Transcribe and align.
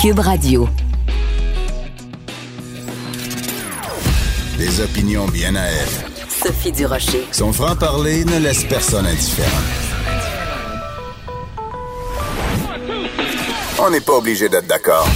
Cube 0.00 0.20
Radio. 0.20 0.66
Des 4.56 4.80
opinions 4.80 5.26
bien 5.26 5.54
à 5.54 5.64
elle. 5.64 5.88
Sophie 6.26 6.72
Durocher. 6.72 7.26
Son 7.32 7.52
franc-parler 7.52 8.24
ne 8.24 8.38
laisse 8.38 8.64
personne 8.64 9.04
indifférent. 9.04 9.60
On 13.78 13.90
n'est 13.90 14.00
pas 14.00 14.14
obligé 14.14 14.48
d'être 14.48 14.66
d'accord. 14.66 15.06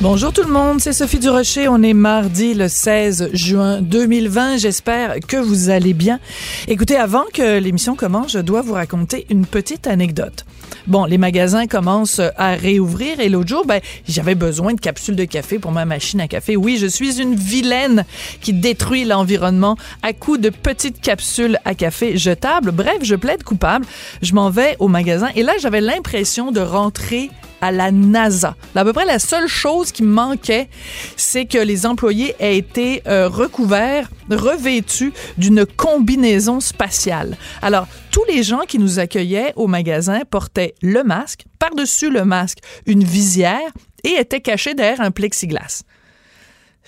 Bonjour 0.00 0.32
tout 0.32 0.44
le 0.44 0.52
monde, 0.52 0.80
c'est 0.80 0.94
Sophie 0.94 1.18
Durocher. 1.18 1.68
On 1.68 1.82
est 1.82 1.92
mardi 1.92 2.54
le 2.54 2.68
16 2.68 3.34
juin 3.34 3.82
2020. 3.82 4.56
J'espère 4.56 5.16
que 5.28 5.36
vous 5.36 5.68
allez 5.68 5.92
bien. 5.92 6.20
Écoutez, 6.68 6.96
avant 6.96 7.24
que 7.34 7.58
l'émission 7.58 7.96
commence, 7.96 8.32
je 8.32 8.38
dois 8.38 8.62
vous 8.62 8.72
raconter 8.72 9.26
une 9.28 9.44
petite 9.44 9.86
anecdote. 9.86 10.46
Bon, 10.86 11.04
les 11.04 11.18
magasins 11.18 11.66
commencent 11.66 12.20
à 12.36 12.54
réouvrir 12.54 13.18
et 13.18 13.28
l'autre 13.28 13.48
jour, 13.48 13.66
ben, 13.66 13.80
j'avais 14.08 14.36
besoin 14.36 14.72
de 14.72 14.80
capsules 14.80 15.16
de 15.16 15.24
café 15.24 15.58
pour 15.58 15.72
ma 15.72 15.84
machine 15.84 16.20
à 16.20 16.28
café. 16.28 16.56
Oui, 16.56 16.78
je 16.80 16.86
suis 16.86 17.20
une 17.20 17.34
vilaine 17.34 18.04
qui 18.40 18.52
détruit 18.52 19.04
l'environnement 19.04 19.76
à 20.04 20.12
coups 20.12 20.38
de 20.38 20.50
petites 20.50 21.00
capsules 21.00 21.58
à 21.64 21.74
café 21.74 22.16
jetables. 22.16 22.70
Bref, 22.70 22.98
je 23.02 23.16
plaide 23.16 23.42
coupable. 23.42 23.84
Je 24.22 24.32
m'en 24.34 24.48
vais 24.48 24.76
au 24.78 24.86
magasin 24.86 25.28
et 25.34 25.42
là, 25.42 25.54
j'avais 25.60 25.80
l'impression 25.80 26.52
de 26.52 26.60
rentrer 26.60 27.30
à 27.66 27.72
la 27.72 27.90
NASA. 27.90 28.54
à 28.76 28.84
peu 28.84 28.92
près 28.92 29.04
la 29.04 29.18
seule 29.18 29.48
chose 29.48 29.90
qui 29.90 30.04
manquait, 30.04 30.68
c'est 31.16 31.46
que 31.46 31.58
les 31.58 31.84
employés 31.84 32.36
aient 32.38 32.56
été 32.56 33.02
euh, 33.08 33.28
recouverts, 33.28 34.08
revêtus 34.30 35.12
d'une 35.36 35.66
combinaison 35.66 36.60
spatiale. 36.60 37.36
Alors, 37.62 37.88
tous 38.12 38.24
les 38.28 38.44
gens 38.44 38.60
qui 38.68 38.78
nous 38.78 39.00
accueillaient 39.00 39.52
au 39.56 39.66
magasin 39.66 40.20
portaient 40.30 40.74
le 40.80 41.02
masque, 41.02 41.44
par-dessus 41.58 42.10
le 42.10 42.24
masque, 42.24 42.58
une 42.86 43.02
visière 43.02 43.70
et 44.04 44.20
étaient 44.20 44.40
cachés 44.40 44.74
derrière 44.74 45.00
un 45.00 45.10
plexiglas. 45.10 45.82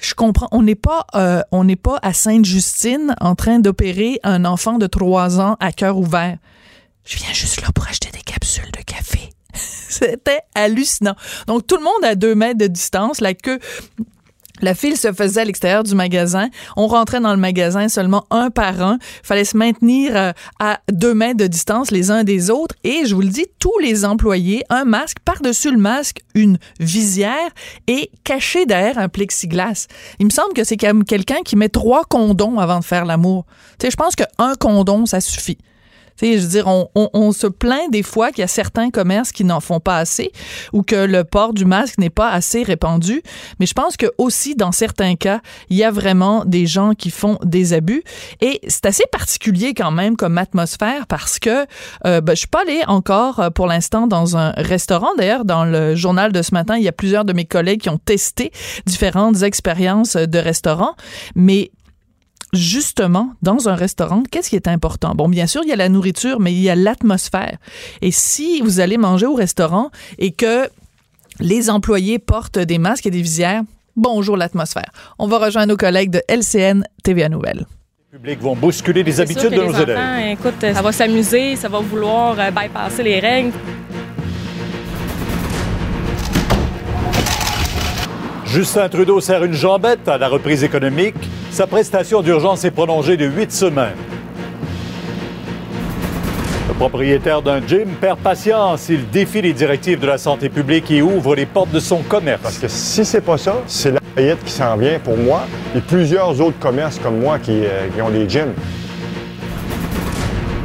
Je 0.01 0.15
comprends. 0.15 0.49
On 0.53 0.63
n'est 0.63 0.77
pas, 0.77 1.07
euh, 1.17 1.43
on 1.51 1.65
n'est 1.65 1.75
pas 1.75 1.99
à 2.03 2.13
Sainte-Justine 2.13 3.17
en 3.21 3.35
train 3.35 3.59
d'opérer 3.59 4.21
un 4.23 4.45
enfant 4.45 4.79
de 4.79 4.87
trois 4.87 5.41
ans 5.41 5.57
à 5.59 5.73
cœur 5.73 5.99
ouvert. 5.99 6.39
Je 7.05 7.17
viens 7.17 7.33
juste 7.33 7.63
là 7.63 7.69
pour 7.75 7.89
acheter 7.89 8.11
des 8.13 8.23
capsules 8.23 8.71
de 8.71 8.83
café. 8.83 9.31
C'était 9.89 10.41
hallucinant. 10.55 11.17
Donc, 11.47 11.67
tout 11.67 11.77
le 11.77 11.83
monde 11.83 12.05
à 12.05 12.15
deux 12.15 12.35
mètres 12.35 12.59
de 12.59 12.67
distance, 12.67 13.21
la 13.21 13.35
queue 13.35 13.59
la 14.61 14.75
file 14.75 14.97
se 14.97 15.13
faisait 15.13 15.43
à 15.43 15.45
l'extérieur 15.45 15.85
du 15.85 15.95
magasin. 15.95 16.49
On 16.77 16.87
rentrait 16.87 17.21
dans 17.21 17.31
le 17.31 17.39
magasin 17.39 17.89
seulement 17.89 18.27
un 18.31 18.51
par 18.51 18.83
un. 18.83 18.99
Fallait 19.23 19.45
se 19.45 19.57
maintenir 19.57 20.17
euh, 20.17 20.33
à 20.59 20.81
deux 20.91 21.15
mètres 21.15 21.37
de 21.37 21.47
distance 21.47 21.91
les 21.91 22.11
uns 22.11 22.25
des 22.25 22.51
autres. 22.51 22.75
Et 22.85 23.07
je 23.07 23.15
vous 23.15 23.21
le 23.21 23.29
dis, 23.29 23.47
tous 23.59 23.79
les 23.81 24.05
employés, 24.05 24.65
un 24.69 24.85
masque, 24.85 25.19
par-dessus 25.25 25.71
le 25.71 25.79
masque, 25.79 26.23
une 26.35 26.59
visière 26.81 27.51
et 27.87 28.11
caché 28.25 28.67
derrière 28.67 28.99
un 28.99 29.09
plexiglas. 29.09 29.87
Il 30.19 30.27
me 30.27 30.31
semble 30.31 30.55
que 30.55 30.65
c'est 30.65 30.77
quelqu'un 30.77 31.43
qui 31.45 31.57
met 31.57 31.69
trois 31.69 32.05
condoms 32.05 32.59
avant 32.59 32.81
de 32.81 32.85
faire 32.85 33.05
l'amour. 33.05 33.47
Tu 33.79 33.87
sais, 33.87 33.91
je 33.91 33.97
pense 33.97 34.17
qu'un 34.17 34.55
condom, 34.59 35.07
ça 35.07 35.21
suffit 35.21 35.59
je 36.21 36.39
veux 36.39 36.49
dire, 36.49 36.67
on, 36.67 37.33
se 37.33 37.47
plaint 37.47 37.91
des 37.91 38.03
fois 38.03 38.31
qu'il 38.31 38.41
y 38.41 38.45
a 38.45 38.49
certains 38.49 38.91
commerces 38.91 39.33
qui 39.33 39.45
n'en 39.45 39.61
font 39.61 39.81
pas 39.81 39.99
assez 39.99 40.33
ou 40.73 40.83
que 40.83 40.97
le 40.97 41.25
port 41.25 41.53
du 41.53 41.65
masque 41.65 41.99
n'est 41.99 42.11
pas 42.11 42.31
assez 42.31 42.63
répandu. 42.63 43.23
Mais 43.61 43.67
je 43.67 43.75
pense 43.75 43.97
que 43.97 44.07
aussi 44.19 44.55
dans 44.55 44.73
certains 44.73 45.15
cas, 45.15 45.41
il 45.69 45.77
y 45.77 45.85
a 45.85 45.91
vraiment 45.91 46.45
des 46.45 46.67
gens 46.67 46.95
qui 46.95 47.11
font 47.11 47.39
des 47.45 47.73
abus. 47.73 48.03
Et 48.41 48.61
c'est 48.67 48.87
assez 48.87 49.05
particulier 49.13 49.75
quand 49.75 49.91
même 49.91 50.17
comme 50.17 50.39
atmosphère 50.39 51.07
parce 51.07 51.39
que 51.39 51.67
euh, 52.07 52.21
ben, 52.21 52.33
je 52.33 52.39
suis 52.39 52.47
pas 52.49 52.63
allée 52.63 52.83
encore 52.87 53.41
euh, 53.41 53.51
pour 53.51 53.67
l'instant 53.67 54.07
dans 54.07 54.37
un 54.37 54.51
restaurant. 54.53 55.11
D'ailleurs, 55.17 55.45
dans 55.45 55.65
le 55.65 55.95
journal 55.95 56.33
de 56.33 56.43
ce 56.43 56.53
matin, 56.53 56.77
il 56.77 56.83
y 56.83 56.89
a 56.89 56.93
plusieurs 56.93 57.25
de 57.25 57.33
mes 57.33 57.45
collègues 57.45 57.83
qui 57.83 57.91
ont 57.91 57.99
testé 57.99 58.53
différentes 58.87 59.43
expériences 59.43 60.17
de 60.17 60.39
restaurant. 60.39 60.95
Mais 61.35 61.71
justement, 62.53 63.33
dans 63.43 63.69
un 63.69 63.75
restaurant, 63.75 64.23
qu'est-ce 64.31 64.51
qui 64.51 64.57
est 64.57 64.69
important? 64.69 65.15
Bon, 65.15 65.29
bien 65.29 65.47
sûr, 65.47 65.63
il 65.65 65.69
y 65.69 65.73
a 65.73 65.77
la 65.77 65.89
nourriture, 65.89 66.41
mais 66.41 66.53
il 66.53 66.61
y 66.61 66.71
a 66.71 66.75
l'atmosphère. 66.75 67.59
Et 68.03 68.11
si 68.11 68.61
vous 68.61 68.81
allez 68.81 68.97
manger 68.97 69.27
au 69.27 69.35
restaurant 69.35 69.91
et 70.19 70.33
que 70.33 70.69
les 71.41 71.71
employés 71.71 72.19
portent 72.19 72.59
des 72.59 72.79
masques 72.79 73.07
et 73.07 73.11
des 73.11 73.23
visières, 73.23 73.63
bonjour 73.97 74.37
l'atmosphère. 74.37 74.91
On 75.19 75.27
va 75.27 75.39
rejoindre 75.39 75.69
nos 75.69 75.77
collègues 75.77 76.11
de 76.11 76.23
LCN 76.29 76.85
TVA 77.03 77.29
Nouvelle. 77.29 77.67
Les 78.13 78.19
publics 78.19 78.41
vont 78.41 78.57
bousculer 78.57 79.03
les 79.03 79.21
habitudes 79.21 79.51
de 79.51 79.57
nos 79.57 79.73
élèves. 79.73 80.31
Écoute, 80.33 80.55
ça 80.61 80.83
va 80.83 80.93
s'amuser, 80.93 81.57
ça 81.57 81.69
va 81.69 81.81
vouloir 81.81 82.39
euh, 82.39 82.51
bypasser 82.51 83.03
les 83.03 83.21
règles. 83.21 83.53
Justin 88.49 88.89
Trudeau 88.89 89.21
sert 89.21 89.45
une 89.45 89.53
jambette 89.53 90.09
à 90.09 90.17
la 90.17 90.27
reprise 90.27 90.65
économique. 90.65 91.15
Sa 91.51 91.67
prestation 91.67 92.23
d'urgence 92.23 92.65
est 92.65 92.71
prolongée 92.71 93.19
de 93.19 93.27
huit 93.27 93.53
semaines. 93.53 93.97
Le 96.69 96.75
propriétaire 96.75 97.43
d'un 97.43 97.61
gym 97.67 97.91
perd 98.01 98.19
patience. 98.21 98.89
Il 98.89 99.11
défie 99.11 99.43
les 99.43 99.53
directives 99.53 100.01
de 100.01 100.07
la 100.07 100.17
santé 100.17 100.49
publique 100.49 100.91
et 100.91 101.03
ouvre 101.03 101.35
les 101.35 101.45
portes 101.45 101.73
de 101.73 101.79
son 101.79 101.99
commerce. 101.99 102.41
Parce 102.43 102.57
que 102.57 102.69
si 102.69 103.05
c'est 103.05 103.21
pas 103.21 103.37
ça, 103.37 103.57
c'est 103.67 103.91
la 103.91 104.01
faillite 104.15 104.43
qui 104.43 104.53
s'en 104.53 104.79
vient 104.79 104.99
pour 104.99 105.19
moi 105.19 105.43
et 105.77 105.81
plusieurs 105.81 106.41
autres 106.41 106.59
commerces 106.59 106.99
comme 106.99 107.21
moi 107.21 107.39
qui, 107.39 107.53
euh, 107.53 107.89
qui 107.95 108.01
ont 108.01 108.11
des 108.11 108.27
gyms. 108.27 108.55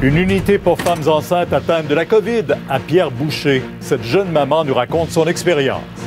Une 0.01 0.17
unité 0.17 0.57
pour 0.57 0.79
femmes 0.79 1.07
enceintes 1.07 1.51
atteintes 1.51 1.87
de 1.87 1.95
la 1.95 2.05
COVID 2.05 2.45
à 2.69 2.79
Pierre 2.79 3.11
Boucher. 3.11 3.61
Cette 3.81 4.03
jeune 4.03 4.31
maman 4.31 4.63
nous 4.63 4.73
raconte 4.73 5.11
son 5.11 5.27
expérience. 5.27 6.02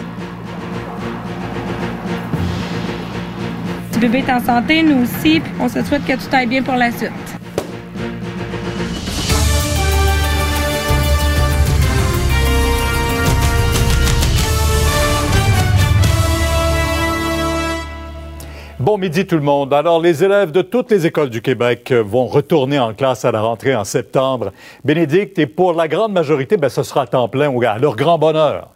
Le 3.96 4.02
bébé 4.02 4.18
est 4.18 4.30
en 4.30 4.40
santé, 4.40 4.82
nous 4.82 5.04
aussi, 5.04 5.40
puis 5.40 5.52
on 5.58 5.70
se 5.70 5.82
souhaite 5.82 6.04
que 6.04 6.12
tout 6.12 6.28
aille 6.30 6.46
bien 6.46 6.62
pour 6.62 6.74
la 6.74 6.92
suite. 6.92 7.10
Bon 18.78 18.98
midi 18.98 19.26
tout 19.26 19.36
le 19.36 19.40
monde. 19.40 19.72
Alors 19.72 19.98
les 20.02 20.22
élèves 20.22 20.52
de 20.52 20.60
toutes 20.60 20.90
les 20.90 21.06
écoles 21.06 21.30
du 21.30 21.40
Québec 21.40 21.90
vont 21.90 22.26
retourner 22.26 22.78
en 22.78 22.92
classe 22.92 23.24
à 23.24 23.32
la 23.32 23.40
rentrée 23.40 23.74
en 23.74 23.84
septembre. 23.84 24.52
Bénédicte, 24.84 25.38
et 25.38 25.46
pour 25.46 25.72
la 25.72 25.88
grande 25.88 26.12
majorité, 26.12 26.58
ben, 26.58 26.68
ce 26.68 26.82
sera 26.82 27.04
à 27.04 27.06
temps 27.06 27.28
plein, 27.28 27.50
à 27.62 27.78
leur 27.78 27.96
grand 27.96 28.18
bonheur. 28.18 28.75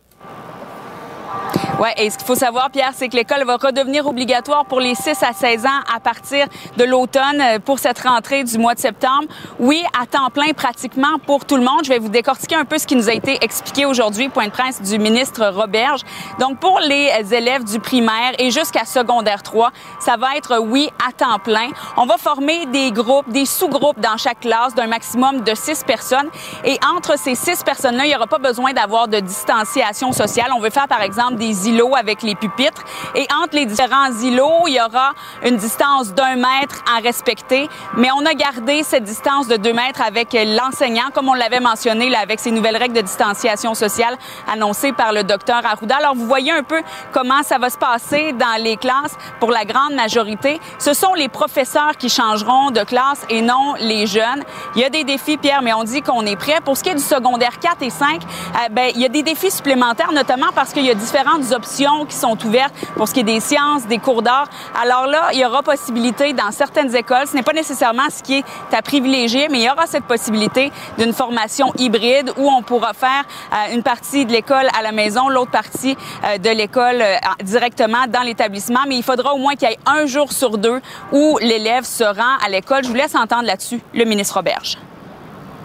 Oui, 1.81 1.89
et 1.97 2.11
ce 2.11 2.19
qu'il 2.19 2.27
faut 2.27 2.35
savoir, 2.35 2.69
Pierre, 2.71 2.93
c'est 2.95 3.09
que 3.09 3.17
l'école 3.17 3.43
va 3.47 3.57
redevenir 3.57 4.07
obligatoire 4.07 4.67
pour 4.67 4.81
les 4.81 4.95
6 4.95 5.23
à 5.23 5.33
16 5.33 5.65
ans 5.65 5.81
à 5.97 5.99
partir 5.99 6.47
de 6.77 6.85
l'automne 6.85 7.41
euh, 7.41 7.59
pour 7.59 7.79
cette 7.79 8.01
rentrée 8.01 8.45
du 8.45 8.59
mois 8.59 8.75
de 8.75 8.81
septembre. 8.81 9.25
Oui, 9.59 9.83
à 9.99 10.05
temps 10.05 10.29
plein 10.29 10.53
pratiquement 10.53 11.19
pour 11.27 11.47
tout 11.47 11.57
le 11.57 11.63
monde. 11.63 11.81
Je 11.85 11.89
vais 11.89 11.99
vous 11.99 12.11
décortiquer 12.11 12.57
un 12.57 12.67
peu 12.67 12.77
ce 12.77 12.87
qui 12.87 12.97
nous 12.97 13.09
a 13.09 13.15
été 13.15 13.43
expliqué 13.43 13.87
aujourd'hui, 13.87 14.29
point 14.29 14.49
de 14.49 14.51
presse 14.51 14.83
du 14.83 14.99
ministre 14.99 15.47
Roberge. 15.47 16.03
Donc, 16.39 16.61
pour 16.61 16.81
les 16.81 17.11
élèves 17.33 17.65
du 17.65 17.81
primaire 17.81 18.33
et 18.39 18.51
jusqu'à 18.51 18.85
secondaire 18.85 19.43
3, 19.43 19.71
ça 20.01 20.19
va 20.19 20.37
être, 20.37 20.59
oui, 20.61 20.91
à 21.09 21.13
temps 21.13 21.39
plein. 21.39 21.71
On 21.97 22.05
va 22.05 22.19
former 22.19 22.67
des 22.67 22.93
groupes, 22.93 23.31
des 23.31 23.47
sous-groupes 23.47 24.01
dans 24.01 24.19
chaque 24.19 24.41
classe 24.41 24.75
d'un 24.75 24.87
maximum 24.87 25.41
de 25.41 25.55
6 25.55 25.85
personnes. 25.85 26.29
Et 26.63 26.79
entre 26.95 27.19
ces 27.19 27.35
6 27.35 27.65
personnes-là, 27.65 28.05
il 28.05 28.09
n'y 28.09 28.17
aura 28.17 28.27
pas 28.27 28.37
besoin 28.37 28.75
d'avoir 28.75 29.09
de 29.09 29.21
distanciation 29.21 30.13
sociale. 30.13 30.51
On 30.55 30.61
veut 30.61 30.69
faire, 30.69 30.87
par 30.87 31.01
exemple, 31.01 31.37
des 31.37 31.70
îlots 31.71 31.95
avec 31.97 32.23
les 32.23 32.35
pupitres. 32.35 32.83
Et 33.15 33.27
entre 33.43 33.55
les 33.55 33.67
différents 33.67 34.13
îlots, 34.23 34.67
il 34.67 34.75
y 34.75 34.81
aura 34.81 35.13
une 35.45 35.57
distance 35.57 36.13
d'un 36.13 36.37
mètre 36.37 36.83
à 36.97 37.01
respecter. 37.01 37.69
Mais 37.97 38.09
on 38.13 38.25
a 38.27 38.35
gardé 38.35 38.83
cette 38.83 39.05
distance 39.05 39.49
de 39.49 39.57
deux 39.57 39.73
mètres 39.73 40.03
avec 40.03 40.33
l'enseignant, 40.33 41.11
comme 41.15 41.29
on 41.29 41.35
l'avait 41.35 41.61
mentionné, 41.61 42.09
là, 42.09 42.21
avec 42.21 42.41
ces 42.41 42.51
nouvelles 42.51 42.77
règles 42.77 42.95
de 42.95 43.01
distanciation 43.01 43.75
sociale 43.75 44.17
annoncées 44.53 44.93
par 44.93 45.13
le 45.13 45.25
docteur 45.25 45.65
Arruda. 45.65 45.97
Alors, 45.97 46.15
vous 46.15 46.27
voyez 46.27 46.53
un 46.53 46.63
peu 46.63 46.83
comment 47.13 47.43
ça 47.43 47.59
va 47.59 47.71
se 47.71 47.79
passer 47.79 48.33
dans 48.33 48.63
les 48.63 48.77
classes 48.77 49.17
pour 49.39 49.51
la 49.51 49.65
grande 49.65 49.95
majorité. 49.95 50.61
Ce 50.79 50.93
sont 50.93 51.15
les 51.15 51.29
professeurs 51.29 51.97
qui 51.99 52.09
changeront 52.09 52.71
de 52.71 52.83
classe 52.83 53.25
et 53.29 53.43
non 53.43 53.75
les 53.79 54.07
jeunes. 54.07 54.45
Il 54.75 54.83
y 54.83 54.85
a 54.85 54.91
des 54.91 55.05
défis, 55.05 55.37
Pierre, 55.37 55.63
mais 55.63 55.73
on 55.73 55.85
dit 55.85 56.03
qu'on 56.03 56.25
est 56.27 56.37
prêt. 56.37 56.61
Pour 56.65 56.77
ce 56.77 56.83
qui 56.83 56.91
est 56.91 56.95
du 56.95 57.03
secondaire 57.03 57.59
4 57.59 57.83
et 57.83 57.91
5, 57.91 58.23
euh, 58.23 58.69
ben, 58.71 58.91
il 58.95 59.01
y 59.01 59.05
a 59.05 59.09
des 59.09 59.23
défis 59.23 59.51
supplémentaires, 59.51 60.13
notamment 60.13 60.49
parce 60.55 60.73
qu'il 60.73 60.85
y 60.85 60.91
a 60.91 60.95
différentes 60.95 61.53
options 61.53 61.60
qui 61.61 62.17
sont 62.17 62.39
ouvertes 62.45 62.75
pour 62.97 63.09
ce 63.09 63.15
qui 63.15 63.21
est 63.21 63.25
des 63.25 63.41
sciences, 63.41 63.87
des 63.87 63.99
cours 63.99 64.23
d'art. 64.23 64.49
Alors 64.81 65.07
là, 65.07 65.31
il 65.33 65.39
y 65.39 65.45
aura 65.45 65.63
possibilité 65.63 66.33
dans 66.33 66.51
certaines 66.51 66.95
écoles, 66.95 67.27
ce 67.27 67.35
n'est 67.35 67.43
pas 67.43 67.53
nécessairement 67.53 68.09
ce 68.11 68.23
qui 68.23 68.39
est 68.39 68.45
à 68.75 68.83
privilégier, 68.83 69.49
mais 69.49 69.59
il 69.61 69.65
y 69.65 69.71
aura 69.71 69.87
cette 69.87 70.05
possibilité 70.05 70.73
d'une 70.99 71.13
formation 71.13 71.73
hybride 71.79 72.33
où 72.37 72.49
on 72.49 72.63
pourra 72.63 72.93
faire 72.93 73.25
euh, 73.53 73.75
une 73.75 73.83
partie 73.83 74.25
de 74.25 74.33
l'école 74.33 74.69
à 74.79 74.83
la 74.83 74.93
maison, 74.93 75.29
l'autre 75.29 75.51
partie 75.51 75.97
euh, 76.25 76.39
de 76.39 76.51
l'école 76.51 77.01
euh, 77.01 77.17
directement 77.43 78.07
dans 78.09 78.23
l'établissement. 78.23 78.81
Mais 78.89 78.97
il 78.97 79.03
faudra 79.03 79.35
au 79.35 79.39
moins 79.39 79.55
qu'il 79.55 79.69
y 79.69 79.73
ait 79.73 79.79
un 79.87 80.07
jour 80.07 80.33
sur 80.33 80.59
deux 80.59 80.81
où 81.13 81.39
l'élève 81.41 81.85
se 81.85 82.05
rend 82.05 82.37
à 82.45 82.49
l'école. 82.49 82.85
Je 82.85 82.89
vous 82.89 82.95
laisse 82.95 83.15
entendre 83.15 83.45
là-dessus 83.45 83.81
le 83.95 84.05
ministre 84.05 84.35
Roberge. 84.35 84.79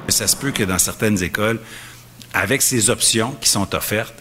Ça 0.10 0.28
se 0.28 0.36
peut 0.36 0.52
que 0.52 0.64
dans 0.64 0.78
certaines 0.78 1.22
écoles, 1.24 1.60
avec 2.34 2.62
ces 2.62 2.90
options 2.90 3.36
qui 3.42 3.50
sont 3.50 3.74
offertes, 3.74 4.14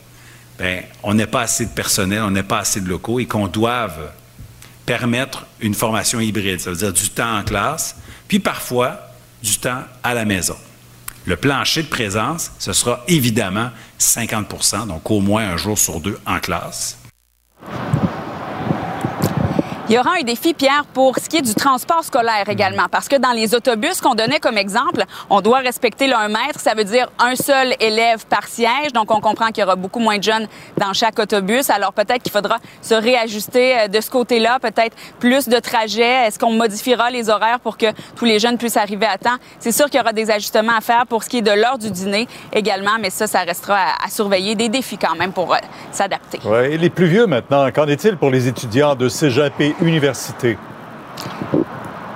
ben, 0.59 0.83
on 1.03 1.15
n'a 1.15 1.27
pas 1.27 1.43
assez 1.43 1.67
de 1.67 1.71
personnel, 1.71 2.23
on 2.23 2.31
n'a 2.31 2.43
pas 2.43 2.59
assez 2.59 2.81
de 2.81 2.89
locaux 2.89 3.19
et 3.19 3.27
qu'on 3.27 3.49
doive 3.49 4.11
permettre 4.87 5.47
une 5.61 5.75
formation 5.75 6.21
hybride, 6.21 6.61
ça 6.61 6.71
veut 6.71 6.77
dire 6.77 6.93
du 6.93 7.09
temps 7.09 7.39
en 7.39 7.43
classe, 7.43 7.97
puis 8.29 8.39
parfois 8.39 8.99
du 9.43 9.59
temps 9.59 9.83
à 10.03 10.15
la 10.15 10.25
maison. 10.25 10.57
Le 11.27 11.37
plancher 11.37 11.83
de 11.83 11.89
présence, 11.89 12.51
ce 12.59 12.73
sera 12.73 13.03
évidemment 13.09 13.71
50% 13.99 14.87
donc 14.87 15.11
au 15.11 15.21
moins 15.21 15.49
un 15.49 15.57
jour 15.57 15.79
sur 15.79 16.01
deux 16.01 16.19
en 16.27 16.39
classe. 16.39 16.99
Il 19.87 19.95
y 19.95 19.99
aura 19.99 20.13
un 20.19 20.23
défi, 20.23 20.55
Pierre, 20.55 20.87
pour 20.95 21.19
ce 21.19 21.29
qui 21.29 21.37
est 21.37 21.43
du 21.43 21.55
transport 21.55 22.03
scolaire 22.05 22.49
également, 22.49 22.87
parce 22.91 23.07
que 23.07 23.17
dans 23.17 23.33
les 23.33 23.55
autobus 23.55 24.01
qu'on 24.01 24.15
donnait 24.15 24.41
comme 24.41 24.57
exemple, 24.57 25.05
on 25.29 25.43
doit 25.43 25.59
respecter 25.59 26.07
le 26.07 26.15
1 26.15 26.29
mètre, 26.29 26.59
ça 26.59 26.73
veut 26.75 26.85
dire 26.85 27.11
un 27.19 27.37
seul 27.37 27.75
élève 27.81 28.25
par 28.25 28.45
siège, 28.49 28.95
donc 28.95 29.11
on 29.11 29.21
comprend 29.21 29.49
qu'il 29.49 29.61
y 29.61 29.63
aura 29.63 29.77
beaucoup 29.77 29.99
moins 29.99 30.17
de 30.17 30.23
jeunes 30.23 30.47
dans 30.79 30.95
chaque 30.95 31.19
autobus, 31.19 31.69
alors 31.69 31.93
peut-être 31.93 32.23
qu'il 32.23 32.33
faudra 32.33 32.61
se 32.81 32.95
réajuster 32.95 33.79
euh, 33.79 33.89
de 33.89 34.01
ce 34.01 34.11
côté-là, 34.11 34.59
peut-être 34.59 34.97
plus 35.21 35.49
de 35.51 35.59
trajets, 35.59 36.29
est-ce 36.29 36.39
qu'on 36.39 36.53
modifiera 36.53 37.11
les 37.11 37.29
horaires 37.29 37.61
pour 37.61 37.77
que 37.77 37.87
tous 38.17 38.25
les 38.25 38.39
jeunes 38.39 38.57
puissent 38.57 38.79
arriver 38.79 39.07
à 39.07 39.19
temps? 39.19 39.37
C'est 39.59 39.73
sûr 39.73 39.91
qu'il 39.91 39.99
y 39.99 40.01
aura 40.01 40.15
des 40.15 40.31
ajustements 40.31 40.79
à 40.79 40.81
faire 40.81 41.07
pour 41.07 41.23
ce 41.23 41.29
qui 41.29 41.39
est 41.39 41.43
de 41.43 41.53
l'heure 41.53 41.77
du 41.77 41.91
dîner 41.91 42.27
également, 42.55 42.97
mais 42.99 43.11
ça, 43.11 43.27
ça 43.27 43.41
restera 43.41 43.81
à, 44.03 44.09
surveiller, 44.09 44.55
des 44.55 44.71
défis 44.71 44.97
quand 44.97 45.15
même 45.17 45.33
pour 45.33 45.53
euh, 45.53 45.59
s'adapter. 45.93 46.41
Oui, 46.47 46.73
et 46.73 46.79
les 46.79 46.89
plus 46.89 47.07
vieux 47.07 47.27
maintenant, 47.27 47.71
qu'en 47.71 47.87
est-il 47.87 48.17
pour 48.17 48.31
les 48.31 48.49
étudiants 48.49 48.95
de 48.95 49.11
et 49.61 49.74
université. 49.81 50.59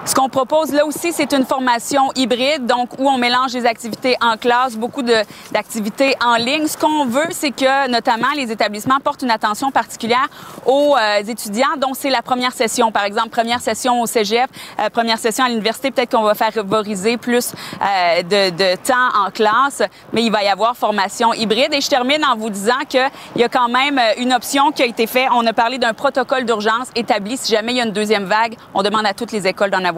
Ce 0.09 0.15
qu'on 0.15 0.31
propose 0.31 0.73
là 0.73 0.87
aussi, 0.87 1.13
c'est 1.13 1.35
une 1.35 1.45
formation 1.45 2.11
hybride, 2.17 2.65
donc 2.65 2.99
où 2.99 3.07
on 3.07 3.19
mélange 3.19 3.53
les 3.53 3.67
activités 3.67 4.17
en 4.23 4.39
classe, 4.39 4.75
beaucoup 4.75 5.03
d'activités 5.03 6.17
en 6.25 6.37
ligne. 6.37 6.67
Ce 6.67 6.79
qu'on 6.79 7.05
veut, 7.05 7.29
c'est 7.31 7.51
que 7.51 7.91
notamment 7.91 8.29
les 8.35 8.51
établissements 8.51 9.01
portent 9.05 9.21
une 9.21 9.31
attention 9.31 9.71
particulière 9.71 10.27
aux 10.65 10.97
euh, 10.97 11.19
étudiants, 11.19 11.77
dont 11.77 11.93
c'est 11.93 12.09
la 12.09 12.23
première 12.23 12.53
session. 12.53 12.91
Par 12.91 13.05
exemple, 13.05 13.29
première 13.29 13.61
session 13.61 14.01
au 14.01 14.07
cégep, 14.07 14.49
euh, 14.81 14.89
première 14.89 15.19
session 15.19 15.45
à 15.45 15.51
l'université, 15.51 15.91
peut-être 15.91 16.17
qu'on 16.17 16.23
va 16.23 16.35
favoriser 16.35 17.19
plus 17.19 17.53
euh, 17.83 18.23
de, 18.23 18.49
de, 18.57 18.77
temps 18.77 19.27
en 19.27 19.31
classe, 19.31 19.83
mais 20.15 20.23
il 20.23 20.33
va 20.33 20.43
y 20.43 20.49
avoir 20.49 20.75
formation 20.75 21.35
hybride. 21.35 21.75
Et 21.75 21.83
je 21.83 21.91
termine 21.91 22.25
en 22.25 22.35
vous 22.35 22.49
disant 22.49 22.81
qu'il 22.89 23.11
y 23.37 23.45
a 23.45 23.49
quand 23.51 23.69
même 23.69 24.01
une 24.17 24.33
option 24.33 24.73
qui 24.73 24.83
a 24.83 24.87
été 24.87 25.07
faite. 25.07 25.29
On 25.35 25.45
a 25.45 25.53
parlé 25.53 25.77
d'un 25.77 25.93
protocole 25.93 26.47
d'urgence 26.47 26.89
établi 26.97 27.37
si 27.37 27.53
jamais 27.53 27.73
il 27.73 27.77
y 27.77 27.81
a 27.83 27.85
une 27.85 27.93
deuxième 27.93 28.25
vague. 28.25 28.57
On 28.73 28.83
demande 28.83 29.05
à 29.05 29.13
toutes 29.13 29.33
les 29.33 29.47
écoles 29.47 29.71
d'en 29.71 29.85
avoir 29.85 29.98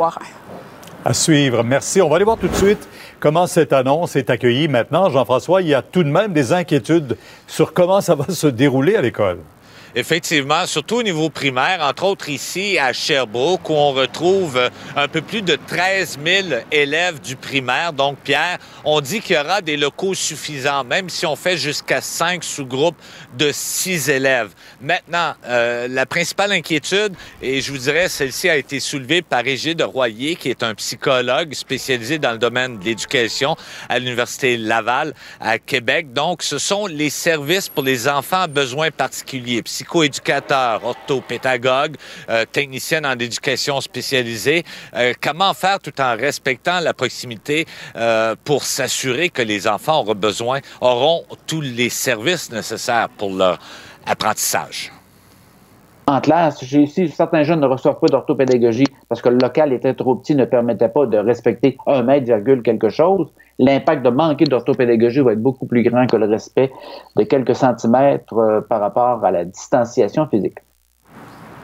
à 1.05 1.15
suivre. 1.15 1.63
Merci. 1.63 2.01
On 2.01 2.09
va 2.09 2.17
aller 2.17 2.25
voir 2.25 2.39
tout 2.39 2.49
de 2.49 2.55
suite 2.55 2.89
comment 3.19 3.47
cette 3.47 3.73
annonce 3.73 4.17
est 4.17 4.31
accueillie 4.31 4.69
maintenant. 4.69 5.11
Jean-François, 5.11 5.63
il 5.63 5.69
y 5.69 5.75
a 5.75 5.83
tout 5.83 6.03
de 6.03 6.09
même 6.09 6.33
des 6.33 6.53
inquiétudes 6.53 7.17
sur 7.47 7.73
comment 7.73 8.01
ça 8.01 8.15
va 8.15 8.33
se 8.33 8.47
dérouler 8.47 8.97
à 8.97 9.03
l'école. 9.03 9.39
Effectivement, 9.97 10.67
surtout 10.67 10.97
au 10.97 11.03
niveau 11.03 11.31
primaire, 11.31 11.81
entre 11.83 12.05
autres 12.05 12.29
ici 12.29 12.79
à 12.79 12.93
Sherbrooke, 12.93 13.69
où 13.69 13.75
on 13.75 13.93
retrouve 13.93 14.57
euh, 14.57 14.69
un 14.95 15.09
peu 15.09 15.21
plus 15.21 15.43
de 15.43 15.57
13 15.67 16.19
000 16.25 16.49
élèves 16.71 17.21
du 17.21 17.35
primaire. 17.35 17.93
Donc, 17.93 18.19
Pierre, 18.23 18.59
on 18.85 19.01
dit 19.01 19.21
qu'il 19.21 19.35
y 19.35 19.39
aura 19.39 19.61
des 19.63 19.77
locaux 19.77 20.15
suffisants, 20.15 20.85
même 20.85 21.09
si 21.09 21.27
on 21.27 21.35
fait 21.35 21.57
jusqu'à 21.57 22.01
cinq 22.01 22.45
sous-groupes 22.45 22.97
de 23.37 23.51
six 23.53 24.09
élèves. 24.09 24.51
Maintenant, 24.81 25.35
euh, 25.49 25.89
la 25.89 26.07
principale 26.07 26.53
inquiétude, 26.53 27.15
et 27.43 27.61
je 27.61 27.73
vous 27.73 27.79
dirais, 27.79 28.09
celle-ci 28.09 28.49
a 28.49 28.57
été 28.57 28.79
soulevée 28.79 29.23
par 29.23 29.43
Régis 29.43 29.75
Royer, 29.83 30.37
qui 30.37 30.51
est 30.51 30.63
un 30.63 30.75
psychologue 30.75 31.53
spécialisé 31.55 32.19
dans 32.19 32.33
le 32.33 32.39
domaine 32.39 32.79
de 32.79 32.85
l'éducation 32.85 33.57
à 33.89 33.99
l'Université 33.99 34.57
Laval 34.57 35.15
à 35.41 35.59
Québec. 35.59 36.13
Donc, 36.13 36.45
ce 36.45 36.59
sont 36.59 36.87
les 36.87 37.11
services 37.11 37.69
pour 37.69 37.83
les 37.83 38.09
enfants 38.09 38.43
à 38.43 38.47
besoins 38.47 38.91
particuliers 38.91 39.63
psychoéducateur, 39.81 40.85
orthopédagogue, 40.85 41.97
euh, 42.29 42.45
technicienne 42.51 43.07
en 43.07 43.13
éducation 43.13 43.81
spécialisée. 43.81 44.63
Euh, 44.95 45.15
comment 45.21 45.55
faire 45.55 45.79
tout 45.79 45.99
en 46.01 46.17
respectant 46.17 46.81
la 46.81 46.93
proximité 46.93 47.65
euh, 47.97 48.35
pour 48.45 48.65
s'assurer 48.65 49.31
que 49.31 49.43
les 49.43 49.67
enfants 49.67 50.01
auront 50.01 50.15
besoin, 50.15 50.61
auront 50.81 51.25
tous 51.47 51.63
les 51.63 51.89
services 51.89 52.53
nécessaires 52.53 53.09
pour 53.17 53.33
leur 53.33 53.59
apprentissage? 54.07 54.93
En 56.07 56.21
classe, 56.21 56.61
ici, 56.63 57.09
certains 57.09 57.45
jeunes 57.45 57.61
ne 57.61 57.67
reçoivent 57.67 58.01
pas 58.01 58.09
d'orthopédagogie 58.09 58.87
parce 59.09 59.23
que 59.23 59.29
le 59.29 59.39
local 59.39 59.73
était 59.73 59.95
trop 59.95 60.17
petit, 60.17 60.35
ne 60.35 60.45
permettait 60.45 60.89
pas 60.89 61.07
de 61.07 61.17
respecter 61.17 61.79
un 61.87 62.03
mètre, 62.03 62.27
virgule 62.27 62.63
quelque 62.63 62.91
chose. 62.91 63.29
L'impact 63.61 64.03
de 64.03 64.11
manquer 64.11 64.47
d'orthopédagogie 64.47 65.21
va 65.21 65.35
être 65.35 65.43
beaucoup 65.43 65.67
plus 65.67 65.83
grand 65.83 66.07
que 66.07 66.17
le 66.17 66.27
respect 66.27 66.73
de 67.17 67.25
quelques 67.25 67.55
centimètres 67.55 68.37
euh, 68.37 68.61
par 68.63 68.81
rapport 68.81 69.25
à 69.25 69.31
la 69.31 69.45
distanciation 69.45 70.27
physique. 70.27 70.57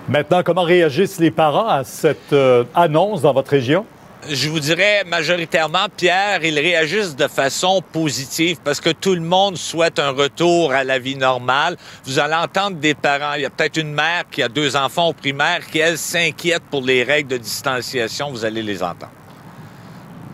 Maintenant, 0.08 0.42
comment 0.44 0.62
réagissent 0.62 1.18
les 1.18 1.30
parents 1.30 1.66
à 1.66 1.82
cette 1.82 2.32
euh, 2.32 2.64
annonce 2.74 3.22
dans 3.22 3.32
votre 3.32 3.50
région? 3.50 3.84
je 4.28 4.48
vous 4.48 4.60
dirais 4.60 5.04
majoritairement, 5.06 5.86
Pierre, 5.96 6.44
ils 6.44 6.58
réagissent 6.58 7.16
de 7.16 7.28
façon 7.28 7.82
positive 7.92 8.58
parce 8.62 8.80
que 8.80 8.90
tout 8.90 9.14
le 9.14 9.20
monde 9.20 9.56
souhaite 9.56 9.98
un 9.98 10.10
retour 10.10 10.72
à 10.72 10.84
la 10.84 10.98
vie 10.98 11.16
normale. 11.16 11.76
Vous 12.04 12.18
allez 12.18 12.34
entendre 12.34 12.76
des 12.76 12.94
parents. 12.94 13.34
Il 13.36 13.42
y 13.42 13.46
a 13.46 13.50
peut-être 13.50 13.76
une 13.76 13.92
mère 13.92 14.24
qui 14.30 14.42
a 14.42 14.48
deux 14.48 14.76
enfants 14.76 15.08
au 15.08 15.12
primaire 15.12 15.66
qui, 15.66 15.78
elle, 15.78 15.98
s'inquiète 15.98 16.62
pour 16.70 16.82
les 16.82 17.02
règles 17.02 17.30
de 17.30 17.36
distanciation. 17.36 18.30
Vous 18.30 18.44
allez 18.44 18.62
les 18.62 18.82
entendre. 18.82 19.12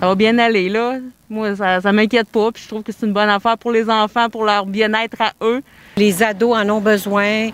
Ça 0.01 0.09
va 0.09 0.15
bien 0.15 0.39
aller, 0.39 0.69
là. 0.69 0.99
Moi, 1.33 1.57
ça, 1.57 1.81
ça 1.81 1.93
m'inquiète 1.93 2.29
pas. 2.29 2.53
Puis 2.53 2.63
je 2.65 2.69
trouve 2.69 2.83
que 2.83 2.93
c'est 2.93 3.07
une 3.07 3.15
bonne 3.15 3.31
affaire 3.31 3.57
pour 3.57 3.73
les 3.73 3.89
enfants, 3.89 4.29
pour 4.29 4.45
leur 4.45 4.67
bien-être 4.67 5.19
à 5.19 5.33
eux. 5.41 5.63
Les 5.97 6.23
ados 6.23 6.55
en 6.55 6.69
ont 6.69 6.81
besoin. 6.81 7.49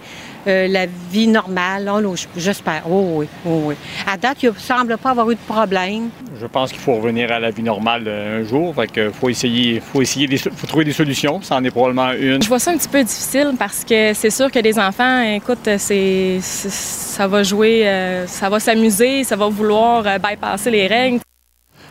Euh, 0.49 0.67
la 0.67 0.87
vie 0.87 1.29
normale. 1.29 1.89
J'espère. 2.37 2.83
Oh, 2.91 3.19
oui, 3.19 3.29
oh, 3.47 3.63
oui. 3.67 3.75
À 4.05 4.17
date, 4.17 4.43
il 4.43 4.49
ne 4.49 4.55
semble 4.55 4.97
pas 4.99 5.11
avoir 5.11 5.31
eu 5.31 5.37
de 5.37 5.41
problème. 5.41 6.09
Je 6.41 6.47
pense 6.47 6.73
qu'il 6.73 6.81
faut 6.81 6.95
revenir 6.95 7.31
à 7.31 7.39
la 7.39 7.51
vie 7.51 7.63
normale 7.63 8.05
euh, 8.09 8.41
un 8.41 8.49
jour. 8.49 8.75
Fait 8.75 9.11
faut 9.13 9.29
essayer, 9.29 9.79
faut 9.79 10.03
essayer, 10.03 10.37
faut 10.37 10.67
trouver 10.67 10.85
des 10.85 10.93
solutions. 10.93 11.41
Ça 11.43 11.55
en 11.57 11.63
est 11.63 11.71
probablement 11.71 12.11
une. 12.13 12.43
Je 12.43 12.49
vois 12.49 12.59
ça 12.59 12.73
un 12.73 12.79
petit 12.79 12.89
peu 12.89 13.05
difficile 13.05 13.53
parce 13.57 13.85
que 13.85 14.13
c'est 14.13 14.31
sûr 14.31 14.51
que 14.51 14.59
les 14.59 14.77
enfants, 14.77 15.21
écoute, 15.23 15.69
c'est, 15.77 16.39
ça 16.41 17.29
va 17.29 17.45
jouer, 17.45 17.87
euh, 17.87 18.27
ça 18.27 18.49
va 18.49 18.59
s'amuser, 18.59 19.23
ça 19.23 19.37
va 19.37 19.47
vouloir 19.49 20.03
bypasser 20.03 20.71
les 20.73 20.87
règles. 20.89 21.21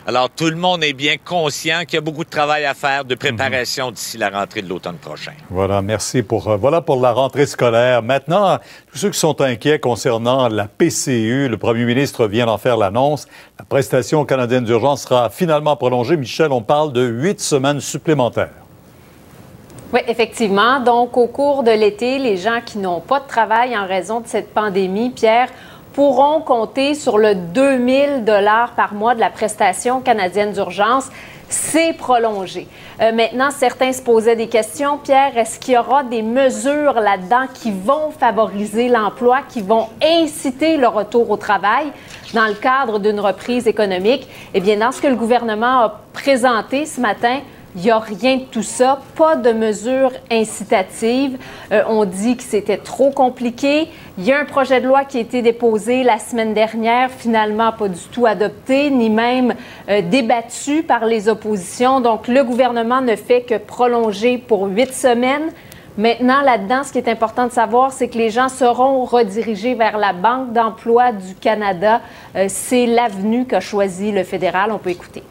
Alors, 0.09 0.29
tout 0.29 0.45
le 0.45 0.55
monde 0.55 0.85
est 0.85 0.93
bien 0.93 1.15
conscient 1.17 1.81
qu'il 1.81 1.95
y 1.95 1.97
a 1.97 2.01
beaucoup 2.01 2.23
de 2.23 2.29
travail 2.29 2.63
à 2.63 2.73
faire 2.73 3.03
de 3.03 3.13
préparation 3.13 3.91
d'ici 3.91 4.17
la 4.17 4.29
rentrée 4.29 4.61
de 4.61 4.69
l'automne 4.69 4.95
prochain. 4.95 5.33
Voilà, 5.49 5.81
merci 5.81 6.23
pour, 6.23 6.47
euh, 6.47 6.55
voilà 6.55 6.79
pour 6.79 7.01
la 7.01 7.11
rentrée 7.11 7.45
scolaire. 7.45 8.01
Maintenant, 8.01 8.57
tous 8.89 8.99
ceux 8.99 9.09
qui 9.09 9.19
sont 9.19 9.41
inquiets 9.41 9.79
concernant 9.79 10.47
la 10.47 10.69
PCU, 10.69 11.49
le 11.49 11.57
premier 11.57 11.83
ministre 11.83 12.25
vient 12.25 12.45
d'en 12.45 12.57
faire 12.57 12.77
l'annonce. 12.77 13.27
La 13.59 13.65
prestation 13.65 14.23
canadienne 14.23 14.63
d'urgence 14.63 15.01
sera 15.01 15.29
finalement 15.29 15.75
prolongée. 15.75 16.15
Michel, 16.15 16.53
on 16.53 16.61
parle 16.61 16.93
de 16.93 17.05
huit 17.05 17.41
semaines 17.41 17.81
supplémentaires. 17.81 18.53
Oui, 19.91 19.99
effectivement. 20.07 20.79
Donc, 20.79 21.17
au 21.17 21.27
cours 21.27 21.63
de 21.63 21.71
l'été, 21.71 22.17
les 22.17 22.37
gens 22.37 22.61
qui 22.65 22.77
n'ont 22.77 23.01
pas 23.01 23.19
de 23.19 23.27
travail 23.27 23.77
en 23.77 23.85
raison 23.85 24.21
de 24.21 24.27
cette 24.27 24.53
pandémie, 24.53 25.09
Pierre, 25.09 25.49
pourront 25.97 26.41
compter 26.41 26.93
sur 26.93 27.17
le 27.17 27.33
2000 27.33 28.23
dollars 28.23 28.73
par 28.75 28.93
mois 28.93 29.15
de 29.15 29.19
la 29.19 29.31
prestation 29.31 29.99
canadienne 29.99 30.51
d'urgence. 30.51 31.09
C'est 31.49 31.93
prolongé. 31.93 32.67
Euh, 33.01 33.11
maintenant, 33.11 33.49
certains 33.49 33.91
se 33.91 34.03
posaient 34.03 34.35
des 34.35 34.47
questions. 34.47 34.99
Pierre, 34.99 35.35
est-ce 35.35 35.59
qu'il 35.59 35.73
y 35.73 35.77
aura 35.77 36.03
des 36.03 36.21
mesures 36.21 36.93
là-dedans 36.93 37.47
qui 37.51 37.71
vont 37.71 38.11
favoriser 38.11 38.89
l'emploi, 38.89 39.39
qui 39.49 39.61
vont 39.61 39.87
inciter 40.03 40.77
le 40.77 40.87
retour 40.87 41.31
au 41.31 41.37
travail 41.37 41.87
dans 42.31 42.45
le 42.45 42.53
cadre 42.53 42.99
d'une 42.99 43.19
reprise 43.19 43.65
économique? 43.65 44.27
Eh 44.53 44.59
bien, 44.59 44.77
dans 44.77 44.91
ce 44.91 45.01
que 45.01 45.07
le 45.07 45.15
gouvernement 45.15 45.79
a 45.81 46.01
présenté 46.13 46.85
ce 46.85 47.01
matin, 47.01 47.39
il 47.75 47.81
n'y 47.81 47.91
a 47.91 47.99
rien 47.99 48.37
de 48.37 48.43
tout 48.43 48.63
ça, 48.63 49.01
pas 49.15 49.35
de 49.35 49.51
mesures 49.51 50.11
incitatives. 50.31 51.37
Euh, 51.71 51.83
on 51.87 52.05
dit 52.05 52.37
que 52.37 52.43
c'était 52.43 52.77
trop 52.77 53.11
compliqué. 53.11 53.87
Il 54.17 54.25
y 54.25 54.31
a 54.31 54.39
un 54.39 54.45
projet 54.45 54.81
de 54.81 54.87
loi 54.87 55.05
qui 55.05 55.17
a 55.17 55.21
été 55.21 55.41
déposé 55.41 56.03
la 56.03 56.17
semaine 56.17 56.53
dernière, 56.53 57.11
finalement 57.11 57.71
pas 57.71 57.87
du 57.87 57.99
tout 58.11 58.25
adopté, 58.25 58.89
ni 58.89 59.09
même 59.09 59.53
euh, 59.89 60.01
débattu 60.01 60.83
par 60.83 61.05
les 61.05 61.29
oppositions. 61.29 62.01
Donc 62.01 62.27
le 62.27 62.43
gouvernement 62.43 63.01
ne 63.01 63.15
fait 63.15 63.41
que 63.41 63.57
prolonger 63.57 64.37
pour 64.37 64.67
huit 64.67 64.93
semaines. 64.93 65.51
Maintenant, 65.97 66.41
là-dedans, 66.41 66.83
ce 66.83 66.91
qui 66.91 66.99
est 66.99 67.09
important 67.09 67.47
de 67.47 67.51
savoir, 67.51 67.91
c'est 67.91 68.07
que 68.07 68.17
les 68.17 68.29
gens 68.29 68.49
seront 68.49 69.03
redirigés 69.03 69.73
vers 69.73 69.97
la 69.97 70.13
Banque 70.13 70.53
d'emploi 70.53 71.11
du 71.11 71.33
Canada. 71.35 72.01
Euh, 72.35 72.45
c'est 72.49 72.85
l'avenue 72.85 73.45
qu'a 73.45 73.59
choisi 73.59 74.11
le 74.11 74.23
fédéral. 74.23 74.71
On 74.71 74.77
peut 74.77 74.91
écouter. 74.91 75.23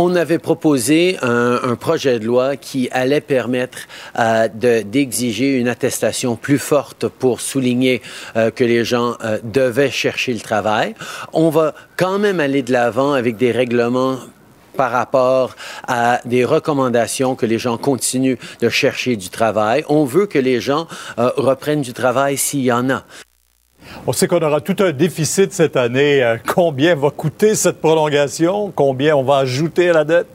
On 0.00 0.14
avait 0.14 0.38
proposé 0.38 1.18
un, 1.22 1.74
projet 1.74 2.20
de 2.20 2.24
loi 2.24 2.56
qui 2.56 2.88
allait 2.92 3.20
permettre 3.20 3.78
euh, 4.16 4.46
d'exiger 4.46 5.56
une 5.56 5.66
attestation 5.66 6.36
plus 6.36 6.60
forte 6.60 7.08
pour 7.08 7.40
souligner 7.40 8.00
euh, 8.36 8.52
que 8.52 8.62
les 8.62 8.84
gens 8.84 9.16
euh, 9.24 9.40
devaient 9.42 9.90
chercher 9.90 10.32
le 10.34 10.38
travail. 10.38 10.94
On 11.32 11.50
va 11.50 11.74
quand 11.96 12.20
même 12.20 12.38
aller 12.38 12.62
de 12.62 12.72
l'avant 12.72 13.12
avec 13.12 13.38
des 13.38 13.50
règlements 13.50 14.18
par 14.76 14.92
rapport 14.92 15.56
à 15.88 16.20
des 16.24 16.44
recommandations 16.44 17.34
que 17.34 17.46
les 17.46 17.58
gens 17.58 17.76
continuent 17.76 18.38
de 18.60 18.68
chercher 18.68 19.16
du 19.16 19.30
travail. 19.30 19.84
On 19.88 20.04
veut 20.04 20.26
que 20.26 20.38
les 20.38 20.60
gens 20.60 20.86
reprennent 21.16 21.82
du 21.82 21.92
travail 21.92 22.36
s'il 22.36 22.62
y 22.62 22.70
en 22.70 22.88
a. 22.88 23.02
On 24.06 24.12
sait 24.12 24.26
qu'on 24.26 24.40
aura 24.40 24.60
tout 24.60 24.76
un 24.80 24.92
déficit 24.92 25.52
cette 25.52 25.76
année. 25.76 26.22
Euh, 26.22 26.36
combien 26.46 26.94
va 26.94 27.10
coûter 27.10 27.54
cette 27.54 27.80
prolongation? 27.80 28.72
Combien 28.74 29.16
on 29.16 29.22
va 29.22 29.38
ajouter 29.38 29.90
à 29.90 29.92
la 29.92 30.04
dette? 30.04 30.26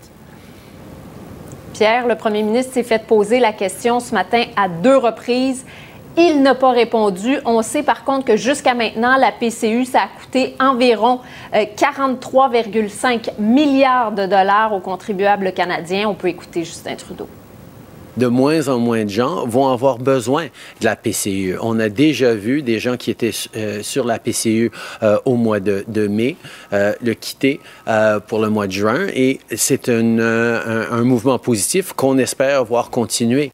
Pierre, 1.73 2.07
le 2.07 2.15
premier 2.15 2.43
ministre 2.43 2.73
s'est 2.73 2.83
fait 2.83 3.03
poser 3.03 3.39
la 3.39 3.51
question 3.51 3.99
ce 3.99 4.13
matin 4.13 4.43
à 4.55 4.69
deux 4.69 4.97
reprises. 4.97 5.65
Il 6.15 6.43
n'a 6.43 6.53
pas 6.53 6.71
répondu. 6.71 7.39
On 7.45 7.63
sait 7.63 7.81
par 7.81 8.03
contre 8.03 8.25
que 8.25 8.37
jusqu'à 8.37 8.75
maintenant, 8.75 9.17
la 9.17 9.31
PCU, 9.31 9.85
ça 9.85 10.01
a 10.01 10.07
coûté 10.19 10.55
environ 10.59 11.21
43,5 11.51 13.39
milliards 13.39 14.11
de 14.11 14.27
dollars 14.27 14.73
aux 14.73 14.79
contribuables 14.79 15.51
canadiens. 15.53 16.07
On 16.07 16.13
peut 16.13 16.27
écouter 16.27 16.63
Justin 16.63 16.95
Trudeau 16.95 17.27
de 18.17 18.27
moins 18.27 18.67
en 18.67 18.79
moins 18.79 19.05
de 19.05 19.09
gens 19.09 19.45
vont 19.45 19.69
avoir 19.69 19.97
besoin 19.97 20.45
de 20.79 20.85
la 20.85 20.95
PCU. 20.95 21.55
On 21.61 21.79
a 21.79 21.89
déjà 21.89 22.33
vu 22.33 22.61
des 22.61 22.79
gens 22.79 22.97
qui 22.97 23.11
étaient 23.11 23.31
euh, 23.55 23.81
sur 23.81 24.05
la 24.05 24.19
PCU 24.19 24.71
euh, 25.01 25.17
au 25.25 25.35
mois 25.35 25.59
de, 25.59 26.07
mai 26.07 26.35
euh, 26.73 26.93
le 27.01 27.13
quitter 27.13 27.59
pour 28.27 28.39
le 28.39 28.49
mois 28.49 28.67
de 28.67 28.71
juin 28.71 29.07
et 29.13 29.39
c'est 29.55 29.89
un, 29.89 30.19
un, 30.19 31.03
mouvement 31.03 31.39
positif 31.39 31.93
qu'on 31.93 32.17
espère 32.17 32.63
voir 32.65 32.89
continuer. 32.89 33.51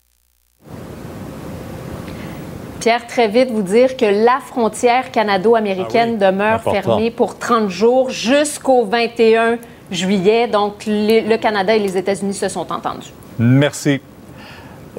Pierre, 2.79 3.05
très 3.07 3.27
vite, 3.27 3.51
vous 3.51 3.61
dire 3.61 3.97
que 3.97 4.05
la 4.05 4.39
frontière 4.39 5.11
canado-américaine 5.11 6.17
ah 6.21 6.31
demeure 6.31 6.63
fermée 6.63 7.11
pour 7.11 7.37
30 7.37 7.69
jours 7.69 8.09
jusqu'au 8.09 8.85
21 8.85 9.57
juillet. 9.91 10.47
Donc, 10.47 10.83
le 10.87 11.37
Canada 11.37 11.75
et 11.75 11.79
les 11.79 11.97
États-Unis 11.97 12.33
se 12.33 12.47
sont 12.47 12.71
entendus. 12.71 13.11
Merci. 13.37 13.99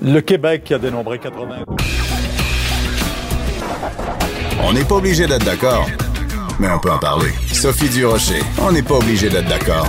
Le 0.03 0.21
Québec 0.21 0.65
qui 0.65 0.75
a 0.75 0.79
dénombré 0.79 1.19
80. 1.19 1.65
On 4.63 4.73
n'est 4.73 4.85
pas 4.85 4.95
obligé 4.95 5.27
d'être 5.27 5.45
d'accord, 5.45 5.87
mais 6.59 6.69
on 6.71 6.79
peut 6.79 6.91
en 6.91 6.99
parler. 6.99 7.31
Sophie 7.53 7.89
Durocher, 7.89 8.41
on 8.59 8.73
n'est 8.73 8.83
pas 8.83 8.95
obligé 8.97 9.29
d'être 9.29 9.49
d'accord. 9.49 9.89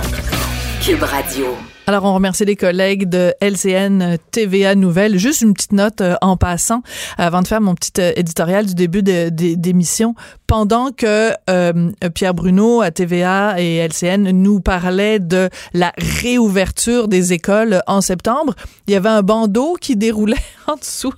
Cube 0.82 1.02
Radio. 1.02 1.56
Alors, 1.88 2.04
on 2.04 2.14
remercie 2.14 2.44
les 2.44 2.54
collègues 2.54 3.08
de 3.08 3.34
LCN 3.40 4.16
TVA 4.30 4.76
Nouvelles. 4.76 5.18
Juste 5.18 5.40
une 5.40 5.52
petite 5.52 5.72
note 5.72 6.00
euh, 6.00 6.14
en 6.20 6.36
passant, 6.36 6.82
avant 7.18 7.42
de 7.42 7.48
faire 7.48 7.60
mon 7.60 7.74
petit 7.74 7.92
euh, 7.98 8.12
éditorial 8.14 8.66
du 8.66 8.74
début 8.74 9.02
d'émission. 9.02 10.14
Pendant 10.46 10.92
que 10.92 11.32
euh, 11.50 11.90
Pierre 12.14 12.34
Bruno 12.34 12.82
à 12.82 12.92
TVA 12.92 13.60
et 13.60 13.78
LCN 13.78 14.30
nous 14.30 14.60
parlaient 14.60 15.18
de 15.18 15.50
la 15.74 15.92
réouverture 15.98 17.08
des 17.08 17.32
écoles 17.32 17.82
en 17.88 18.00
septembre, 18.00 18.54
il 18.86 18.92
y 18.92 18.96
avait 18.96 19.08
un 19.08 19.22
bandeau 19.22 19.76
qui 19.80 19.96
déroulait 19.96 20.36
en 20.68 20.76
dessous 20.76 21.12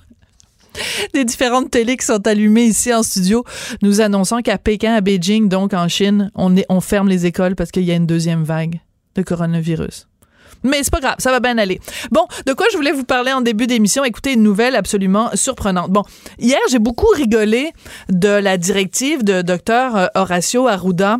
des 1.13 1.23
différentes 1.23 1.71
télés 1.71 1.95
qui 1.95 2.05
sont 2.05 2.27
allumées 2.27 2.65
ici 2.65 2.93
en 2.93 3.01
studio, 3.01 3.45
nous 3.81 4.01
annonçant 4.01 4.41
qu'à 4.41 4.57
Pékin, 4.57 4.95
à 4.95 4.99
Beijing, 4.99 5.47
donc 5.47 5.73
en 5.73 5.87
Chine, 5.87 6.31
on, 6.35 6.53
on 6.67 6.81
ferme 6.81 7.07
les 7.07 7.25
écoles 7.25 7.55
parce 7.55 7.71
qu'il 7.71 7.83
y 7.83 7.91
a 7.91 7.95
une 7.95 8.07
deuxième 8.07 8.43
vague 8.43 8.81
de 9.15 9.21
coronavirus. 9.21 10.07
Mais 10.63 10.83
c'est 10.83 10.91
pas 10.91 10.99
grave, 10.99 11.15
ça 11.19 11.31
va 11.31 11.39
bien 11.39 11.57
aller. 11.57 11.79
Bon, 12.11 12.25
de 12.45 12.53
quoi 12.53 12.65
je 12.71 12.77
voulais 12.77 12.91
vous 12.91 13.03
parler 13.03 13.31
en 13.31 13.41
début 13.41 13.67
d'émission? 13.67 14.03
Écoutez, 14.03 14.33
une 14.33 14.43
nouvelle 14.43 14.75
absolument 14.75 15.29
surprenante. 15.33 15.91
Bon, 15.91 16.03
hier, 16.39 16.59
j'ai 16.69 16.79
beaucoup 16.79 17.07
rigolé 17.15 17.71
de 18.09 18.29
la 18.29 18.57
directive 18.57 19.23
de 19.23 19.41
Dr 19.41 19.95
euh, 19.95 20.07
Horacio 20.15 20.67
Arruda 20.67 21.19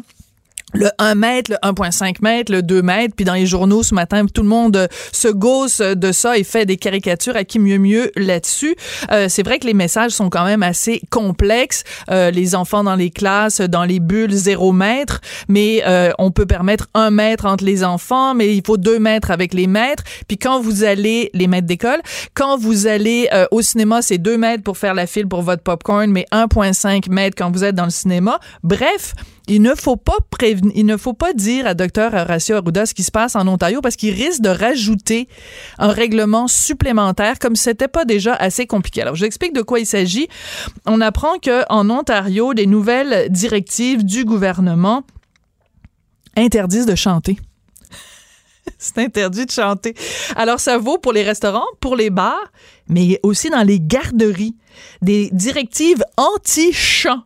le 0.75 0.89
1 0.99 1.15
mètre, 1.15 1.51
le 1.51 1.57
1,5 1.57 2.17
mètre, 2.21 2.51
le 2.51 2.61
2 2.61 2.81
mètres, 2.81 3.15
puis 3.15 3.25
dans 3.25 3.33
les 3.33 3.45
journaux 3.45 3.83
ce 3.83 3.93
matin, 3.93 4.25
tout 4.25 4.41
le 4.41 4.47
monde 4.47 4.75
euh, 4.75 4.87
se 5.11 5.27
gausse 5.27 5.79
de 5.79 6.11
ça 6.11 6.37
et 6.37 6.43
fait 6.43 6.65
des 6.65 6.77
caricatures 6.77 7.35
à 7.35 7.43
qui 7.43 7.59
mieux 7.59 7.77
mieux 7.77 8.11
là-dessus. 8.15 8.75
Euh, 9.11 9.27
c'est 9.29 9.43
vrai 9.43 9.59
que 9.59 9.65
les 9.65 9.73
messages 9.73 10.11
sont 10.11 10.29
quand 10.29 10.45
même 10.45 10.63
assez 10.63 11.01
complexes. 11.09 11.83
Euh, 12.11 12.31
les 12.31 12.55
enfants 12.55 12.83
dans 12.83 12.95
les 12.95 13.09
classes, 13.09 13.61
dans 13.61 13.83
les 13.83 13.99
bulles, 13.99 14.31
0 14.31 14.71
mètre, 14.71 15.21
mais 15.47 15.83
euh, 15.85 16.11
on 16.19 16.31
peut 16.31 16.45
permettre 16.45 16.87
1 16.93 17.11
mètre 17.11 17.45
entre 17.45 17.63
les 17.63 17.83
enfants, 17.83 18.33
mais 18.33 18.55
il 18.55 18.63
faut 18.65 18.77
2 18.77 18.99
mètres 18.99 19.31
avec 19.31 19.53
les 19.53 19.67
maîtres. 19.67 20.03
Puis 20.27 20.37
quand 20.37 20.59
vous 20.59 20.83
allez, 20.83 21.29
les 21.33 21.47
maîtres 21.47 21.67
d'école, 21.67 22.01
quand 22.33 22.57
vous 22.57 22.87
allez 22.87 23.29
euh, 23.33 23.45
au 23.51 23.61
cinéma, 23.61 24.01
c'est 24.01 24.17
2 24.17 24.37
mètres 24.37 24.63
pour 24.63 24.77
faire 24.77 24.93
la 24.93 25.07
file 25.07 25.27
pour 25.27 25.41
votre 25.41 25.63
popcorn, 25.63 26.11
mais 26.11 26.25
1,5 26.31 27.09
mètres 27.09 27.35
quand 27.37 27.51
vous 27.51 27.63
êtes 27.63 27.75
dans 27.75 27.85
le 27.85 27.89
cinéma. 27.89 28.39
Bref, 28.63 29.13
il 29.47 29.61
ne 29.61 29.75
faut 29.75 29.95
pas 29.95 30.17
il 30.41 30.85
ne 30.85 30.97
faut 30.97 31.13
pas 31.13 31.33
dire 31.33 31.67
à 31.67 31.73
Dr 31.73 32.13
Horacio 32.13 32.55
Arruda 32.55 32.85
ce 32.85 32.93
qui 32.93 33.03
se 33.03 33.11
passe 33.11 33.35
en 33.35 33.47
Ontario 33.47 33.81
parce 33.81 33.95
qu'il 33.95 34.13
risque 34.13 34.41
de 34.41 34.49
rajouter 34.49 35.27
un 35.77 35.89
règlement 35.89 36.47
supplémentaire 36.47 37.39
comme 37.39 37.55
c'était 37.55 37.87
pas 37.87 38.05
déjà 38.05 38.33
assez 38.33 38.65
compliqué. 38.67 39.01
Alors, 39.01 39.15
je 39.15 39.21
vous 39.21 39.25
explique 39.25 39.53
de 39.53 39.61
quoi 39.61 39.79
il 39.79 39.85
s'agit. 39.85 40.27
On 40.85 40.99
apprend 40.99 41.37
que 41.39 41.63
en 41.69 41.89
Ontario, 41.89 42.51
les 42.51 42.65
nouvelles 42.65 43.29
directives 43.31 44.03
du 44.03 44.25
gouvernement 44.25 45.03
interdisent 46.35 46.85
de 46.85 46.95
chanter. 46.95 47.37
C'est 48.77 48.97
interdit 48.97 49.45
de 49.45 49.51
chanter. 49.51 49.93
Alors, 50.35 50.59
ça 50.59 50.77
vaut 50.77 50.97
pour 50.97 51.13
les 51.13 51.23
restaurants, 51.23 51.67
pour 51.79 51.95
les 51.95 52.09
bars, 52.09 52.51
mais 52.87 53.19
aussi 53.23 53.49
dans 53.49 53.63
les 53.63 53.79
garderies. 53.79 54.55
Des 55.01 55.29
directives 55.31 56.03
anti-chant. 56.17 57.21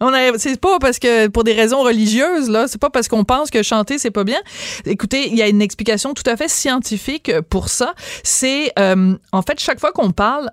On 0.00 0.12
c'est 0.36 0.60
pas 0.60 0.78
parce 0.78 0.98
que 0.98 1.26
pour 1.26 1.44
des 1.44 1.52
raisons 1.52 1.82
religieuses 1.82 2.48
là, 2.48 2.68
c'est 2.68 2.80
pas 2.80 2.90
parce 2.90 3.08
qu'on 3.08 3.24
pense 3.24 3.50
que 3.50 3.62
chanter 3.62 3.98
c'est 3.98 4.10
pas 4.10 4.24
bien. 4.24 4.40
Écoutez, 4.84 5.28
il 5.28 5.36
y 5.36 5.42
a 5.42 5.48
une 5.48 5.62
explication 5.62 6.14
tout 6.14 6.22
à 6.26 6.36
fait 6.36 6.48
scientifique 6.48 7.32
pour 7.50 7.68
ça. 7.68 7.94
C'est 8.22 8.72
euh, 8.78 9.16
en 9.32 9.42
fait 9.42 9.58
chaque 9.58 9.80
fois 9.80 9.92
qu'on 9.92 10.12
parle 10.12 10.50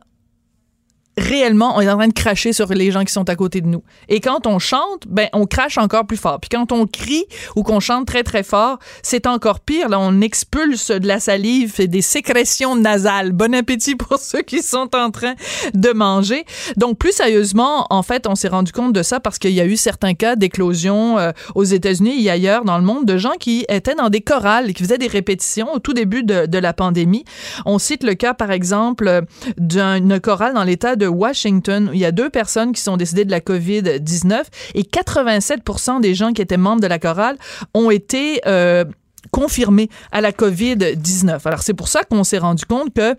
réellement, 1.17 1.77
on 1.77 1.81
est 1.81 1.89
en 1.89 1.97
train 1.97 2.07
de 2.07 2.13
cracher 2.13 2.53
sur 2.53 2.67
les 2.73 2.91
gens 2.91 3.03
qui 3.03 3.13
sont 3.13 3.29
à 3.29 3.35
côté 3.35 3.61
de 3.61 3.67
nous. 3.67 3.83
Et 4.09 4.19
quand 4.19 4.47
on 4.47 4.59
chante, 4.59 5.03
ben 5.07 5.27
on 5.33 5.45
crache 5.45 5.77
encore 5.77 6.05
plus 6.05 6.17
fort. 6.17 6.39
Puis 6.39 6.49
quand 6.49 6.71
on 6.71 6.87
crie 6.87 7.25
ou 7.55 7.63
qu'on 7.63 7.79
chante 7.79 8.05
très 8.05 8.23
très 8.23 8.43
fort, 8.43 8.79
c'est 9.01 9.27
encore 9.27 9.61
pire. 9.61 9.89
Là, 9.89 9.99
on 9.99 10.21
expulse 10.21 10.91
de 10.91 11.07
la 11.07 11.19
salive 11.19 11.75
et 11.79 11.87
des 11.87 12.01
sécrétions 12.01 12.75
nasales. 12.75 13.31
Bon 13.31 13.53
appétit 13.55 13.95
pour 13.95 14.19
ceux 14.19 14.41
qui 14.41 14.61
sont 14.61 14.93
en 14.95 15.09
train 15.11 15.35
de 15.73 15.91
manger. 15.91 16.45
Donc 16.75 16.97
plus 16.97 17.13
sérieusement, 17.13 17.87
en 17.89 18.03
fait, 18.03 18.27
on 18.27 18.35
s'est 18.35 18.49
rendu 18.49 18.71
compte 18.71 18.93
de 18.93 19.03
ça 19.03 19.19
parce 19.19 19.39
qu'il 19.39 19.51
y 19.51 19.61
a 19.61 19.65
eu 19.65 19.77
certains 19.77 20.13
cas 20.13 20.35
d'éclosion 20.35 21.17
euh, 21.17 21.31
aux 21.55 21.63
États-Unis 21.63 22.25
et 22.25 22.29
ailleurs 22.29 22.65
dans 22.65 22.77
le 22.77 22.83
monde 22.83 23.05
de 23.05 23.17
gens 23.17 23.33
qui 23.39 23.65
étaient 23.69 23.95
dans 23.95 24.09
des 24.09 24.21
chorales 24.21 24.69
et 24.69 24.73
qui 24.73 24.83
faisaient 24.83 24.97
des 24.97 25.07
répétitions 25.07 25.73
au 25.73 25.79
tout 25.79 25.93
début 25.93 26.23
de, 26.23 26.45
de 26.45 26.57
la 26.57 26.73
pandémie. 26.73 27.23
On 27.65 27.79
cite 27.79 28.03
le 28.03 28.15
cas 28.15 28.33
par 28.33 28.51
exemple 28.51 29.21
d'une 29.57 30.19
chorale 30.19 30.53
dans 30.53 30.63
l'État 30.63 30.95
de 30.95 31.04
Washington, 31.07 31.89
il 31.93 31.99
y 31.99 32.05
a 32.05 32.11
deux 32.11 32.29
personnes 32.29 32.71
qui 32.73 32.81
sont 32.81 32.97
décédées 32.97 33.25
de 33.25 33.31
la 33.31 33.39
COVID-19 33.39 34.43
et 34.73 34.83
87% 34.83 36.01
des 36.01 36.13
gens 36.13 36.33
qui 36.33 36.41
étaient 36.41 36.57
membres 36.57 36.81
de 36.81 36.87
la 36.87 36.99
chorale 36.99 37.37
ont 37.73 37.91
été 37.91 38.41
euh, 38.45 38.85
confirmés 39.31 39.89
à 40.11 40.21
la 40.21 40.31
COVID-19. 40.31 41.39
Alors 41.45 41.61
c'est 41.61 41.73
pour 41.73 41.87
ça 41.87 42.03
qu'on 42.03 42.23
s'est 42.23 42.37
rendu 42.37 42.65
compte 42.65 42.93
que 42.93 43.15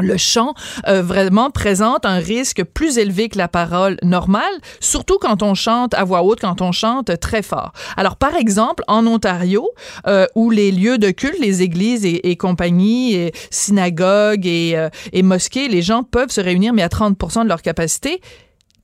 le 0.00 0.16
chant 0.16 0.54
euh, 0.88 1.02
vraiment 1.02 1.50
présente 1.50 2.04
un 2.04 2.18
risque 2.18 2.64
plus 2.64 2.98
élevé 2.98 3.28
que 3.28 3.38
la 3.38 3.48
parole 3.48 3.96
normale, 4.02 4.52
surtout 4.80 5.18
quand 5.18 5.42
on 5.42 5.54
chante 5.54 5.94
à 5.94 6.04
voix 6.04 6.22
haute, 6.22 6.40
quand 6.40 6.60
on 6.60 6.72
chante 6.72 7.18
très 7.20 7.42
fort. 7.42 7.72
Alors, 7.96 8.16
par 8.16 8.34
exemple, 8.36 8.82
en 8.88 9.06
Ontario, 9.06 9.70
euh, 10.06 10.26
où 10.34 10.50
les 10.50 10.72
lieux 10.72 10.98
de 10.98 11.10
culte, 11.10 11.38
les 11.38 11.62
églises 11.62 12.04
et, 12.04 12.36
compagnies, 12.36 13.14
et 13.14 13.32
synagogues 13.50 14.46
et, 14.46 14.76
euh, 14.76 14.88
et, 15.12 15.22
mosquées, 15.22 15.68
les 15.68 15.82
gens 15.82 16.02
peuvent 16.02 16.30
se 16.30 16.40
réunir, 16.40 16.72
mais 16.72 16.82
à 16.82 16.88
30 16.88 17.44
de 17.44 17.48
leur 17.48 17.62
capacité, 17.62 18.20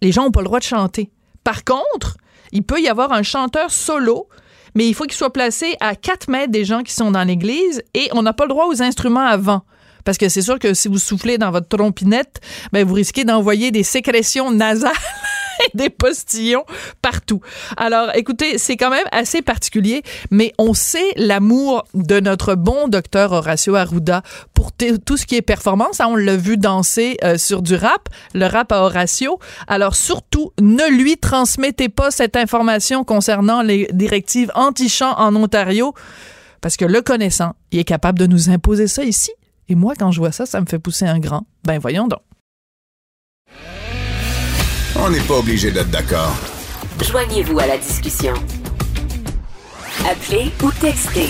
les 0.03 0.13
gens 0.13 0.25
n'ont 0.25 0.31
pas 0.31 0.41
le 0.41 0.47
droit 0.47 0.59
de 0.59 0.65
chanter. 0.65 1.11
Par 1.45 1.65
contre, 1.65 2.17
il 2.53 2.63
peut 2.63 2.81
y 2.81 2.89
avoir 2.89 3.13
un 3.13 3.23
chanteur 3.23 3.71
solo 3.71 4.29
mais 4.77 4.87
il 4.87 4.95
faut 4.95 5.05
qu'il 5.05 5.15
soit 5.15 5.33
placé 5.33 5.75
à 5.81 5.97
4 5.97 6.29
mètres 6.29 6.53
des 6.53 6.67
gens 6.67 6.83
qui 6.83 6.93
sont 6.93 7.11
dans 7.11 7.25
l'église 7.25 7.83
et 7.95 8.09
on 8.13 8.23
n'a 8.23 8.35
pas 8.35 8.45
le 8.45 8.51
droit 8.51 8.67
aux 8.67 8.83
instruments 8.83 9.25
avant. 9.25 9.63
Parce 10.07 10.19
que 10.19 10.29
c'est 10.29 10.41
sûr 10.41 10.59
que 10.61 10.73
si 10.73 10.87
vous 10.89 10.99
soufflez 10.99 11.37
dans 11.37 11.51
votre 11.51 11.67
trompinette, 11.67 12.41
ben 12.73 12.87
vous 12.87 12.95
risquez 12.95 13.25
d'envoyer 13.25 13.73
des 13.73 13.83
sécrétions 13.83 14.53
nasales 14.53 14.93
et 15.61 15.77
des 15.77 15.91
postillons 15.91 16.65
partout. 17.03 17.41
Alors, 17.77 18.15
écoutez, 18.15 18.57
c'est 18.57 18.77
quand 18.77 18.91
même 18.91 19.07
assez 19.11 19.43
particulier, 19.43 20.03
mais 20.31 20.53
on 20.59 20.75
sait 20.75 21.13
l'amour 21.17 21.85
de 21.93 22.21
notre 22.21 22.55
bon 22.55 22.87
docteur 22.87 23.33
Horacio 23.33 23.75
Arruda 23.75 24.23
pour 24.55 24.71
tout 25.05 25.17
ce 25.17 25.27
qui 25.27 25.35
est 25.35 25.43
performance. 25.43 26.01
Hein, 26.01 26.07
on 26.11 26.15
l'a 26.17 26.37
vu 26.37 26.57
danser 26.57 27.17
euh, 27.25 27.37
sur 27.37 27.61
du 27.61 27.75
rap, 27.75 28.09
le 28.33 28.47
rap 28.47 28.71
à 28.71 28.83
Horacio. 28.83 29.41
Alors, 29.67 29.97
surtout, 29.97 30.53
ne 30.61 30.89
lui 30.89 31.17
transmettez 31.17 31.89
pas 31.89 32.13
cette 32.13 32.37
information 32.37 33.03
concernant 33.03 33.61
les 33.61 33.89
directives 33.93 34.53
anti-chant 34.55 35.19
en 35.19 35.35
Ontario, 35.35 35.95
parce 36.61 36.77
que 36.77 36.85
le 36.85 37.03
connaissant, 37.03 37.57
il 37.73 37.81
est 37.81 37.85
capable 37.85 38.21
de 38.21 38.27
nous 38.27 38.51
imposer 38.51 38.87
ça 38.87 39.03
ici. 39.03 39.33
Et 39.69 39.75
moi, 39.75 39.95
quand 39.99 40.13
je 40.13 40.19
vois 40.21 40.33
ça, 40.33 40.47
ça 40.47 40.61
me 40.61 40.67
fait 40.67 40.79
pousser 40.79 41.07
un 41.07 41.19
grand. 41.19 41.43
Ben 41.65 41.79
voyons 41.79 42.07
donc. 42.07 42.21
On 44.99 45.11
n'est 45.11 45.21
pas 45.21 45.35
obligé 45.39 45.71
d'être 45.71 45.91
d'accord. 45.91 46.35
Joignez-vous 47.03 47.59
à 47.59 47.67
la 47.67 47.79
discussion. 47.79 48.35
Appelez 50.09 50.53
ou 50.63 50.71
textez. 50.81 51.29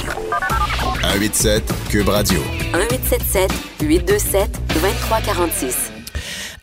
187 1.02 1.72
Cube 1.88 2.08
Radio. 2.08 2.40
1877 2.74 3.50
827 3.82 4.50
2346. 4.74 5.92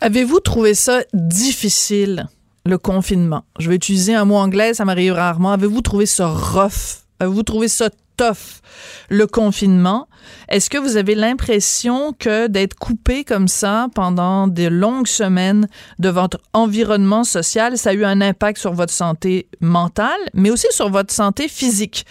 Avez-vous 0.01 0.39
trouvé 0.39 0.75
ça 0.75 1.01
difficile, 1.13 2.27
le 2.65 2.77
confinement? 2.77 3.45
Je 3.57 3.69
vais 3.69 3.75
utiliser 3.75 4.13
un 4.13 4.25
mot 4.25 4.35
anglais, 4.35 4.73
ça 4.73 4.85
m'arrive 4.85 5.13
rarement. 5.13 5.53
Avez-vous 5.53 5.81
trouvé 5.81 6.05
ça 6.05 6.27
rough? 6.27 7.03
Avez-vous 7.19 7.43
trouvé 7.43 7.67
ça 7.67 7.89
tough, 8.17 8.61
le 9.09 9.27
confinement? 9.27 10.07
Est-ce 10.49 10.69
que 10.69 10.77
vous 10.77 10.97
avez 10.97 11.15
l'impression 11.15 12.13
que 12.17 12.47
d'être 12.47 12.75
coupé 12.75 13.23
comme 13.23 13.47
ça 13.47 13.87
pendant 13.93 14.47
de 14.47 14.67
longues 14.67 15.07
semaines 15.07 15.67
de 15.99 16.09
votre 16.09 16.39
environnement 16.53 17.23
social, 17.23 17.77
ça 17.77 17.91
a 17.91 17.93
eu 17.93 18.05
un 18.05 18.21
impact 18.21 18.59
sur 18.59 18.73
votre 18.73 18.93
santé 18.93 19.47
mentale, 19.59 20.09
mais 20.33 20.49
aussi 20.49 20.67
sur 20.71 20.89
votre 20.89 21.13
santé 21.13 21.47
physique? 21.47 22.05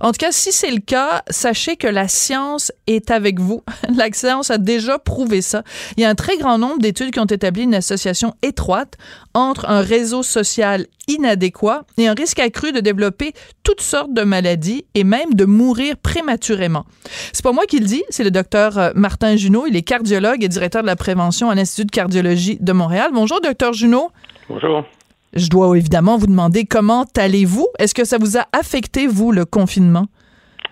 En 0.00 0.12
tout 0.12 0.18
cas, 0.18 0.32
si 0.32 0.52
c'est 0.52 0.70
le 0.70 0.80
cas, 0.80 1.22
sachez 1.30 1.76
que 1.76 1.88
la 1.88 2.08
science 2.08 2.72
est 2.86 3.10
avec 3.10 3.40
vous. 3.40 3.62
la 3.96 4.12
science 4.12 4.50
a 4.50 4.58
déjà 4.58 4.98
prouvé 4.98 5.40
ça. 5.42 5.62
Il 5.96 6.02
y 6.02 6.04
a 6.04 6.10
un 6.10 6.14
très 6.14 6.36
grand 6.36 6.58
nombre 6.58 6.78
d'études 6.78 7.12
qui 7.12 7.20
ont 7.20 7.24
établi 7.24 7.62
une 7.62 7.74
association 7.74 8.34
étroite 8.42 8.94
entre 9.34 9.68
un 9.68 9.80
réseau 9.80 10.22
social 10.22 10.86
inadéquat 11.08 11.84
et 11.98 12.08
un 12.08 12.14
risque 12.14 12.38
accru 12.38 12.72
de 12.72 12.80
développer 12.80 13.32
toutes 13.62 13.80
sortes 13.80 14.12
de 14.12 14.22
maladies 14.22 14.86
et 14.94 15.04
même 15.04 15.34
de 15.34 15.44
mourir 15.44 15.96
prématurément. 16.06 16.84
C'est 17.32 17.42
pas 17.42 17.50
moi 17.50 17.64
qui 17.66 17.80
le 17.80 17.86
dis, 17.86 18.04
c'est 18.10 18.22
le 18.22 18.30
docteur 18.30 18.78
euh, 18.78 18.90
Martin 18.94 19.34
Junot. 19.34 19.66
Il 19.66 19.76
est 19.76 19.82
cardiologue 19.82 20.44
et 20.44 20.48
directeur 20.48 20.82
de 20.82 20.86
la 20.86 20.94
prévention 20.94 21.50
à 21.50 21.56
l'Institut 21.56 21.86
de 21.86 21.90
cardiologie 21.90 22.58
de 22.60 22.72
Montréal. 22.72 23.10
Bonjour, 23.12 23.40
docteur 23.40 23.72
Junot. 23.72 24.10
Bonjour. 24.48 24.84
Je 25.32 25.48
dois 25.48 25.76
évidemment 25.76 26.16
vous 26.16 26.28
demander 26.28 26.64
comment 26.64 27.06
allez-vous? 27.16 27.66
Est-ce 27.80 27.92
que 27.92 28.04
ça 28.04 28.18
vous 28.18 28.38
a 28.38 28.44
affecté, 28.52 29.08
vous, 29.08 29.32
le 29.32 29.44
confinement? 29.44 30.06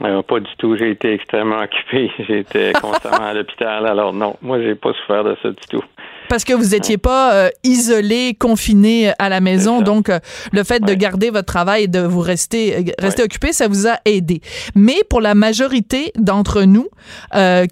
Euh, 0.03 0.23
pas 0.23 0.38
du 0.38 0.50
tout. 0.59 0.76
J'ai 0.76 0.93
été 0.93 1.12
extrêmement 1.12 1.61
occupé. 1.61 2.12
J'étais 2.29 2.73
constamment 2.81 3.26
à 3.26 3.35
l'hôpital. 3.35 3.87
Alors 3.87 4.12
non, 4.12 4.37
moi, 4.41 4.62
j'ai 4.62 4.76
pas 4.76 4.93
souffert 4.93 5.25
de 5.25 5.37
ça 5.43 5.49
du 5.49 5.67
tout. 5.69 5.83
Parce 6.28 6.45
que 6.45 6.52
vous 6.52 6.69
n'étiez 6.71 6.99
pas 6.99 7.35
euh, 7.35 7.50
isolé, 7.64 8.35
confiné 8.38 9.12
à 9.19 9.28
la 9.28 9.40
maison. 9.40 9.83
Donc, 9.83 10.09
euh, 10.09 10.19
le 10.52 10.64
fait 10.64 10.81
de 10.81 10.95
garder 10.95 11.31
votre 11.31 11.47
travail 11.47 11.85
et 11.85 11.88
de 11.88 12.00
vous 12.00 12.21
rester, 12.21 12.76
euh, 12.76 12.93
rester 12.99 13.23
occupé, 13.23 13.52
ça 13.52 13.69
vous 13.69 13.87
a 13.87 13.99
aidé. 14.04 14.40
Mais 14.75 14.97
pour 15.09 15.21
la 15.21 15.35
majorité 15.35 16.12
d'entre 16.16 16.62
nous 16.62 16.88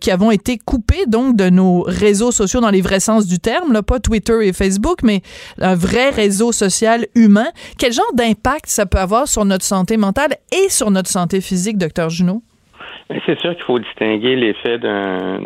qui 0.00 0.10
avons 0.10 0.30
été 0.30 0.58
coupés 0.58 1.06
donc 1.06 1.36
de 1.36 1.48
nos 1.48 1.82
réseaux 1.82 2.32
sociaux 2.32 2.60
dans 2.60 2.70
les 2.70 2.82
vrais 2.82 3.00
sens 3.00 3.26
du 3.26 3.38
terme, 3.38 3.72
là, 3.72 3.82
pas 3.82 4.00
Twitter 4.00 4.46
et 4.46 4.52
Facebook, 4.52 4.98
mais 5.02 5.22
un 5.60 5.74
vrai 5.74 6.10
réseau 6.10 6.52
social 6.52 7.06
humain, 7.14 7.48
quel 7.78 7.92
genre 7.92 8.12
d'impact 8.14 8.66
ça 8.66 8.86
peut 8.86 8.98
avoir 8.98 9.28
sur 9.28 9.44
notre 9.44 9.64
santé 9.64 9.96
mentale 9.96 10.36
et 10.52 10.68
sur 10.68 10.90
notre 10.90 11.10
santé 11.10 11.40
physique, 11.40 11.78
docteur 11.78 12.10
Junot? 12.10 12.42
C'est 13.26 13.38
sûr 13.40 13.54
qu'il 13.54 13.64
faut 13.64 13.78
distinguer 13.78 14.36
l'effet 14.36 14.78
d'un 14.78 15.40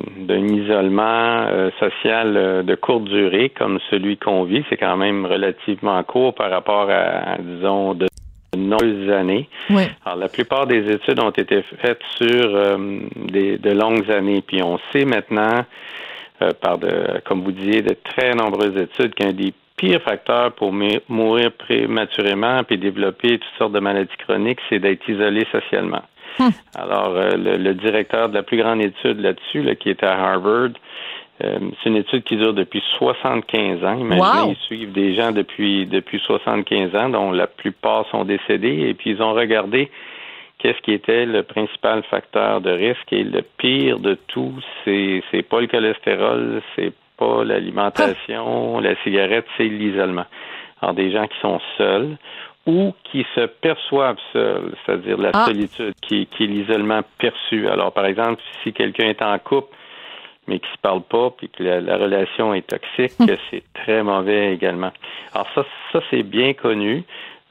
isolement 0.46 1.46
euh, 1.48 1.70
social 1.80 2.36
euh, 2.36 2.62
de 2.62 2.74
courte 2.74 3.04
durée 3.04 3.48
comme 3.50 3.78
celui 3.90 4.16
qu'on 4.16 4.44
vit. 4.44 4.64
C'est 4.68 4.76
quand 4.76 4.96
même 4.96 5.26
relativement 5.26 6.02
court 6.04 6.34
par 6.34 6.50
rapport 6.50 6.88
à, 6.90 7.38
disons, 7.38 7.94
de 7.94 8.06
nombreuses 8.56 9.10
années. 9.10 9.48
Alors, 10.04 10.18
la 10.18 10.28
plupart 10.28 10.66
des 10.66 10.90
études 10.90 11.18
ont 11.18 11.30
été 11.30 11.62
faites 11.80 12.02
sur 12.16 12.54
euh, 12.54 12.76
des, 13.16 13.58
de 13.58 13.70
longues 13.70 14.10
années. 14.10 14.42
Puis 14.46 14.62
on 14.62 14.78
sait 14.92 15.04
maintenant, 15.04 15.64
par 16.60 16.78
de, 16.78 17.20
comme 17.24 17.42
vous 17.42 17.52
disiez, 17.52 17.82
de 17.82 17.96
très 18.04 18.34
nombreuses 18.34 18.76
études 18.76 19.14
qu'un 19.14 19.32
des 19.32 19.52
pires 19.76 20.02
facteurs 20.02 20.52
pour 20.52 20.72
mourir 20.72 21.52
prématurément 21.52 22.62
puis 22.64 22.78
développer 22.78 23.38
toutes 23.38 23.58
sortes 23.58 23.72
de 23.72 23.80
maladies 23.80 24.16
chroniques, 24.26 24.60
c'est 24.68 24.78
d'être 24.78 25.06
isolé 25.08 25.46
socialement. 25.52 26.02
Alors, 26.74 27.14
euh, 27.16 27.36
le, 27.36 27.74
directeur 27.74 28.28
de 28.28 28.34
la 28.34 28.42
plus 28.42 28.58
grande 28.58 28.80
étude 28.80 29.20
là-dessus, 29.20 29.62
là, 29.62 29.74
qui 29.74 29.90
est 29.90 30.02
à 30.02 30.12
Harvard, 30.12 30.70
euh, 31.44 31.58
c'est 31.82 31.90
une 31.90 31.96
étude 31.96 32.24
qui 32.24 32.36
dure 32.36 32.54
depuis 32.54 32.82
75 32.98 33.84
ans. 33.84 33.98
Imaginez, 33.98 34.52
ils 34.52 34.66
suivent 34.66 34.92
des 34.92 35.14
gens 35.14 35.32
depuis, 35.32 35.86
depuis 35.86 36.18
75 36.20 36.94
ans, 36.94 37.08
dont 37.10 37.30
la 37.30 37.46
plupart 37.46 38.06
sont 38.10 38.24
décédés, 38.24 38.88
et 38.88 38.94
puis 38.94 39.10
ils 39.10 39.22
ont 39.22 39.34
regardé 39.34 39.90
qu'est-ce 40.58 40.80
qui 40.80 40.92
était 40.92 41.26
le 41.26 41.42
principal 41.42 42.02
facteur 42.04 42.60
de 42.60 42.70
risque. 42.70 43.12
Et 43.12 43.22
le 43.24 43.42
pire 43.42 43.98
de 43.98 44.14
tout, 44.28 44.54
c'est, 44.84 45.22
c'est 45.30 45.42
pas 45.42 45.60
le 45.60 45.66
cholestérol, 45.66 46.62
c'est 46.74 46.92
pas 47.18 47.44
l'alimentation, 47.44 48.80
la 48.80 48.94
cigarette, 49.02 49.46
c'est 49.56 49.68
l'isolement. 49.68 50.26
Alors, 50.80 50.94
des 50.94 51.10
gens 51.10 51.26
qui 51.26 51.38
sont 51.40 51.60
seuls 51.78 52.16
ou 52.66 52.92
qui 53.04 53.24
se 53.34 53.46
perçoivent 53.46 54.18
seuls, 54.32 54.74
c'est-à-dire 54.84 55.18
la 55.18 55.30
ah. 55.32 55.44
solitude, 55.46 55.94
qui, 56.02 56.26
qui 56.26 56.44
est 56.44 56.46
l'isolement 56.48 57.02
perçu. 57.18 57.68
Alors, 57.68 57.92
par 57.92 58.06
exemple, 58.06 58.42
si 58.62 58.72
quelqu'un 58.72 59.08
est 59.08 59.22
en 59.22 59.38
couple, 59.38 59.74
mais 60.48 60.58
qui 60.58 60.68
se 60.68 60.80
parle 60.80 61.02
pas, 61.02 61.30
puis 61.30 61.48
que 61.48 61.62
la, 61.62 61.96
relation 61.96 62.54
est 62.54 62.66
toxique, 62.66 63.18
hum. 63.20 63.28
c'est 63.50 63.62
très 63.74 64.02
mauvais 64.02 64.52
également. 64.52 64.92
Alors 65.34 65.48
ça, 65.54 65.64
ça 65.92 66.00
c'est 66.10 66.22
bien 66.22 66.54
connu. 66.54 67.04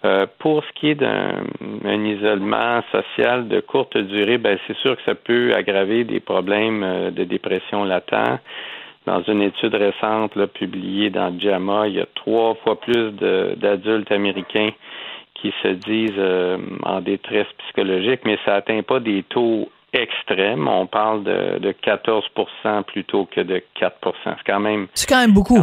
Euh, 0.04 0.28
pour 0.38 0.63
ce 0.63 0.80
qui 0.80 0.89
est 0.89 0.95
d'un 0.95 2.04
isolement 2.04 2.82
social 2.91 3.47
de 3.47 3.60
courte 3.60 3.97
durée, 3.97 4.38
ben 4.38 4.60
c'est 4.67 4.78
sûr 4.78 4.95
que 4.95 5.01
ça 5.04 5.15
peut 5.15 5.54
aggraver 5.56 6.04
des 6.04 6.19
problèmes 6.19 6.84
euh, 6.84 7.12
de 7.12 7.23
dépression 7.23 7.84
latent. 7.84 8.39
Dans 9.06 9.22
une 9.24 9.41
étude 9.41 9.76
récente 9.76 10.36
là, 10.36 10.48
publiée 10.48 11.10
dans 11.10 11.38
JAMA, 11.39 11.88
il 11.88 11.96
y 11.96 12.02
a 12.02 12.08
trois 12.15 12.56
fois 12.56 12.80
plus 12.80 13.12
d'adultes 13.12 14.12
américains 14.12 14.72
qui 15.36 15.54
se 15.62 15.68
disent 15.68 16.12
euh, 16.18 16.58
en 16.84 17.02
détresse 17.02 17.48
psychologique, 17.60 18.22
mais 18.26 18.39
ça 18.46 18.54
n'atteint 18.54 18.82
pas 18.82 19.00
des 19.00 19.24
taux 19.24 19.70
extrêmes. 19.93 20.67
On 20.67 20.86
parle 20.88 21.24
de, 21.24 21.60
de 21.60 21.71
14 21.71 22.26
plutôt 22.88 23.26
que 23.26 23.41
de 23.41 23.62
4 23.80 23.95
C'est 24.24 24.32
quand 24.45 24.60
même. 24.60 24.88
C'est 24.93 25.08
quand 25.08 25.21
même 25.21 25.34
beaucoup. 25.34 25.62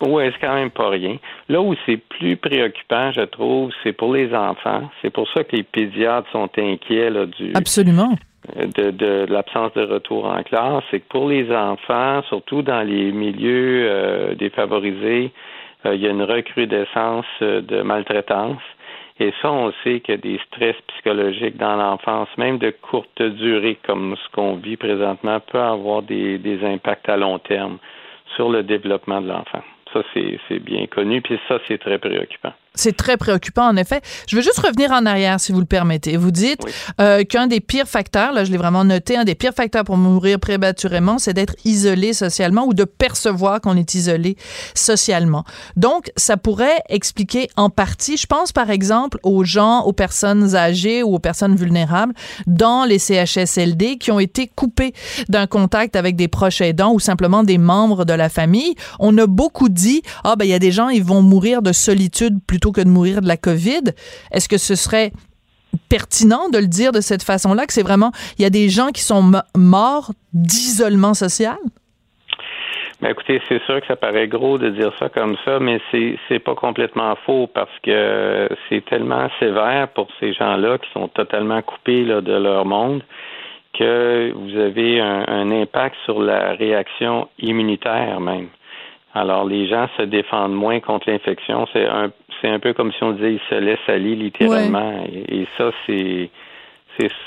Oui, 0.00 0.24
c'est 0.32 0.46
quand 0.46 0.54
même 0.54 0.70
pas 0.70 0.90
rien. 0.90 1.16
Là 1.48 1.60
où 1.60 1.74
c'est 1.84 1.96
plus 1.96 2.36
préoccupant, 2.36 3.10
je 3.12 3.22
trouve, 3.22 3.72
c'est 3.82 3.92
pour 3.92 4.14
les 4.14 4.32
enfants. 4.32 4.88
C'est 5.02 5.10
pour 5.10 5.28
ça 5.32 5.42
que 5.42 5.56
les 5.56 5.64
pédiatres 5.64 6.30
sont 6.30 6.48
inquiets 6.56 7.10
là, 7.10 7.26
du. 7.26 7.52
Absolument. 7.54 8.14
De, 8.56 8.92
de, 8.92 9.26
l'absence 9.28 9.74
de 9.74 9.82
retour 9.82 10.24
en 10.24 10.42
classe, 10.42 10.82
c'est 10.90 11.00
que 11.00 11.08
pour 11.08 11.28
les 11.28 11.50
enfants, 11.52 12.22
surtout 12.28 12.62
dans 12.62 12.80
les 12.80 13.12
milieux 13.12 13.86
euh, 13.90 14.34
défavorisés, 14.36 15.32
euh, 15.84 15.94
il 15.94 16.00
y 16.00 16.06
a 16.06 16.10
une 16.10 16.22
recrudescence 16.22 17.26
de 17.40 17.82
maltraitance. 17.82 18.62
Et 19.20 19.32
ça, 19.42 19.50
on 19.50 19.72
sait 19.82 20.00
qu'il 20.00 20.14
y 20.14 20.18
a 20.18 20.20
des 20.20 20.40
stress 20.46 20.76
psychologiques 20.88 21.56
dans 21.56 21.76
l'enfance, 21.76 22.28
même 22.36 22.58
de 22.58 22.70
courte 22.70 23.20
durée, 23.20 23.76
comme 23.84 24.16
ce 24.16 24.30
qu'on 24.32 24.54
vit 24.56 24.76
présentement, 24.76 25.40
peut 25.40 25.58
avoir 25.58 26.02
des, 26.02 26.38
des 26.38 26.64
impacts 26.64 27.08
à 27.08 27.16
long 27.16 27.38
terme 27.38 27.78
sur 28.36 28.48
le 28.48 28.62
développement 28.62 29.20
de 29.20 29.28
l'enfant. 29.28 29.62
Ça, 29.92 30.02
c'est 30.14 30.58
bien 30.60 30.86
connu, 30.86 31.20
puis 31.22 31.38
ça, 31.48 31.58
c'est 31.66 31.78
très 31.78 31.98
préoccupant. 31.98 32.52
C'est 32.78 32.96
très 32.96 33.16
préoccupant, 33.16 33.66
en 33.66 33.76
effet. 33.76 34.00
Je 34.28 34.36
veux 34.36 34.42
juste 34.42 34.60
revenir 34.60 34.92
en 34.92 35.04
arrière, 35.04 35.40
si 35.40 35.50
vous 35.50 35.58
le 35.58 35.66
permettez. 35.66 36.16
Vous 36.16 36.30
dites 36.30 36.60
euh, 37.00 37.24
qu'un 37.24 37.48
des 37.48 37.58
pires 37.58 37.88
facteurs, 37.88 38.32
là, 38.32 38.44
je 38.44 38.52
l'ai 38.52 38.56
vraiment 38.56 38.84
noté, 38.84 39.16
un 39.16 39.24
des 39.24 39.34
pires 39.34 39.52
facteurs 39.52 39.82
pour 39.82 39.96
mourir 39.96 40.38
prématurément, 40.38 41.18
c'est 41.18 41.34
d'être 41.34 41.56
isolé 41.64 42.12
socialement 42.12 42.66
ou 42.66 42.74
de 42.74 42.84
percevoir 42.84 43.60
qu'on 43.60 43.76
est 43.76 43.96
isolé 43.96 44.36
socialement. 44.74 45.44
Donc, 45.76 46.12
ça 46.16 46.36
pourrait 46.36 46.78
expliquer 46.88 47.48
en 47.56 47.68
partie, 47.68 48.16
je 48.16 48.26
pense 48.26 48.52
par 48.52 48.70
exemple 48.70 49.18
aux 49.24 49.42
gens, 49.42 49.82
aux 49.82 49.92
personnes 49.92 50.54
âgées 50.54 51.02
ou 51.02 51.16
aux 51.16 51.18
personnes 51.18 51.56
vulnérables 51.56 52.14
dans 52.46 52.84
les 52.84 53.00
CHSLD 53.00 53.98
qui 53.98 54.12
ont 54.12 54.20
été 54.20 54.46
coupés 54.46 54.92
d'un 55.28 55.48
contact 55.48 55.96
avec 55.96 56.14
des 56.14 56.28
proches 56.28 56.60
aidants 56.60 56.92
ou 56.92 57.00
simplement 57.00 57.42
des 57.42 57.58
membres 57.58 58.04
de 58.04 58.12
la 58.12 58.28
famille. 58.28 58.76
On 59.00 59.18
a 59.18 59.26
beaucoup 59.26 59.68
dit, 59.68 60.02
ah 60.22 60.36
ben 60.36 60.44
il 60.44 60.50
y 60.50 60.54
a 60.54 60.60
des 60.60 60.70
gens, 60.70 60.88
ils 60.88 61.02
vont 61.02 61.22
mourir 61.22 61.60
de 61.60 61.72
solitude 61.72 62.38
plutôt 62.46 62.67
que 62.72 62.80
de 62.80 62.88
mourir 62.88 63.20
de 63.20 63.28
la 63.28 63.36
COVID. 63.36 63.92
Est-ce 64.32 64.48
que 64.48 64.58
ce 64.58 64.74
serait 64.74 65.12
pertinent 65.88 66.48
de 66.48 66.58
le 66.58 66.66
dire 66.66 66.92
de 66.92 67.00
cette 67.00 67.22
façon-là, 67.22 67.66
que 67.66 67.72
c'est 67.72 67.82
vraiment, 67.82 68.10
il 68.38 68.42
y 68.42 68.44
a 68.44 68.50
des 68.50 68.68
gens 68.68 68.88
qui 68.88 69.02
sont 69.02 69.32
morts 69.56 70.12
d'isolement 70.32 71.14
social? 71.14 71.58
Ben 73.00 73.10
écoutez, 73.10 73.40
c'est 73.48 73.62
sûr 73.62 73.80
que 73.80 73.86
ça 73.86 73.94
paraît 73.94 74.26
gros 74.26 74.58
de 74.58 74.70
dire 74.70 74.92
ça 74.98 75.08
comme 75.08 75.36
ça, 75.44 75.60
mais 75.60 75.80
c'est 75.92 76.18
c'est 76.28 76.40
pas 76.40 76.56
complètement 76.56 77.14
faux 77.24 77.46
parce 77.46 77.70
que 77.84 78.48
c'est 78.68 78.84
tellement 78.86 79.28
sévère 79.38 79.86
pour 79.94 80.08
ces 80.18 80.32
gens-là 80.32 80.78
qui 80.78 80.90
sont 80.92 81.06
totalement 81.06 81.62
coupés 81.62 82.04
de 82.04 82.32
leur 82.32 82.64
monde 82.64 83.04
que 83.78 84.32
vous 84.34 84.58
avez 84.58 85.00
un, 85.00 85.50
impact 85.52 85.94
sur 86.04 86.20
la 86.20 86.54
réaction 86.54 87.28
immunitaire 87.38 88.18
même. 88.18 88.48
Alors 89.14 89.44
les 89.44 89.66
gens 89.68 89.88
se 89.96 90.02
défendent 90.02 90.54
moins 90.54 90.80
contre 90.80 91.10
l'infection. 91.10 91.66
C'est 91.72 91.86
un 91.86 92.10
c'est 92.40 92.48
un 92.48 92.58
peu 92.58 92.72
comme 92.72 92.92
si 92.92 93.02
on 93.02 93.12
disait 93.12 93.34
il 93.34 93.40
se 93.48 93.54
laisse 93.54 93.78
aller 93.88 94.14
littéralement. 94.14 95.04
Et, 95.28 95.46
ça, 95.56 95.70
c'est 95.86 96.30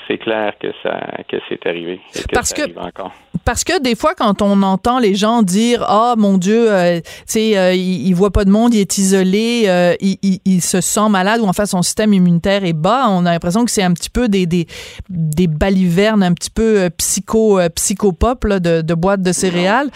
c'est 0.08 0.18
clair 0.18 0.52
que 0.60 0.68
ça 0.82 1.00
que 1.30 1.36
c'est 1.48 1.66
arrivé 1.66 2.00
et 2.14 2.18
que 2.22 2.34
Parce 2.34 2.50
ça 2.50 2.54
que- 2.66 2.78
encore. 2.78 3.12
Parce 3.44 3.64
que 3.64 3.80
des 3.80 3.96
fois, 3.96 4.14
quand 4.14 4.40
on 4.42 4.62
entend 4.62 4.98
les 5.00 5.14
gens 5.16 5.42
dire 5.42 5.82
Ah, 5.88 6.14
mon 6.16 6.38
Dieu, 6.38 6.70
euh, 6.70 7.00
tu 7.00 7.10
sais, 7.26 7.58
euh, 7.58 7.72
il, 7.74 8.06
il 8.06 8.14
voit 8.14 8.30
pas 8.30 8.44
de 8.44 8.50
monde, 8.50 8.72
il 8.74 8.78
est 8.80 8.98
isolé, 8.98 9.64
euh, 9.66 9.94
il, 10.00 10.18
il- 10.22 10.40
il 10.44 10.60
se 10.62 10.80
sent 10.80 11.08
malade 11.08 11.40
ou 11.40 11.46
enfin 11.46 11.66
son 11.66 11.82
système 11.82 12.12
immunitaire 12.12 12.64
est 12.64 12.72
bas, 12.72 13.06
on 13.08 13.26
a 13.26 13.32
l'impression 13.32 13.64
que 13.64 13.70
c'est 13.70 13.82
un 13.82 13.92
petit 13.94 14.10
peu 14.10 14.28
des, 14.28 14.46
des, 14.46 14.66
des 15.08 15.46
balivernes 15.48 16.22
un 16.22 16.34
petit 16.34 16.50
peu 16.50 16.88
psycho, 16.98 17.58
psychopop 17.74 18.44
là, 18.44 18.60
de, 18.60 18.80
de 18.82 18.94
boîtes 18.94 19.22
de 19.22 19.32
céréales. 19.32 19.90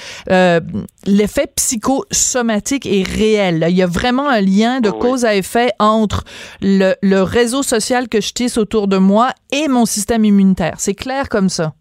L'effet 1.07 1.47
psychosomatique 1.55 2.87
est 2.87 3.03
réel. 3.07 3.61
là. 3.61 3.69
Il 3.69 3.77
y 3.77 3.83
a 3.83 3.87
vraiment 3.87 4.29
un 4.29 4.41
lien 4.41 4.81
de 4.81 4.91
cause 4.91 5.25
à 5.25 5.35
effet 5.37 5.71
entre 5.79 6.25
le, 6.61 6.95
le 7.03 7.23
réseau 7.23 7.63
social 7.63 8.09
que 8.09 8.21
je 8.21 8.33
tisse 8.33 8.59
autour 8.59 8.89
de 8.89 8.97
moi 8.99 9.31
et 9.53 9.66
mon 9.69 9.85
système 9.85 10.25
immunitaire. 10.25 10.75
C'est 10.79 10.95
clair 10.95 11.29
comme 11.29 11.49
ça. 11.49 11.73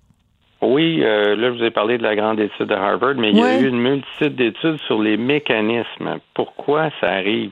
Oui, 0.61 1.03
euh, 1.03 1.35
là, 1.35 1.51
je 1.51 1.57
vous 1.57 1.63
ai 1.63 1.71
parlé 1.71 1.97
de 1.97 2.03
la 2.03 2.15
grande 2.15 2.39
étude 2.39 2.67
de 2.67 2.73
Harvard, 2.73 3.15
mais 3.15 3.31
il 3.31 3.37
y 3.37 3.43
a 3.43 3.59
eu 3.59 3.67
une 3.67 3.79
multitude 3.79 4.35
d'études 4.35 4.79
sur 4.87 5.01
les 5.01 5.17
mécanismes. 5.17 6.19
Pourquoi 6.33 6.89
ça 7.01 7.09
arrive? 7.09 7.51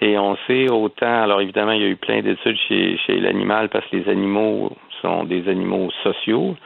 Et 0.00 0.18
on 0.18 0.36
sait 0.48 0.68
autant, 0.68 1.22
alors 1.22 1.40
évidemment, 1.40 1.72
il 1.72 1.82
y 1.82 1.84
a 1.84 1.88
eu 1.88 1.96
plein 1.96 2.22
d'études 2.22 2.56
chez, 2.68 2.98
chez 3.06 3.20
l'animal 3.20 3.68
parce 3.68 3.86
que 3.86 3.96
les 3.96 4.08
animaux 4.08 4.72
sont 5.00 5.24
des 5.24 5.48
animaux 5.48 5.90
sociaux. 6.02 6.56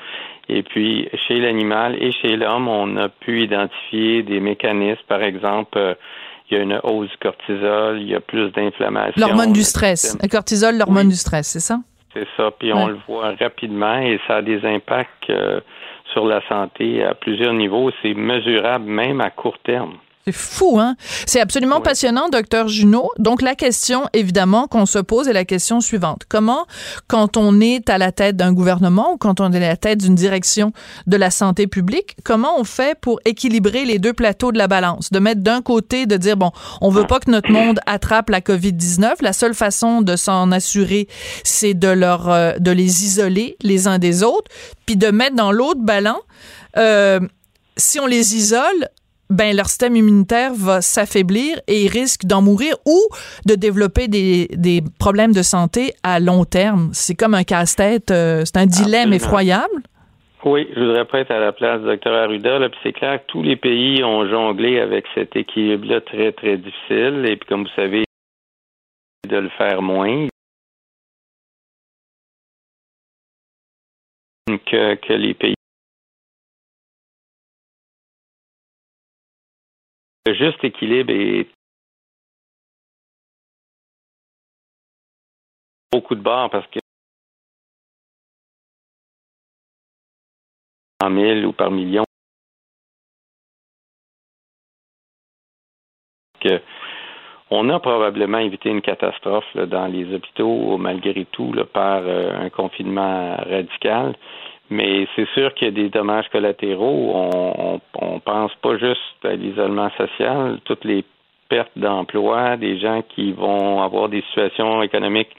Et 0.48 0.62
puis, 0.62 1.09
chez 1.26 1.40
l'animal 1.40 1.96
et 2.00 2.12
chez 2.12 2.37
l'homme, 2.37 2.68
on 2.68 2.96
a 2.96 3.09
pu 3.09 3.42
identifier 3.42 4.22
des 4.22 4.40
mécanismes. 4.40 5.02
Par 5.09 5.22
exemple, 5.22 5.76
euh, 5.76 5.94
il 6.48 6.56
y 6.56 6.61
a 6.61 6.62
une 6.62 6.80
hausse 6.85 7.11
du 7.11 7.16
cortisol, 7.18 8.00
il 8.00 8.09
y 8.09 8.14
a 8.14 8.20
plus 8.20 8.50
d'inflammation. 8.52 9.20
L'hormone 9.20 9.52
du 9.52 9.61
le 9.61 9.64
stress. 9.64 10.16
Le 10.22 10.28
cortisol, 10.28 10.78
l'hormone 10.78 11.09
du 11.09 11.16
stress, 11.16 11.48
c'est 11.48 11.61
ça? 11.61 11.80
C'est 12.16 12.26
ça. 12.37 12.50
Puis 12.50 12.72
on 12.72 12.87
Ouais. 12.87 12.92
le 12.92 12.98
voit 13.07 13.33
rapidement 13.38 13.98
et 13.98 14.18
ça 14.26 14.37
a 14.37 14.42
des 14.42 14.64
impacts 14.64 15.29
euh, 15.31 15.61
sur 16.12 16.26
la 16.26 16.40
santé 16.48 17.05
à 17.05 17.14
plusieurs 17.14 17.52
niveaux. 17.52 17.90
C'est 18.02 18.14
mesurable 18.14 18.87
même 18.87 19.20
à 19.20 19.31
court 19.31 19.59
terme. 19.59 19.94
C'est 20.28 20.34
fou, 20.34 20.80
hein? 20.80 20.96
C'est 21.24 21.38
absolument 21.38 21.80
passionnant, 21.80 22.28
docteur 22.28 22.66
Junot. 22.66 23.10
Donc, 23.16 23.42
la 23.42 23.54
question, 23.54 24.08
évidemment, 24.12 24.66
qu'on 24.66 24.84
se 24.84 24.98
pose 24.98 25.28
est 25.28 25.32
la 25.32 25.44
question 25.44 25.80
suivante. 25.80 26.22
Comment, 26.28 26.66
quand 27.06 27.36
on 27.36 27.60
est 27.60 27.88
à 27.88 27.96
la 27.96 28.10
tête 28.10 28.34
d'un 28.34 28.52
gouvernement 28.52 29.12
ou 29.12 29.18
quand 29.18 29.40
on 29.40 29.52
est 29.52 29.58
à 29.58 29.68
la 29.68 29.76
tête 29.76 30.00
d'une 30.00 30.16
direction 30.16 30.72
de 31.06 31.16
la 31.16 31.30
santé 31.30 31.68
publique, 31.68 32.16
comment 32.24 32.58
on 32.58 32.64
fait 32.64 32.98
pour 33.00 33.20
équilibrer 33.24 33.84
les 33.84 34.00
deux 34.00 34.12
plateaux 34.12 34.50
de 34.50 34.58
la 34.58 34.66
balance? 34.66 35.12
De 35.12 35.20
mettre 35.20 35.42
d'un 35.42 35.62
côté, 35.62 36.06
de 36.06 36.16
dire, 36.16 36.36
bon, 36.36 36.50
on 36.80 36.90
veut 36.90 37.06
pas 37.06 37.20
que 37.20 37.30
notre 37.30 37.52
monde 37.52 37.78
attrape 37.86 38.28
la 38.28 38.40
COVID-19. 38.40 39.18
La 39.20 39.32
seule 39.32 39.54
façon 39.54 40.02
de 40.02 40.16
s'en 40.16 40.50
assurer, 40.50 41.06
c'est 41.44 41.74
de 41.74 41.86
leur, 41.86 42.28
euh, 42.30 42.54
de 42.58 42.72
les 42.72 43.04
isoler 43.04 43.56
les 43.62 43.86
uns 43.86 44.00
des 44.00 44.24
autres. 44.24 44.50
Puis 44.86 44.96
de 44.96 45.06
mettre 45.06 45.36
dans 45.36 45.52
l'autre 45.52 45.82
ballon, 45.82 46.18
euh, 46.78 47.20
si 47.76 48.00
on 48.00 48.06
les 48.06 48.34
isole, 48.34 48.88
ben 49.30 49.56
leur 49.56 49.66
système 49.66 49.96
immunitaire 49.96 50.52
va 50.54 50.80
s'affaiblir 50.80 51.58
et 51.66 51.84
ils 51.84 51.88
risquent 51.88 52.24
d'en 52.26 52.42
mourir 52.42 52.76
ou 52.86 53.00
de 53.46 53.54
développer 53.54 54.08
des, 54.08 54.48
des 54.52 54.82
problèmes 54.98 55.32
de 55.32 55.42
santé 55.42 55.92
à 56.02 56.20
long 56.20 56.44
terme. 56.44 56.90
C'est 56.92 57.14
comme 57.14 57.34
un 57.34 57.44
casse-tête, 57.44 58.10
euh, 58.10 58.42
c'est 58.44 58.56
un 58.56 58.66
dilemme 58.66 59.12
Absolument. 59.12 59.16
effroyable. 59.16 59.82
Oui, 60.44 60.68
je 60.76 60.80
voudrais 60.80 61.04
pas 61.06 61.20
être 61.20 61.32
à 61.32 61.40
la 61.40 61.52
place 61.52 61.80
du 61.80 61.86
docteur 61.86 62.14
Arruda, 62.14 62.60
là, 62.60 62.68
puis 62.68 62.78
c'est 62.84 62.92
clair 62.92 63.18
que 63.20 63.26
tous 63.32 63.42
les 63.42 63.56
pays 63.56 64.04
ont 64.04 64.28
jonglé 64.28 64.78
avec 64.78 65.04
cet 65.14 65.34
équilibre-là 65.34 66.00
très, 66.02 66.30
très 66.30 66.56
difficile. 66.56 67.24
Et 67.26 67.36
puis, 67.36 67.48
comme 67.48 67.64
vous 67.64 67.74
savez, 67.74 68.04
de 69.28 69.36
le 69.36 69.48
faire 69.58 69.82
moins 69.82 70.28
que, 74.48 74.94
que 74.94 75.12
les 75.14 75.34
pays. 75.34 75.55
Le 80.26 80.34
juste 80.34 80.64
équilibre 80.64 81.12
est 81.12 81.46
beaucoup 85.92 86.16
de 86.16 86.20
barres 86.20 86.50
parce 86.50 86.66
que 86.66 86.80
en 91.00 91.10
mille 91.10 91.46
ou 91.46 91.52
par 91.52 91.70
million. 91.70 92.04
On 97.50 97.68
a 97.70 97.78
probablement 97.78 98.38
évité 98.38 98.70
une 98.70 98.82
catastrophe 98.82 99.56
dans 99.56 99.86
les 99.86 100.12
hôpitaux, 100.12 100.76
malgré 100.76 101.24
tout, 101.26 101.54
par 101.72 102.02
euh, 102.04 102.36
un 102.36 102.50
confinement 102.50 103.36
radical. 103.36 104.16
Mais 104.70 105.07
c'est 105.14 105.29
sûr 105.31 105.55
qu'il 105.55 105.68
y 105.68 105.70
a 105.70 105.74
des 105.74 105.88
dommages 105.88 106.29
collatéraux. 106.31 107.12
On, 107.14 107.31
on, 107.74 107.81
on 107.94 108.20
pense 108.20 108.52
pas 108.57 108.76
juste 108.79 109.24
à 109.24 109.35
l'isolement 109.35 109.90
social, 109.96 110.59
toutes 110.64 110.85
les 110.85 111.05
pertes 111.48 111.76
d'emploi, 111.76 112.57
des 112.57 112.79
gens 112.79 113.02
qui 113.02 113.33
vont 113.33 113.83
avoir 113.83 114.09
des 114.09 114.22
situations 114.22 114.83
économiques 114.83 115.35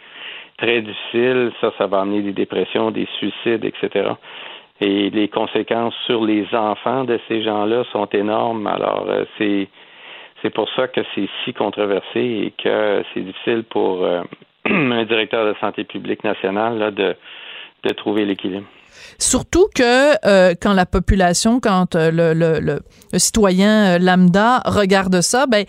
très 0.57 0.81
difficiles, 0.81 1.51
ça, 1.61 1.71
ça 1.77 1.87
va 1.87 2.01
amener 2.01 2.21
des 2.21 2.31
dépressions, 2.33 2.91
des 2.91 3.07
suicides, 3.17 3.63
etc. 3.63 4.11
Et 4.81 5.09
les 5.09 5.27
conséquences 5.27 5.95
sur 6.05 6.23
les 6.23 6.45
enfants 6.53 7.03
de 7.03 7.19
ces 7.27 7.43
gens-là 7.43 7.83
sont 7.91 8.07
énormes. 8.07 8.67
Alors, 8.67 9.05
euh, 9.09 9.25
c'est 9.37 9.67
c'est 10.43 10.51
pour 10.51 10.69
ça 10.75 10.87
que 10.87 11.01
c'est 11.15 11.27
si 11.43 11.53
controversé 11.53 12.19
et 12.19 12.53
que 12.63 13.03
c'est 13.13 13.21
difficile 13.21 13.63
pour 13.63 14.03
euh, 14.03 14.21
un 14.65 15.03
directeur 15.05 15.47
de 15.47 15.57
santé 15.59 15.83
publique 15.83 16.23
nationale 16.23 16.77
là, 16.77 16.91
de, 16.91 17.15
de 17.83 17.93
trouver 17.93 18.25
l'équilibre. 18.25 18.67
Surtout 19.19 19.67
que 19.73 20.15
euh, 20.25 20.53
quand 20.59 20.73
la 20.73 20.85
population, 20.85 21.59
quand 21.59 21.95
euh, 21.95 22.11
le, 22.11 22.79
citoyen 23.17 23.95
euh, 23.95 23.99
lambda 23.99 24.61
regarde 24.65 25.21
ça, 25.21 25.45
ben 25.47 25.65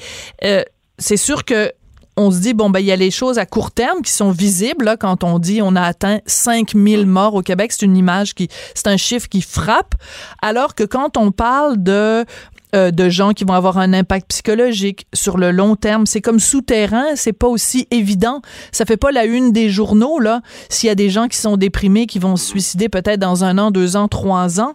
c'est 0.98 1.16
sûr 1.16 1.44
que 1.44 1.72
on 2.16 2.32
se 2.32 2.40
dit 2.40 2.52
bon 2.52 2.68
ben 2.68 2.80
il 2.80 2.86
y 2.86 2.92
a 2.92 2.96
les 2.96 3.12
choses 3.12 3.38
à 3.38 3.46
court 3.46 3.70
terme 3.70 4.02
qui 4.02 4.10
sont 4.10 4.32
visibles 4.32 4.96
quand 4.98 5.22
on 5.22 5.38
dit 5.38 5.62
on 5.62 5.76
a 5.76 5.82
atteint 5.82 6.18
5000 6.26 7.06
morts 7.06 7.34
au 7.34 7.42
Québec, 7.42 7.70
c'est 7.72 7.86
une 7.86 7.96
image 7.96 8.34
qui 8.34 8.48
c'est 8.74 8.88
un 8.88 8.96
chiffre 8.96 9.28
qui 9.28 9.40
frappe. 9.40 9.94
Alors 10.42 10.74
que 10.74 10.82
quand 10.82 11.16
on 11.16 11.30
parle 11.30 11.80
de 11.82 12.24
euh, 12.74 12.90
de 12.90 13.08
gens 13.08 13.32
qui 13.32 13.44
vont 13.44 13.54
avoir 13.54 13.78
un 13.78 13.92
impact 13.92 14.28
psychologique 14.28 15.06
sur 15.14 15.38
le 15.38 15.50
long 15.50 15.76
terme. 15.76 16.06
C'est 16.06 16.20
comme 16.20 16.38
souterrain, 16.38 17.04
c'est 17.14 17.32
pas 17.32 17.46
aussi 17.46 17.86
évident. 17.90 18.42
Ça 18.72 18.84
fait 18.84 18.96
pas 18.96 19.10
la 19.10 19.24
une 19.24 19.52
des 19.52 19.70
journaux, 19.70 20.18
là, 20.18 20.42
s'il 20.68 20.88
y 20.88 20.90
a 20.90 20.94
des 20.94 21.10
gens 21.10 21.28
qui 21.28 21.38
sont 21.38 21.56
déprimés, 21.56 22.06
qui 22.06 22.18
vont 22.18 22.36
se 22.36 22.46
suicider 22.46 22.88
peut-être 22.88 23.20
dans 23.20 23.44
un 23.44 23.58
an, 23.58 23.70
deux 23.70 23.96
ans, 23.96 24.08
trois 24.08 24.60
ans. 24.60 24.74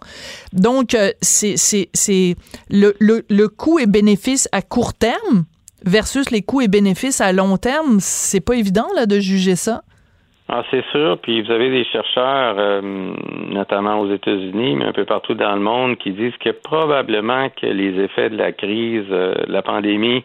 Donc, 0.52 0.94
euh, 0.94 1.12
c'est, 1.20 1.56
le, 2.70 2.94
le 3.00 3.48
coût 3.48 3.78
et 3.78 3.86
bénéfice 3.86 4.48
à 4.52 4.62
court 4.62 4.94
terme 4.94 5.44
versus 5.84 6.30
les 6.30 6.42
coûts 6.42 6.60
et 6.60 6.68
bénéfices 6.68 7.20
à 7.20 7.32
long 7.32 7.56
terme. 7.56 7.98
C'est 8.00 8.40
pas 8.40 8.56
évident, 8.56 8.86
là, 8.96 9.06
de 9.06 9.20
juger 9.20 9.56
ça. 9.56 9.84
Ah, 10.48 10.62
c'est 10.70 10.84
sûr. 10.92 11.18
Puis 11.18 11.42
vous 11.42 11.50
avez 11.50 11.70
des 11.70 11.84
chercheurs, 11.84 12.56
euh, 12.58 12.80
notamment 13.48 14.00
aux 14.00 14.12
États-Unis, 14.12 14.76
mais 14.76 14.84
un 14.84 14.92
peu 14.92 15.04
partout 15.04 15.34
dans 15.34 15.54
le 15.54 15.60
monde, 15.60 15.96
qui 15.96 16.12
disent 16.12 16.36
que 16.38 16.50
probablement 16.50 17.48
que 17.50 17.66
les 17.66 17.98
effets 18.02 18.28
de 18.28 18.36
la 18.36 18.52
crise, 18.52 19.06
euh, 19.10 19.34
de 19.46 19.52
la 19.52 19.62
pandémie, 19.62 20.22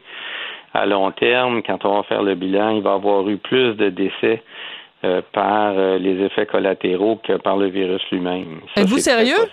à 0.74 0.86
long 0.86 1.12
terme, 1.12 1.62
quand 1.64 1.86
on 1.86 1.98
va 1.98 2.04
faire 2.04 2.22
le 2.22 2.36
bilan, 2.36 2.72
il 2.72 2.84
va 2.84 2.92
y 2.92 2.94
avoir 2.94 3.28
eu 3.30 3.38
plus 3.38 3.76
de 3.76 3.90
décès 3.90 4.44
euh, 5.06 5.22
par 5.32 5.74
euh, 5.78 5.98
les 5.98 6.22
effets 6.26 6.46
collatéraux 6.46 7.22
que 7.24 7.38
par 7.38 7.58
le 7.58 7.68
virus 7.68 8.02
lui-même. 8.12 8.60
Êtes-vous 8.76 8.98
sérieux? 8.98 9.48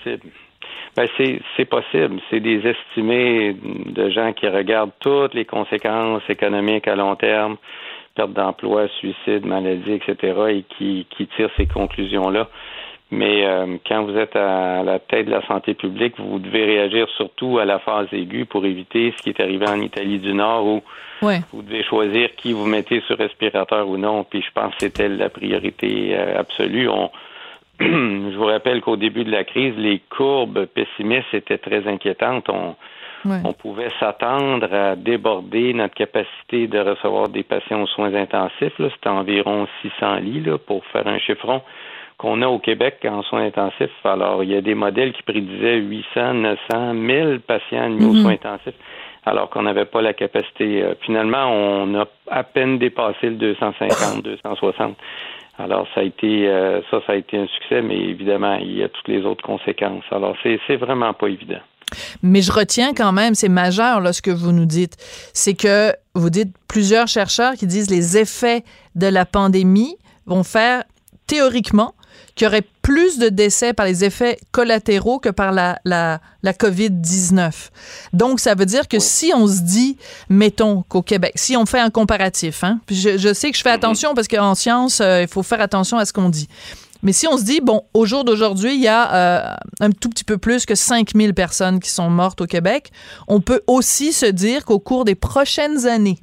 Ben, 0.96 1.06
c'est, 1.16 1.40
c'est 1.56 1.66
possible. 1.66 2.20
C'est 2.30 2.40
des 2.40 2.66
estimés 2.66 3.54
de 3.54 4.10
gens 4.10 4.32
qui 4.32 4.48
regardent 4.48 4.92
toutes 4.98 5.34
les 5.34 5.44
conséquences 5.44 6.22
économiques 6.28 6.88
à 6.88 6.96
long 6.96 7.14
terme, 7.16 7.56
perte 8.16 8.32
d'emploi, 8.32 8.88
suicide, 8.98 9.46
maladie, 9.46 9.92
etc., 9.92 10.16
et 10.48 10.64
qui, 10.76 11.06
qui 11.10 11.26
tirent 11.28 11.50
ces 11.56 11.66
conclusions-là. 11.66 12.48
Mais 13.12 13.46
euh, 13.46 13.76
quand 13.86 14.02
vous 14.02 14.16
êtes 14.16 14.34
à 14.34 14.82
la 14.82 14.98
tête 14.98 15.26
de 15.26 15.30
la 15.30 15.46
santé 15.46 15.74
publique, 15.74 16.14
vous 16.18 16.40
devez 16.40 16.64
réagir 16.64 17.06
surtout 17.16 17.58
à 17.58 17.64
la 17.64 17.78
phase 17.78 18.08
aiguë 18.12 18.46
pour 18.46 18.64
éviter 18.66 19.14
ce 19.16 19.22
qui 19.22 19.28
est 19.28 19.40
arrivé 19.40 19.68
en 19.68 19.80
Italie 19.80 20.18
du 20.18 20.34
Nord 20.34 20.66
où 20.66 20.82
Ouais. 21.22 21.40
vous 21.52 21.62
devez 21.62 21.82
choisir 21.84 22.34
qui 22.36 22.52
vous 22.52 22.66
mettez 22.66 23.00
sur 23.06 23.16
respirateur 23.16 23.88
ou 23.88 23.96
non. 23.96 24.24
Puis 24.24 24.42
je 24.42 24.50
pense 24.52 24.72
que 24.74 24.80
c'était 24.80 25.08
la 25.08 25.30
priorité 25.30 26.10
euh, 26.16 26.38
absolue. 26.38 26.88
On, 26.88 27.10
je 27.80 28.36
vous 28.36 28.44
rappelle 28.44 28.80
qu'au 28.80 28.96
début 28.96 29.24
de 29.24 29.30
la 29.30 29.44
crise, 29.44 29.74
les 29.78 30.00
courbes 30.10 30.66
pessimistes 30.66 31.32
étaient 31.32 31.58
très 31.58 31.86
inquiétantes. 31.86 32.48
On, 32.48 32.74
Ouais. 33.26 33.40
on 33.44 33.52
pouvait 33.52 33.90
s'attendre 34.00 34.72
à 34.72 34.96
déborder 34.96 35.72
notre 35.74 35.94
capacité 35.94 36.66
de 36.68 36.78
recevoir 36.78 37.28
des 37.28 37.42
patients 37.42 37.82
aux 37.82 37.86
soins 37.86 38.14
intensifs. 38.14 38.78
là. 38.78 38.88
C'était 38.94 39.08
environ 39.08 39.66
600 39.82 40.16
lits 40.16 40.40
là, 40.40 40.58
pour 40.58 40.84
faire 40.86 41.06
un 41.06 41.18
chiffron 41.18 41.62
qu'on 42.18 42.40
a 42.40 42.46
au 42.48 42.58
Québec 42.58 43.04
en 43.06 43.22
soins 43.22 43.44
intensifs. 43.44 43.90
Alors, 44.04 44.42
il 44.42 44.50
y 44.50 44.56
a 44.56 44.60
des 44.62 44.74
modèles 44.74 45.12
qui 45.12 45.22
prédisaient 45.22 45.76
800, 45.76 46.34
900, 46.34 46.94
1000 46.94 47.40
patients 47.46 47.84
admis 47.84 48.04
aux 48.06 48.12
Mhm. 48.14 48.22
soins 48.22 48.32
intensifs, 48.32 48.74
alors 49.26 49.50
qu'on 49.50 49.62
n'avait 49.62 49.84
pas 49.84 50.00
la 50.00 50.14
capacité. 50.14 50.82
Euh, 50.82 50.94
Finalement, 51.02 51.46
on 51.52 51.94
a 51.94 52.06
à 52.30 52.42
peine 52.42 52.78
dépassé 52.78 53.28
le 53.28 53.36
250, 53.36 54.22
260. 54.22 54.96
Alors, 55.58 55.86
ça 55.94 56.00
a 56.00 56.04
été 56.04 56.48
euh, 56.48 56.80
ça, 56.90 57.00
ça 57.06 57.12
a 57.12 57.16
été 57.16 57.36
un 57.38 57.46
succès, 57.48 57.80
mais 57.82 57.96
évidemment, 57.96 58.56
il 58.60 58.78
y 58.78 58.82
a 58.82 58.88
toutes 58.88 59.08
les 59.08 59.24
autres 59.24 59.42
conséquences. 59.44 60.04
Alors, 60.10 60.36
c'est, 60.42 60.58
c'est 60.66 60.76
vraiment 60.76 61.12
pas 61.14 61.28
évident. 61.28 61.60
Mais 62.22 62.42
je 62.42 62.52
retiens 62.52 62.94
quand 62.94 63.12
même, 63.12 63.34
c'est 63.34 63.48
majeur 63.48 64.00
là, 64.00 64.12
ce 64.12 64.22
que 64.22 64.30
vous 64.30 64.52
nous 64.52 64.66
dites. 64.66 64.96
C'est 65.32 65.54
que 65.54 65.94
vous 66.14 66.30
dites 66.30 66.54
plusieurs 66.68 67.08
chercheurs 67.08 67.54
qui 67.54 67.66
disent 67.66 67.90
les 67.90 68.16
effets 68.16 68.64
de 68.94 69.06
la 69.06 69.24
pandémie 69.24 69.96
vont 70.26 70.42
faire 70.42 70.84
théoriquement 71.26 71.94
qu'il 72.34 72.44
y 72.44 72.48
aurait 72.48 72.64
plus 72.82 73.18
de 73.18 73.28
décès 73.28 73.72
par 73.72 73.86
les 73.86 74.04
effets 74.04 74.38
collatéraux 74.52 75.18
que 75.18 75.30
par 75.30 75.52
la, 75.52 75.78
la, 75.84 76.20
la 76.42 76.52
COVID-19. 76.52 77.50
Donc, 78.12 78.40
ça 78.40 78.54
veut 78.54 78.66
dire 78.66 78.88
que 78.88 78.98
si 78.98 79.32
on 79.34 79.46
se 79.46 79.60
dit, 79.60 79.96
mettons 80.28 80.84
qu'au 80.88 81.02
Québec, 81.02 81.32
si 81.34 81.56
on 81.56 81.66
fait 81.66 81.80
un 81.80 81.90
comparatif, 81.90 82.62
hein, 82.62 82.78
je, 82.90 83.16
je 83.16 83.32
sais 83.32 83.50
que 83.50 83.56
je 83.56 83.62
fais 83.62 83.70
attention 83.70 84.14
parce 84.14 84.28
qu'en 84.28 84.54
science, 84.54 85.00
euh, 85.00 85.22
il 85.22 85.28
faut 85.28 85.42
faire 85.42 85.62
attention 85.62 85.96
à 85.96 86.04
ce 86.04 86.12
qu'on 86.12 86.28
dit. 86.28 86.48
Mais 87.06 87.12
si 87.12 87.28
on 87.28 87.36
se 87.36 87.44
dit, 87.44 87.60
bon, 87.62 87.82
au 87.94 88.04
jour 88.04 88.24
d'aujourd'hui, 88.24 88.74
il 88.74 88.82
y 88.82 88.88
a 88.88 89.14
euh, 89.14 89.54
un 89.78 89.90
tout 89.90 90.08
petit 90.08 90.24
peu 90.24 90.38
plus 90.38 90.66
que 90.66 90.74
5000 90.74 91.34
personnes 91.34 91.78
qui 91.78 91.88
sont 91.88 92.10
mortes 92.10 92.40
au 92.40 92.46
Québec, 92.46 92.90
on 93.28 93.40
peut 93.40 93.60
aussi 93.68 94.12
se 94.12 94.26
dire 94.26 94.64
qu'au 94.64 94.80
cours 94.80 95.04
des 95.04 95.14
prochaines 95.14 95.86
années, 95.86 96.18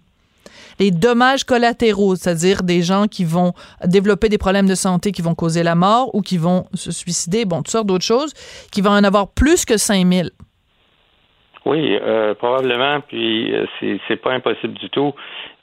les 0.81 0.91
dommages 0.91 1.45
collatéraux, 1.45 2.17
c'est-à-dire 2.17 2.63
des 2.63 2.81
gens 2.81 3.07
qui 3.07 3.23
vont 3.23 3.53
développer 3.85 4.27
des 4.27 4.37
problèmes 4.37 4.67
de 4.67 4.75
santé 4.75 5.13
qui 5.13 5.21
vont 5.21 5.35
causer 5.35 5.63
la 5.63 5.75
mort 5.75 6.13
ou 6.13 6.21
qui 6.21 6.37
vont 6.37 6.65
se 6.73 6.91
suicider, 6.91 7.45
bon, 7.45 7.59
toutes 7.59 7.69
sortes 7.69 7.87
d'autres 7.87 8.03
choses, 8.03 8.33
qui 8.73 8.81
vont 8.81 8.91
en 8.91 9.05
avoir 9.05 9.29
plus 9.29 9.63
que 9.63 9.77
5000. 9.77 10.31
Oui, 11.65 11.97
euh, 12.01 12.33
probablement, 12.33 12.99
puis 13.07 13.55
euh, 13.55 13.65
c'est, 13.79 14.17
pas 14.17 14.33
impossible 14.33 14.73
du 14.73 14.89
tout. 14.89 15.13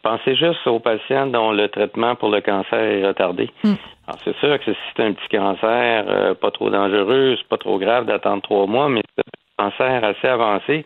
Pensez 0.02 0.34
juste 0.34 0.66
aux 0.66 0.80
patients 0.80 1.26
dont 1.26 1.52
le 1.52 1.68
traitement 1.68 2.14
pour 2.16 2.30
le 2.30 2.40
cancer 2.40 2.78
est 2.78 3.06
retardé. 3.06 3.50
Alors, 3.64 3.76
c'est 4.24 4.36
sûr 4.36 4.58
que 4.58 4.72
si 4.72 4.78
c'est 4.96 5.02
un 5.04 5.12
petit 5.12 5.28
cancer 5.36 6.04
euh, 6.08 6.34
pas 6.34 6.50
trop 6.50 6.70
dangereux, 6.70 7.36
c'est 7.38 7.48
pas 7.48 7.58
trop 7.58 7.78
grave 7.78 8.06
d'attendre 8.06 8.42
trois 8.42 8.66
mois, 8.66 8.88
mais 8.88 9.00
si 9.00 9.14
c'est 9.16 9.62
un 9.62 9.70
cancer 9.70 10.04
assez 10.04 10.28
avancé, 10.28 10.84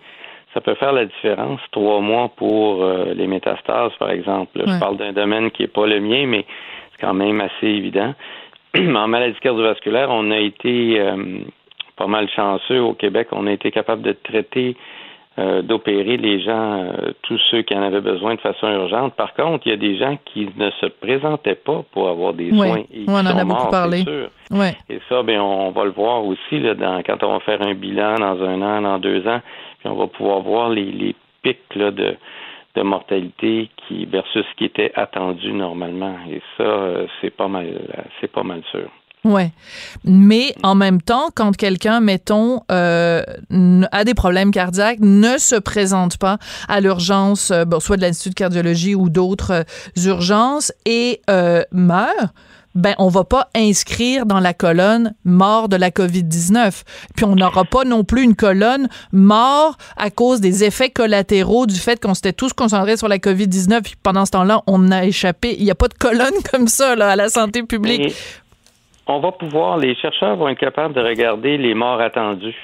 ça 0.55 0.61
peut 0.61 0.75
faire 0.75 0.93
la 0.93 1.05
différence, 1.05 1.61
trois 1.73 2.01
mois 2.01 2.31
pour 2.37 2.85
euh, 2.85 3.13
les 3.15 3.27
métastases, 3.27 3.93
par 3.99 4.11
exemple. 4.11 4.63
Je 4.65 4.79
parle 4.79 4.97
d'un 4.97 5.13
domaine 5.13 5.51
qui 5.51 5.63
n'est 5.63 5.69
pas 5.69 5.87
le 5.87 6.01
mien, 6.01 6.27
mais 6.27 6.47
c'est 6.93 7.01
quand 7.01 7.15
même 7.15 7.41
assez 7.41 7.67
évident. 7.67 8.15
en 8.77 9.09
maladie 9.09 9.39
cardiovasculaire, 9.41 10.09
on 10.11 10.31
a 10.31 10.39
été 10.39 11.01
euh, 11.01 11.41
pas 11.97 12.07
mal 12.07 12.29
chanceux 12.29 12.81
au 12.81 12.95
Québec. 12.95 13.29
On 13.33 13.47
a 13.47 13.53
été 13.53 13.71
capable 13.71 14.03
de 14.03 14.13
traiter, 14.13 14.77
euh, 15.37 15.63
d'opérer 15.63 16.17
les 16.17 16.41
gens, 16.41 16.85
euh, 16.85 17.13
tous 17.23 17.41
ceux 17.51 17.63
qui 17.63 17.75
en 17.75 17.83
avaient 17.83 18.01
besoin 18.01 18.37
de 18.37 18.41
façon 18.41 18.69
urgente. 18.69 19.15
Par 19.15 19.35
contre, 19.35 19.67
il 19.67 19.71
y 19.71 19.73
a 19.73 19.77
des 19.77 19.97
gens 19.97 20.17
qui 20.27 20.49
ne 20.57 20.71
se 20.71 20.87
présentaient 20.87 21.57
pas 21.57 21.83
pour 21.91 22.09
avoir 22.09 22.35
des 22.35 22.51
soins. 22.51 22.85
et 22.93 23.05
qui 23.05 23.05
on 23.09 23.15
en 23.15 23.27
a 23.27 23.45
beaucoup 23.45 23.69
parlé. 23.69 24.05
Et 24.89 25.01
ça, 25.09 25.25
ben, 25.25 25.41
on 25.41 25.73
va 25.73 25.85
le 25.87 25.91
voir 25.91 26.25
aussi 26.25 26.61
là, 26.61 26.75
dans, 26.75 27.03
quand 27.03 27.21
on 27.25 27.33
va 27.33 27.41
faire 27.41 27.61
un 27.63 27.75
bilan 27.75 28.15
dans 28.15 28.45
un 28.45 28.63
an, 28.63 28.83
dans 28.83 28.99
deux 28.99 29.27
ans, 29.27 29.41
puis 29.81 29.89
on 29.89 29.97
va 29.97 30.07
pouvoir 30.07 30.41
voir 30.43 30.69
les, 30.69 30.93
les 30.93 31.17
pics 31.43 31.75
là, 31.75 31.91
de, 31.91 32.15
de 32.77 32.83
mortalité 32.83 33.71
qui 33.77 34.07
versus 34.07 34.45
ce 34.49 34.57
qui 34.57 34.67
était 34.67 34.93
attendu 34.95 35.53
normalement. 35.53 36.15
Et 36.31 36.41
ça, 36.57 36.63
euh, 36.63 37.07
c'est 37.21 37.35
pas 37.35 37.49
mal, 37.49 37.67
c'est 38.21 38.31
pas 38.31 38.45
mal 38.45 38.63
sûr. 38.71 38.89
Ouais. 39.25 39.53
Mais 40.05 40.55
en 40.63 40.75
même 40.75 41.01
temps, 41.01 41.31
quand 41.35 41.57
quelqu'un, 41.57 42.01
mettons, 42.01 42.61
euh, 42.71 43.23
a 43.91 44.05
des 44.05 44.15
problèmes 44.15 44.51
cardiaques, 44.51 45.01
ne 45.01 45.39
se 45.39 45.57
présente 45.57 46.19
pas 46.19 46.39
à 46.69 46.81
l'urgence, 46.81 47.51
euh, 47.51 47.65
bon, 47.65 47.81
soit 47.81 47.97
de 47.97 48.03
l'Institut 48.03 48.31
de 48.31 48.35
cardiologie 48.35 48.95
ou 48.95 49.09
d'autres 49.09 49.53
euh, 49.53 50.05
urgences 50.05 50.73
et 50.85 51.23
euh, 51.31 51.63
meurt, 51.73 52.35
ben 52.75 52.95
on 52.99 53.09
va 53.09 53.25
pas 53.25 53.49
inscrire 53.55 54.27
dans 54.27 54.41
la 54.41 54.53
colonne 54.53 55.15
mort 55.25 55.69
de 55.69 55.77
la 55.77 55.91
COVID-19. 55.91 56.83
Puis 57.15 57.25
on 57.25 57.37
n'aura 57.37 57.65
pas 57.65 57.85
non 57.85 58.05
plus 58.05 58.23
une 58.23 58.35
colonne 58.35 58.89
mort 59.13 59.77
à 59.97 60.11
cause 60.11 60.41
des 60.41 60.65
effets 60.65 60.91
collatéraux 60.91 61.67
du 61.67 61.77
fait 61.77 62.01
qu'on 62.01 62.15
s'était 62.15 62.33
tous 62.33 62.53
concentrés 62.53 62.97
sur 62.97 63.09
la 63.09 63.19
COVID-19 63.19 63.83
puis 63.83 63.95
pendant 64.03 64.27
ce 64.27 64.33
temps-là, 64.33 64.63
on 64.67 64.91
a 64.91 65.05
échappé. 65.05 65.55
Il 65.59 65.65
n'y 65.65 65.71
a 65.71 65.77
pas 65.77 65.89
de 65.89 65.95
colonne 65.95 66.35
comme 66.51 66.69
ça 66.69 66.97
là, 66.97 67.11
à 67.11 67.17
la 67.17 67.29
santé 67.29 67.63
publique. 67.63 68.15
On 69.07 69.19
va 69.21 69.33
pouvoir, 69.33 69.79
les 69.79 69.95
chercheurs 69.97 70.37
vont 70.37 70.49
être 70.49 70.59
capables 70.59 70.95
de 70.95 71.01
regarder 71.01 71.59
les 71.59 71.75
morts 71.75 72.01
attendues. 72.01 72.57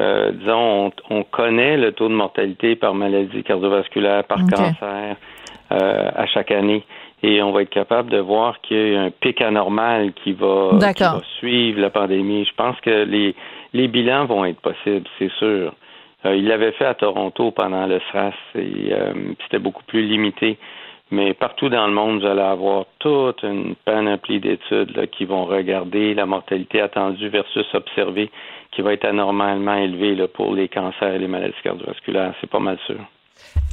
Euh, 0.00 0.32
disons, 0.32 0.92
on, 1.10 1.16
on 1.18 1.22
connaît 1.22 1.76
le 1.76 1.92
taux 1.92 2.08
de 2.08 2.14
mortalité 2.14 2.76
par 2.76 2.94
maladie 2.94 3.42
cardiovasculaire, 3.42 4.24
par 4.24 4.38
cancer 4.46 5.16
euh, 5.72 6.10
à 6.14 6.26
chaque 6.26 6.50
année. 6.50 6.84
Et 7.22 7.40
on 7.42 7.52
va 7.52 7.62
être 7.62 7.70
capable 7.70 8.10
de 8.10 8.18
voir 8.18 8.60
qu'il 8.62 8.92
y 8.92 8.96
a 8.96 9.02
un 9.02 9.10
pic 9.10 9.40
anormal 9.40 10.12
qui 10.12 10.32
va, 10.32 10.70
qui 10.94 11.02
va 11.02 11.20
suivre 11.38 11.80
la 11.80 11.90
pandémie. 11.90 12.44
Je 12.44 12.54
pense 12.54 12.78
que 12.80 13.04
les, 13.04 13.34
les 13.72 13.88
bilans 13.88 14.26
vont 14.26 14.44
être 14.44 14.60
possibles, 14.60 15.06
c'est 15.18 15.30
sûr. 15.38 15.72
Euh, 16.24 16.36
il 16.36 16.46
l'avait 16.46 16.72
fait 16.72 16.84
à 16.84 16.94
Toronto 16.94 17.50
pendant 17.50 17.86
le 17.86 18.00
SRAS 18.10 18.32
et 18.54 18.92
euh, 18.92 19.12
c'était 19.44 19.58
beaucoup 19.58 19.84
plus 19.84 20.02
limité. 20.02 20.58
Mais 21.12 21.34
partout 21.34 21.68
dans 21.68 21.86
le 21.86 21.92
monde, 21.92 22.20
vous 22.20 22.26
allez 22.26 22.40
avoir 22.40 22.86
toute 22.98 23.42
une 23.42 23.74
panoplie 23.84 24.40
d'études 24.40 25.10
qui 25.10 25.26
vont 25.26 25.44
regarder 25.44 26.14
la 26.14 26.24
mortalité 26.24 26.80
attendue 26.80 27.28
versus 27.28 27.66
observée, 27.74 28.30
qui 28.74 28.80
va 28.80 28.94
être 28.94 29.04
anormalement 29.04 29.74
élevée 29.74 30.26
pour 30.28 30.54
les 30.54 30.68
cancers 30.68 31.14
et 31.14 31.18
les 31.18 31.28
maladies 31.28 31.54
cardiovasculaires. 31.62 32.34
C'est 32.40 32.48
pas 32.48 32.60
mal 32.60 32.78
sûr. 32.86 32.96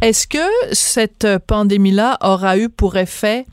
Est-ce 0.02 0.28
que 0.28 0.74
cette 0.74 1.28
pandémie-là 1.48 2.18
aura 2.22 2.58
eu 2.58 2.68
pour 2.68 2.98
effet 2.98 3.46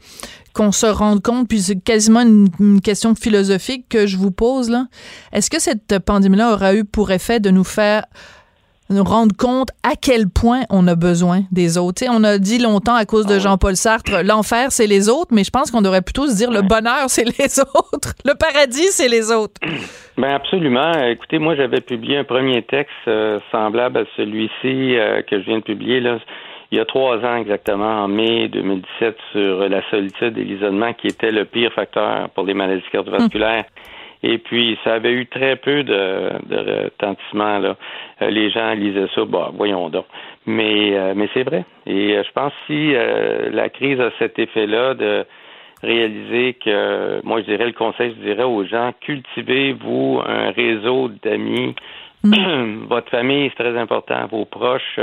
qu'on 0.53 0.73
se 0.73 0.87
rende 0.87 1.23
compte, 1.23 1.49
puis 1.49 1.61
c'est 1.61 1.81
quasiment 1.81 2.23
une, 2.23 2.49
une 2.59 2.81
question 2.81 3.15
philosophique 3.15 3.89
que 3.89 4.07
je 4.09 4.17
vous 4.17 4.31
pose 4.33 4.71
là, 4.71 4.87
est-ce 5.33 5.51
que 5.51 5.61
cette 5.61 5.99
pandémie-là 5.99 6.55
aura 6.55 6.75
eu 6.75 6.85
pour 6.85 7.13
effet 7.13 7.39
de 7.39 7.51
nous 7.51 7.63
faire 7.63 8.05
nous 8.91 9.05
rendre 9.05 9.35
compte 9.37 9.69
à 9.83 9.97
quel 10.01 10.29
point 10.29 10.61
on 10.71 10.87
a 10.87 10.95
besoin 10.95 11.41
des 11.53 11.79
autres. 11.79 12.05
On 12.09 12.25
a 12.25 12.39
dit 12.39 12.59
longtemps 12.59 12.95
à 12.95 13.05
cause 13.05 13.27
de 13.27 13.39
Jean-Paul 13.39 13.77
Sartre, 13.77 14.23
l'enfer 14.25 14.71
c'est 14.71 14.87
les 14.87 15.09
autres, 15.09 15.33
mais 15.33 15.45
je 15.45 15.51
pense 15.51 15.71
qu'on 15.71 15.83
devrait 15.83 16.03
plutôt 16.03 16.27
se 16.27 16.37
dire 16.37 16.51
le 16.51 16.63
bonheur 16.63 17.09
c'est 17.09 17.25
les 17.25 17.61
autres, 17.75 18.15
le 18.25 18.35
paradis 18.35 18.91
c'est 18.91 19.09
les 19.09 19.33
autres. 19.33 19.61
Ben 20.17 20.31
absolument. 20.31 20.93
Écoutez, 21.05 21.39
moi 21.39 21.55
j'avais 21.57 21.81
publié 21.81 22.19
un 22.19 22.25
premier 22.25 22.63
texte 22.63 22.93
euh, 23.09 23.41
semblable 23.53 23.99
à 23.99 24.05
celui-ci 24.17 24.97
euh, 24.97 25.23
que 25.23 25.41
je 25.41 25.47
viens 25.47 25.59
de 25.59 25.65
publier 25.65 26.01
là, 26.01 26.19
il 26.73 26.79
y 26.79 26.81
a 26.81 26.85
trois 26.85 27.19
ans 27.19 27.37
exactement, 27.37 28.05
en 28.05 28.09
mai 28.09 28.49
2017, 28.49 29.17
sur 29.33 29.69
la 29.69 29.89
solitude 29.89 30.37
et 30.37 30.45
l'isolement 30.45 30.93
qui 30.95 31.07
était 31.07 31.31
le 31.31 31.45
pire 31.45 31.73
facteur 31.73 32.29
pour 32.31 32.45
les 32.45 32.55
maladies 32.55 32.83
cardiovasculaires. 32.91 33.65
Et 34.29 34.39
puis, 34.39 34.77
ça 34.83 34.95
avait 34.95 35.13
eu 35.13 35.27
très 35.27 35.55
peu 35.55 35.85
de, 35.85 36.31
de 36.47 36.85
retentissement. 36.85 37.61
Là. 37.61 37.77
Euh, 38.23 38.31
les 38.31 38.51
gens 38.51 38.73
lisaient 38.75 39.07
ça, 39.15 39.25
bah, 39.25 39.51
voyons 39.55 39.89
donc. 39.89 40.07
Mais, 40.47 40.99
euh, 40.99 41.13
mais 41.15 41.29
c'est 41.33 41.45
vrai. 41.45 41.65
Et 41.87 42.17
euh, 42.17 42.25
je 42.25 42.33
pense 42.33 42.53
si 42.67 42.93
euh, 42.97 43.51
la 43.53 43.69
crise 43.69 44.01
a 44.01 44.11
cet 44.19 44.41
effet-là 44.41 44.95
de 44.95 45.25
réaliser 45.81 46.55
que, 46.55 47.21
moi, 47.25 47.41
je 47.41 47.47
dirais 47.47 47.67
le 47.67 47.73
conseil, 47.73 48.17
je 48.19 48.25
dirais 48.27 48.43
aux 48.43 48.65
gens, 48.65 48.93
cultivez-vous 49.01 50.21
un 50.27 50.51
réseau 50.51 51.09
d'amis. 51.23 51.77
Votre 52.25 53.11
famille, 53.11 53.49
c'est 53.51 53.63
très 53.63 53.79
important. 53.79 54.27
Vos 54.27 54.45
proches, 54.45 54.99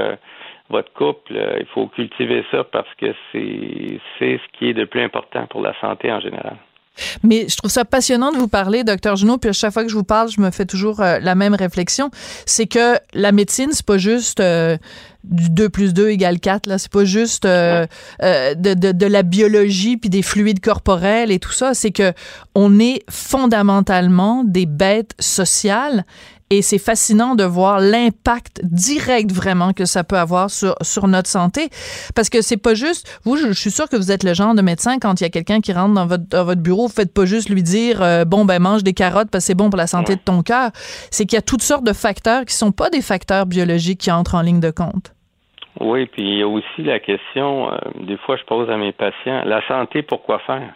votre 0.70 0.92
couple, 0.94 1.40
il 1.60 1.66
faut 1.68 1.88
cultiver 1.88 2.44
ça 2.52 2.64
parce 2.64 2.92
que 2.96 3.14
c'est 3.32 4.00
c'est 4.18 4.38
ce 4.38 4.58
qui 4.58 4.70
est 4.70 4.74
de 4.74 4.86
plus 4.86 5.02
important 5.02 5.46
pour 5.48 5.62
la 5.62 5.74
santé 5.80 6.12
en 6.12 6.20
général. 6.20 6.56
Mais 7.24 7.48
je 7.50 7.58
trouve 7.58 7.72
ça 7.72 7.86
passionnant 7.86 8.32
de 8.32 8.38
vous 8.38 8.48
parler, 8.48 8.84
docteur 8.84 9.16
Junot, 9.16 9.38
puis 9.38 9.50
à 9.50 9.54
chaque 9.54 9.74
fois 9.74 9.84
que 9.84 9.90
je 9.90 9.96
vous 9.96 10.04
parle, 10.04 10.30
je 10.30 10.40
me 10.40 10.52
fais 10.52 10.66
toujours 10.66 11.02
euh, 11.02 11.20
la 11.20 11.36
même 11.36 11.56
réflexion. 11.56 12.12
C'est 12.46 12.68
que 12.68 12.98
la 13.14 13.32
médecine, 13.32 13.70
c'est 13.72 13.86
pas 13.86 13.98
juste 13.98 14.40
euh, 14.40 14.78
du 15.24 15.50
2 15.50 15.70
plus 15.70 15.94
2 15.94 16.10
égale 16.10 16.40
4, 16.40 16.68
là. 16.68 16.78
C'est 16.78 16.92
pas 16.92 17.06
juste 17.06 17.46
euh, 17.46 17.86
de, 18.22 18.74
de, 18.74 18.92
de 18.92 19.06
la 19.06 19.24
biologie 19.24 19.98
puis 19.98 20.10
des 20.10 20.22
fluides 20.22 20.60
corporels 20.60 21.32
et 21.32 21.40
tout 21.40 21.52
ça. 21.52 21.74
C'est 21.74 21.92
que 21.92 22.14
on 22.56 22.80
est 22.80 23.04
fondamentalement 23.10 24.44
des 24.44 24.66
bêtes 24.66 25.14
sociales 25.20 26.06
et 26.54 26.62
c'est 26.62 26.78
fascinant 26.78 27.34
de 27.34 27.44
voir 27.44 27.80
l'impact 27.80 28.62
direct 28.64 29.32
vraiment 29.32 29.74
que 29.74 29.86
ça 29.86 30.04
peut 30.04 30.18
avoir 30.18 30.52
sur, 30.52 30.76
sur 30.82 31.08
notre 31.08 31.28
santé. 31.28 31.70
Parce 32.16 32.30
que 32.30 32.42
c'est 32.42 32.62
pas 32.62 32.76
juste, 32.76 33.20
vous, 33.24 33.38
je, 33.38 33.48
je 33.48 33.60
suis 33.60 33.72
sûre 33.72 33.90
que 33.90 33.96
vous 33.96 34.12
êtes 34.12 34.24
le 34.24 34.36
genre 34.36 34.54
de 34.54 34.62
médecin, 34.62 35.00
quand 35.00 35.20
il 35.20 35.24
y 35.24 35.28
a 35.28 35.30
quelqu'un 35.30 35.62
qui 35.62 35.74
rentre 35.74 35.96
dans 35.96 36.06
votre, 36.06 36.28
dans 36.30 36.46
votre 36.46 36.62
bureau, 36.62 36.88
vous 36.88 36.94
faites 36.94 37.12
pas 37.12 37.26
juste 37.26 37.50
lui 37.50 37.64
dire, 37.64 38.04
euh, 38.04 38.24
bon, 38.24 38.46
ben, 38.46 38.60
mange 38.62 38.84
des 38.84 38.94
carottes 38.94 39.32
parce 39.32 39.46
que 39.46 39.48
c'est 39.48 39.56
bon 39.56 39.72
pour 39.72 39.78
la 39.78 39.88
santé 39.88 40.16
de 40.16 40.22
ton 40.22 40.44
cœur. 40.44 40.70
C'est 41.10 41.26
qu'il 41.26 41.38
y 41.38 41.40
a 41.40 41.42
toutes 41.42 41.64
sortes 41.64 41.86
de 41.86 41.94
facteurs 41.94 42.46
qui 42.46 42.54
sont 42.54 42.72
pas 42.72 42.92
des 42.92 43.02
facteurs 43.02 43.48
biologiques 43.48 44.02
qui 44.02 44.12
entrent 44.12 44.36
en 44.36 44.42
ligne 44.42 44.60
de 44.60 44.72
compte. 44.72 45.12
Oui, 45.80 46.06
puis 46.06 46.22
il 46.22 46.38
y 46.38 46.44
a 46.44 46.48
aussi 46.48 46.84
la 46.84 47.00
question, 47.00 47.74
euh, 47.74 47.78
des 48.02 48.18
fois 48.18 48.38
je 48.38 48.44
pose 48.44 48.70
à 48.70 48.78
mes 48.78 48.92
patients, 48.92 49.42
la 49.44 49.68
santé, 49.68 50.04
pourquoi 50.04 50.38
faire? 50.46 50.72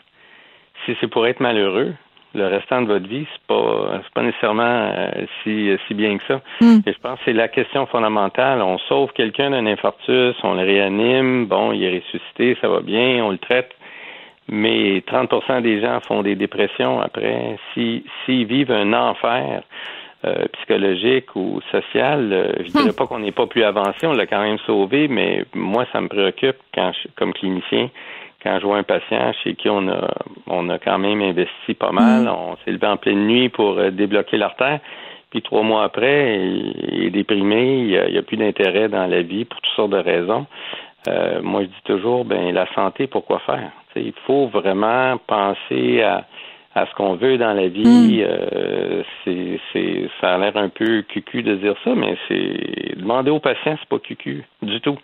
Si 0.86 0.96
c'est 1.00 1.08
pour 1.08 1.28
être 1.28 1.40
malheureux, 1.40 1.94
le 2.36 2.48
restant 2.48 2.82
de 2.82 2.88
votre 2.88 3.08
vie, 3.08 3.26
c'est 3.32 3.48
pas 3.48 4.02
c'est 4.04 4.14
pas 4.14 4.22
nécessairement 4.24 4.64
euh, 4.64 5.26
si 5.44 5.70
si 5.88 5.94
bien 5.94 6.18
que 6.18 6.24
ça. 6.28 6.42
Et 6.62 6.94
je 6.94 7.00
pense 7.00 7.18
que 7.20 7.26
c'est 7.26 7.34
la 7.34 7.48
question 7.48 7.86
fondamentale. 7.88 8.62
On 8.62 8.78
sauve 8.80 9.12
quelqu'un 9.14 9.52
d'un 9.52 9.66
infarctus, 9.66 10.36
on 10.44 10.54
le 10.54 10.64
réanime, 10.64 11.46
bon, 11.46 11.72
il 11.72 11.84
est 11.84 12.00
ressuscité, 12.00 12.58
ça 12.62 12.68
va 12.68 12.82
bien, 12.82 13.24
on 13.24 13.32
le 13.32 13.38
traite. 13.38 13.74
mais 14.50 15.00
30% 15.00 15.62
des 15.62 15.82
gens 15.82 16.00
font 16.08 16.22
des 16.24 16.36
dépressions 16.36 17.02
après. 17.02 17.58
S'ils 17.74 18.04
si, 18.26 18.46
vivent 18.46 18.72
un 18.72 18.94
enfer 18.94 19.64
euh, 20.26 20.46
psychologique 20.54 21.36
ou 21.36 21.60
social, 21.72 22.32
euh, 22.32 22.54
je 22.60 22.72
dirais 22.72 22.94
pas 22.94 23.08
qu'on 23.08 23.20
n'est 23.20 23.32
pas 23.32 23.48
plus 23.48 23.64
avancé, 23.64 24.08
on 24.08 24.14
l'a 24.14 24.26
quand 24.26 24.42
même 24.42 24.58
sauvé, 24.66 25.08
mais 25.08 25.46
moi, 25.54 25.86
ça 25.92 26.02
me 26.02 26.08
préoccupe 26.08 26.58
quand 26.74 26.92
comme 27.16 27.34
clinicien, 27.34 27.90
quand 28.48 28.60
je 28.60 28.66
vois 28.66 28.78
un 28.78 28.84
patient 28.84 29.34
chez 29.44 29.56
qui 29.56 29.70
on 29.70 29.88
a 29.90 30.08
on 30.48 30.70
a 30.70 30.80
quand 30.80 30.98
même 30.98 31.22
investi 31.22 31.74
pas 31.74 31.92
mal, 31.92 32.24
mm. 32.24 32.28
on 32.28 32.56
s'est 32.64 32.72
levé 32.72 32.88
en 32.88 32.98
pleine 32.98 33.28
nuit 33.28 33.50
pour 33.50 33.78
euh, 33.78 33.92
débloquer 33.92 34.38
l'artère, 34.38 34.80
puis 35.30 35.42
trois 35.42 35.64
mois 35.64 35.84
après, 35.84 36.40
il, 36.40 37.04
est 37.06 37.10
déprimé, 37.10 37.80
il 37.80 38.12
n'y 38.12 38.18
a, 38.18 38.22
plus 38.22 38.38
d'intérêt 38.38 38.88
dans 38.88 39.06
la 39.08 39.22
vie 39.22 39.44
pour 39.44 39.60
toutes 39.60 39.76
sortes 39.76 39.92
de 39.92 39.98
raisons. 39.98 40.46
Euh, 41.10 41.42
moi, 41.42 41.64
je 41.64 41.68
dis 41.68 41.84
toujours, 41.84 42.24
ben 42.24 42.54
la 42.54 42.66
santé, 42.74 43.08
pourquoi 43.08 43.40
faire? 43.40 43.72
il 43.96 44.14
faut 44.28 44.46
vraiment 44.48 45.18
penser 45.26 46.04
à 46.04 46.26
à 46.78 46.86
ce 46.86 46.94
qu'on 46.94 47.16
veut 47.16 47.40
dans 47.40 47.54
la 47.54 47.68
vie. 47.68 47.84
Hmm. 47.84 48.22
Euh, 48.22 49.02
c'est, 49.24 49.60
c'est, 49.74 50.10
ça 50.22 50.36
a 50.36 50.38
l'air 50.38 50.56
un 50.56 50.70
peu 50.70 51.02
cucu 51.02 51.42
de 51.42 51.56
dire 51.56 51.74
ça, 51.84 51.96
mais 51.96 52.16
c'est 52.28 52.96
demander 52.98 53.32
aux 53.32 53.40
patients, 53.40 53.76
c'est 53.80 53.90
pas 53.90 53.98
cucu 53.98 54.44
du 54.62 54.80
tout. 54.82 54.98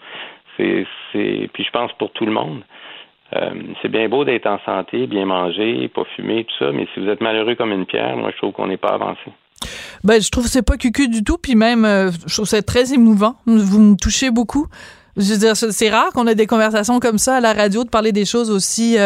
C'est, 0.56 0.86
c'est, 1.12 1.50
puis 1.52 1.64
je 1.64 1.72
pense 1.72 1.92
pour 1.94 2.12
tout 2.12 2.28
le 2.28 2.32
monde. 2.32 2.62
Euh, 3.36 3.50
c'est 3.82 3.90
bien 3.90 4.10
beau 4.10 4.26
d'être 4.26 4.46
en 4.46 4.60
santé, 4.66 5.08
bien 5.08 5.26
manger, 5.26 5.90
pas 5.94 6.04
fumer, 6.16 6.46
tout 6.46 6.66
ça, 6.66 6.72
mais 6.72 6.88
si 6.94 7.00
vous 7.00 7.08
êtes 7.08 7.22
malheureux 7.22 7.56
comme 7.56 7.72
une 7.72 7.86
pierre, 7.86 8.16
moi 8.16 8.32
je 8.32 8.38
trouve 8.38 8.52
qu'on 8.52 8.68
n'est 8.68 8.78
pas 8.78 8.94
avancé. 8.94 9.32
Ben, 10.04 10.22
je 10.22 10.30
trouve 10.30 10.44
que 10.44 10.50
c'est 10.50 10.66
pas 10.66 10.78
cucu 10.78 11.08
du 11.08 11.24
tout, 11.24 11.38
puis 11.38 11.56
même, 11.56 11.86
euh, 11.86 12.12
je 12.28 12.34
trouve 12.34 12.46
ça 12.46 12.62
très 12.62 12.94
émouvant. 12.94 13.36
Vous 13.46 13.80
me 13.80 13.96
touchez 13.96 14.30
beaucoup. 14.30 14.68
Je 15.16 15.32
veux 15.32 15.40
dire, 15.40 15.56
c'est 15.56 15.90
rare 15.90 16.10
qu'on 16.14 16.28
ait 16.28 16.36
des 16.36 16.48
conversations 16.48 17.00
comme 17.00 17.18
ça 17.18 17.38
à 17.38 17.40
la 17.40 17.54
radio, 17.54 17.84
de 17.84 17.90
parler 17.90 18.12
des 18.12 18.26
choses 18.26 18.50
aussi 18.50 18.98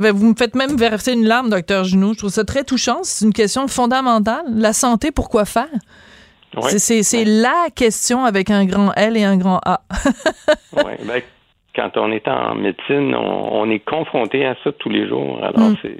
ben, 0.00 0.12
vous 0.12 0.30
me 0.30 0.34
faites 0.34 0.54
même 0.54 0.76
verser 0.76 1.12
une 1.12 1.26
larme, 1.26 1.50
docteur 1.50 1.84
Junot. 1.84 2.14
Je 2.14 2.18
trouve 2.18 2.30
ça 2.30 2.44
très 2.44 2.64
touchant. 2.64 3.00
C'est 3.02 3.26
une 3.26 3.34
question 3.34 3.68
fondamentale. 3.68 4.44
La 4.48 4.72
santé, 4.72 5.12
pourquoi 5.12 5.44
faire? 5.44 5.68
c'est 6.78 7.24
la 7.24 7.68
question 7.76 8.24
avec 8.24 8.50
un 8.50 8.64
grand 8.64 8.92
L 8.94 9.16
et 9.16 9.22
un 9.22 9.36
grand 9.36 9.60
A. 9.64 9.82
oui, 10.72 10.92
ben, 11.06 11.22
quand 11.74 11.96
on 11.96 12.10
est 12.12 12.26
en 12.28 12.54
médecine, 12.54 13.14
on, 13.14 13.70
est 13.70 13.80
confronté 13.80 14.44
à 14.44 14.56
ça 14.64 14.72
tous 14.72 14.88
les 14.88 15.08
jours. 15.08 15.38
Alors, 15.42 15.70
mm. 15.70 15.76
c'est 15.82 15.96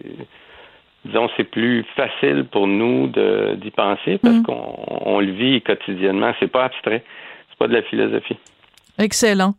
disons, 1.05 1.29
c'est 1.37 1.45
plus 1.45 1.85
facile 1.97 2.47
pour 2.51 2.67
nous 2.67 3.09
d'y 3.09 3.71
penser 3.71 4.19
parce 4.19 4.37
mm. 4.37 4.43
qu'on 4.43 5.21
le 5.21 5.33
vit 5.33 5.63
quotidiennement. 5.63 6.33
C'est 6.41 6.51
pas 6.51 6.65
abstrait. 6.65 7.03
C'est 7.51 7.59
pas 7.59 7.69
de 7.69 7.75
la 7.75 7.83
philosophie. 7.83 8.37
Excellent. 8.99 9.55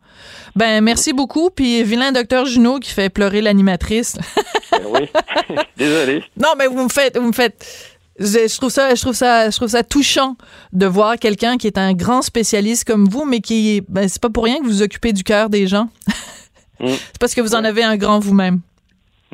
Ben, 0.54 0.82
merci 0.82 1.12
beaucoup. 1.12 1.50
Puis, 1.50 1.82
vilain 1.82 2.12
docteur 2.12 2.46
Junot 2.46 2.78
qui 2.78 2.92
fait 2.92 3.12
pleurer 3.12 3.40
l'animatrice. 3.40 4.16
Ben 4.70 4.78
oui. 4.88 5.08
Désolé. 5.76 6.22
Non, 6.36 6.50
mais 6.56 6.68
vous 6.68 6.84
me 6.84 6.88
faites, 6.88 7.16
vous 7.16 7.26
me 7.26 7.32
faites. 7.32 7.91
Je 8.22 8.56
trouve 8.56 8.70
ça, 8.70 8.94
je 8.94 9.00
trouve 9.00 9.14
ça, 9.14 9.50
je 9.50 9.56
trouve 9.56 9.68
ça 9.68 9.82
touchant 9.82 10.36
de 10.72 10.86
voir 10.86 11.16
quelqu'un 11.18 11.56
qui 11.56 11.66
est 11.66 11.76
un 11.76 11.92
grand 11.92 12.22
spécialiste 12.22 12.84
comme 12.84 13.08
vous, 13.08 13.24
mais 13.24 13.40
qui, 13.40 13.82
ben, 13.88 14.08
c'est 14.08 14.22
pas 14.22 14.30
pour 14.30 14.44
rien 14.44 14.58
que 14.58 14.64
vous 14.64 14.70
vous 14.70 14.82
occupez 14.82 15.12
du 15.12 15.24
cœur 15.24 15.50
des 15.50 15.66
gens. 15.66 15.88
Mm. 16.80 16.88
c'est 16.88 17.18
parce 17.18 17.34
que 17.34 17.40
vous 17.40 17.54
en 17.54 17.64
avez 17.64 17.82
un 17.82 17.96
grand 17.96 18.20
vous-même. 18.20 18.60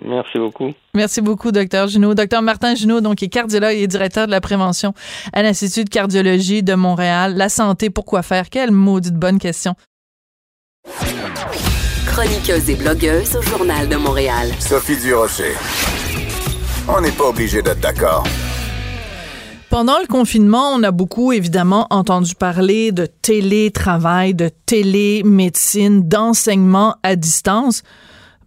Merci 0.05 0.39
beaucoup. 0.39 0.73
Merci 0.95 1.21
beaucoup, 1.21 1.51
docteur 1.51 1.89
Junot. 1.89 2.15
Docteur 2.15 2.41
Martin 2.41 2.75
Junot, 2.75 3.01
donc, 3.01 3.23
est 3.23 3.29
cardiologue 3.29 3.77
et 3.77 3.87
directeur 3.87 4.27
de 4.27 4.31
la 4.31 4.41
prévention 4.41 4.95
à 5.33 5.43
l'Institut 5.43 5.85
de 5.85 5.91
cardiologie 5.91 6.63
de 6.63 6.75
Montréal. 6.75 7.35
La 7.37 7.49
santé, 7.49 7.91
pourquoi 7.91 8.23
faire? 8.23 8.49
Quelle 8.49 8.71
maudite 8.71 9.15
bonne 9.15 9.39
question. 9.39 9.75
Chroniqueuse 12.07 12.71
et 12.71 12.77
blogueuse 12.77 13.37
au 13.37 13.43
Journal 13.43 13.89
de 13.89 13.97
Montréal. 13.97 14.51
Sophie 14.61 14.97
Durocher. 14.97 15.55
On 16.89 17.01
n'est 17.01 17.13
pas 17.13 17.29
obligé 17.29 17.61
d'être 17.61 17.81
d'accord. 17.81 18.25
Pendant 19.71 19.99
le 20.01 20.07
confinement, 20.07 20.71
on 20.73 20.83
a 20.83 20.91
beaucoup 20.93 21.31
évidemment 21.31 21.87
entendu 21.91 22.35
parler 22.35 22.91
de 22.91 23.05
télétravail, 23.05 24.33
de 24.33 24.49
télémédecine, 24.65 26.09
d'enseignement 26.09 26.97
à 27.03 27.17
distance. 27.17 27.83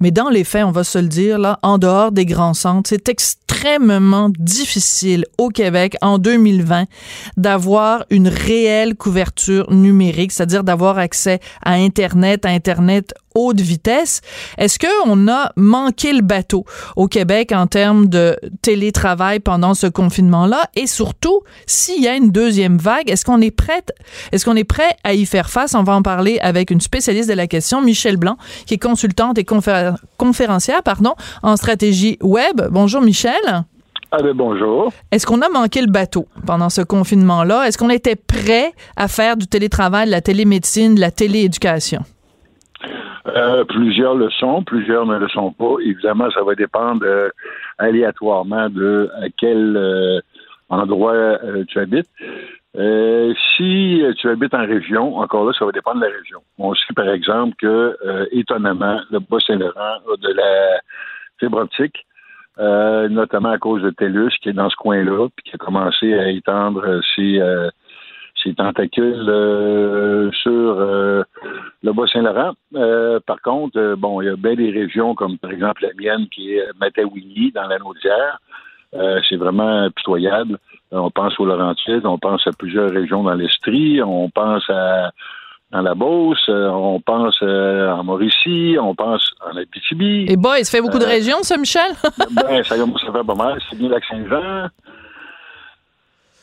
Mais 0.02 0.12
dans 0.12 0.30
les 0.30 0.44
faits, 0.44 0.66
on 0.66 0.72
va 0.72 0.84
se 0.84 0.98
le 0.98 1.08
dire, 1.08 1.40
là, 1.40 1.60
en 1.62 1.78
dehors 1.78 2.12
des 2.12 2.26
grands 2.26 2.54
centres, 2.54 2.90
c'est 2.90 3.08
extrêmement 3.08 4.30
difficile 4.38 5.26
au 5.38 5.50
Québec 5.50 5.96
en 6.02 6.18
2020 6.18 6.86
d'avoir 7.38 8.06
une 8.10 8.28
réelle 8.28 8.96
couverture 8.96 9.72
numérique, 9.72 10.32
c'est-à-dire 10.32 10.64
d'avoir 10.64 10.98
accès 10.98 11.40
à 11.64 11.74
Internet, 11.74 12.46
à 12.46 12.50
Internet 12.50 13.14
haute 13.34 13.62
vitesse. 13.62 14.22
Est-ce 14.58 14.78
qu'on 14.78 15.28
a 15.30 15.52
manqué 15.56 16.12
le 16.12 16.22
bateau 16.22 16.66
au 16.96 17.08
Québec 17.08 17.54
en 17.54 17.68
termes 17.68 18.08
de 18.08 18.38
télétravail 18.62 19.40
pendant 19.40 19.74
ce 19.74 19.88
confinement-là? 19.88 20.70
Et 20.76 20.88
surtout, 20.88 21.42
s'il 21.66 22.04
y 22.04 22.08
a 22.08 22.16
une 22.16 22.32
deuxième 22.32 22.78
vague, 22.78 23.10
est-ce 23.10 23.24
qu'on 23.24 23.40
est 23.40 23.52
est-ce 24.32 24.46
qu'on 24.46 24.56
est 24.56 24.64
prêt 24.64 24.96
à 25.04 25.14
y 25.14 25.26
faire 25.26 25.50
face? 25.50 25.76
On 25.76 25.84
va 25.84 25.94
en 25.94 26.02
parler 26.02 26.40
avec 26.42 26.72
une 26.72 26.82
spécialiste 26.82 27.30
de 27.30 27.34
la 27.34 27.48
question, 27.48 27.82
Michel 27.82 28.18
Blanc, 28.18 28.38
qui 28.66 28.76
est 28.76 28.80
consultante 28.80 29.38
et 29.38 29.44
conférencière, 29.44 29.91
pardon, 30.84 31.14
en 31.44 31.56
stratégie 31.56 32.18
web. 32.22 32.62
Bonjour, 32.72 33.02
Michel. 33.02 33.66
Ah 34.14 34.22
ben 34.22 34.34
bonjour. 34.34 34.92
Est-ce 35.12 35.26
qu'on 35.26 35.42
a 35.42 35.48
manqué 35.48 35.80
le 35.80 35.90
bateau 35.90 36.26
pendant 36.46 36.70
ce 36.70 36.82
confinement-là? 36.82 37.66
Est-ce 37.66 37.78
qu'on 37.78 37.90
était 37.90 38.18
prêt 38.18 38.74
à 38.98 39.08
faire 39.08 39.38
du 39.38 39.48
télétravail, 39.48 40.08
de 40.08 40.12
la 40.12 40.20
télémédecine, 40.20 40.96
de 40.96 41.00
la 41.00 41.12
télééducation? 41.12 42.02
Euh, 43.28 43.64
plusieurs 43.64 44.16
le 44.16 44.30
sont, 44.32 44.64
plusieurs 44.64 45.06
ne 45.06 45.18
le 45.18 45.30
sont 45.30 45.54
pas. 45.54 45.76
Évidemment, 45.86 46.30
ça 46.32 46.44
va 46.44 46.56
dépendre 46.56 47.06
euh, 47.06 47.30
aléatoirement 47.78 48.70
de 48.70 49.10
à 49.16 49.30
quel 49.38 49.78
euh, 49.78 50.20
endroit 50.70 51.38
tu 51.70 51.80
habites. 51.80 52.10
Si 52.76 54.04
tu 54.18 54.30
habites 54.30 54.54
en 54.54 54.66
région, 54.66 55.18
encore 55.18 55.46
là, 55.46 55.54
ça 55.58 55.66
va 55.66 55.72
dépendre 55.72 56.02
de 56.02 56.06
la 56.06 56.12
région. 56.18 56.42
On 56.58 56.74
sait, 56.74 56.94
par 56.96 57.10
exemple, 57.10 57.56
que, 57.60 57.98
étonnamment, 58.32 59.02
le 59.12 59.20
Bas-Saint-Laurent 59.20 59.80
a 59.80 60.18
de 60.18 60.34
la 60.34 60.80
fibre 61.40 61.60
optique, 61.60 62.06
notamment 62.58 63.52
à 63.52 63.58
cause 63.58 63.82
de 63.82 63.90
TELUS, 63.90 64.32
qui 64.42 64.50
est 64.50 64.54
dans 64.54 64.70
ce 64.70 64.76
coin-là, 64.78 65.28
puis 65.36 65.50
qui 65.50 65.56
a 65.56 65.58
commencé 65.58 66.14
à 66.14 66.30
étendre 66.30 67.02
ses 67.16 67.42
ses 68.44 68.54
tentacules 68.54 69.30
euh, 69.30 70.32
sur 70.32 70.52
euh, 70.52 71.24
le 71.84 71.94
Bas-Saint-Laurent. 71.94 72.54
Euh, 72.76 73.20
par 73.26 73.42
contre, 73.42 73.96
bon, 73.98 74.22
il 74.22 74.26
y 74.26 74.30
a 74.30 74.36
bien 74.36 74.56
des 74.56 74.72
régions 74.72 75.16
comme 75.16 75.38
par 75.38 75.52
exemple 75.52 75.84
la 75.84 75.94
mienne 75.94 76.28
qui 76.30 76.56
est 76.56 76.68
Matawini 76.80 77.52
dans 77.52 77.68
la 77.68 77.80
Naudière. 77.80 78.40
c'est 79.30 79.38
vraiment 79.38 79.90
pitoyable. 79.92 80.58
On 80.92 81.10
pense 81.10 81.40
aux 81.40 81.46
Laurentides, 81.46 82.06
on 82.06 82.18
pense 82.18 82.46
à 82.48 82.52
plusieurs 82.52 82.90
régions 82.90 83.24
dans 83.24 83.34
l'Estrie, 83.34 84.02
on 84.04 84.30
pense 84.30 84.70
à 84.70 85.12
dans 85.72 85.82
la 85.82 85.96
Beauce, 85.96 86.50
on 86.50 87.00
pense 87.00 87.42
en 87.42 88.04
Mauricie, 88.04 88.76
on 88.78 88.94
pense 88.94 89.32
en 89.40 89.56
Abitibi. 89.56 90.26
Et 90.28 90.36
bah, 90.36 90.60
il 90.60 90.66
se 90.66 90.72
fait 90.72 90.82
beaucoup 90.82 91.00
de 91.00 91.06
régions, 91.06 91.44
ça, 91.44 91.56
Michel? 91.58 91.94
ben, 92.32 92.62
ça 92.64 92.76
à 92.76 93.12
faire 93.14 93.26
pas 93.26 93.36
mal. 93.36 93.58
C'est 93.70 93.78
bien 93.78 93.88
Lac-Saint-Jean. 93.88 94.68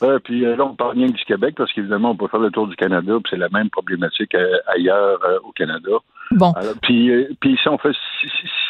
Euh, 0.03 0.19
puis 0.23 0.41
là, 0.41 0.65
on 0.65 0.75
parle 0.75 0.97
bien 0.97 1.07
du 1.07 1.25
Québec 1.25 1.55
parce 1.57 1.73
qu'évidemment, 1.73 2.11
on 2.11 2.17
peut 2.17 2.29
faire 2.29 2.41
le 2.41 2.51
tour 2.51 2.69
du 2.69 2.77
Canada, 2.77 3.15
puis 3.15 3.31
c'est 3.31 3.37
la 3.37 3.49
même 3.49 3.69
problématique 3.69 4.35
euh, 4.35 4.59
ailleurs 4.67 5.19
euh, 5.25 5.39
au 5.45 5.53
Canada. 5.53 5.91
Bon. 6.31 6.53
puis, 6.83 7.11
puis 7.41 7.59
si 7.61 7.69
on 7.69 7.79
fait 7.79 7.95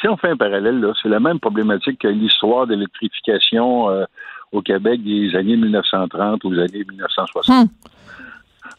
si, 0.00 0.08
on 0.08 0.16
fait 0.16 0.30
un 0.30 0.36
parallèle, 0.36 0.80
là, 0.80 0.92
c'est 1.02 1.08
la 1.08 1.20
même 1.20 1.40
problématique 1.40 1.98
que 1.98 2.08
l'histoire 2.08 2.66
de 2.66 2.74
l'électrification 2.74 3.88
au 4.52 4.62
Québec 4.62 5.02
des 5.02 5.34
années 5.36 5.56
1930 5.56 6.44
aux 6.44 6.52
années 6.52 6.84
1960 6.88 7.70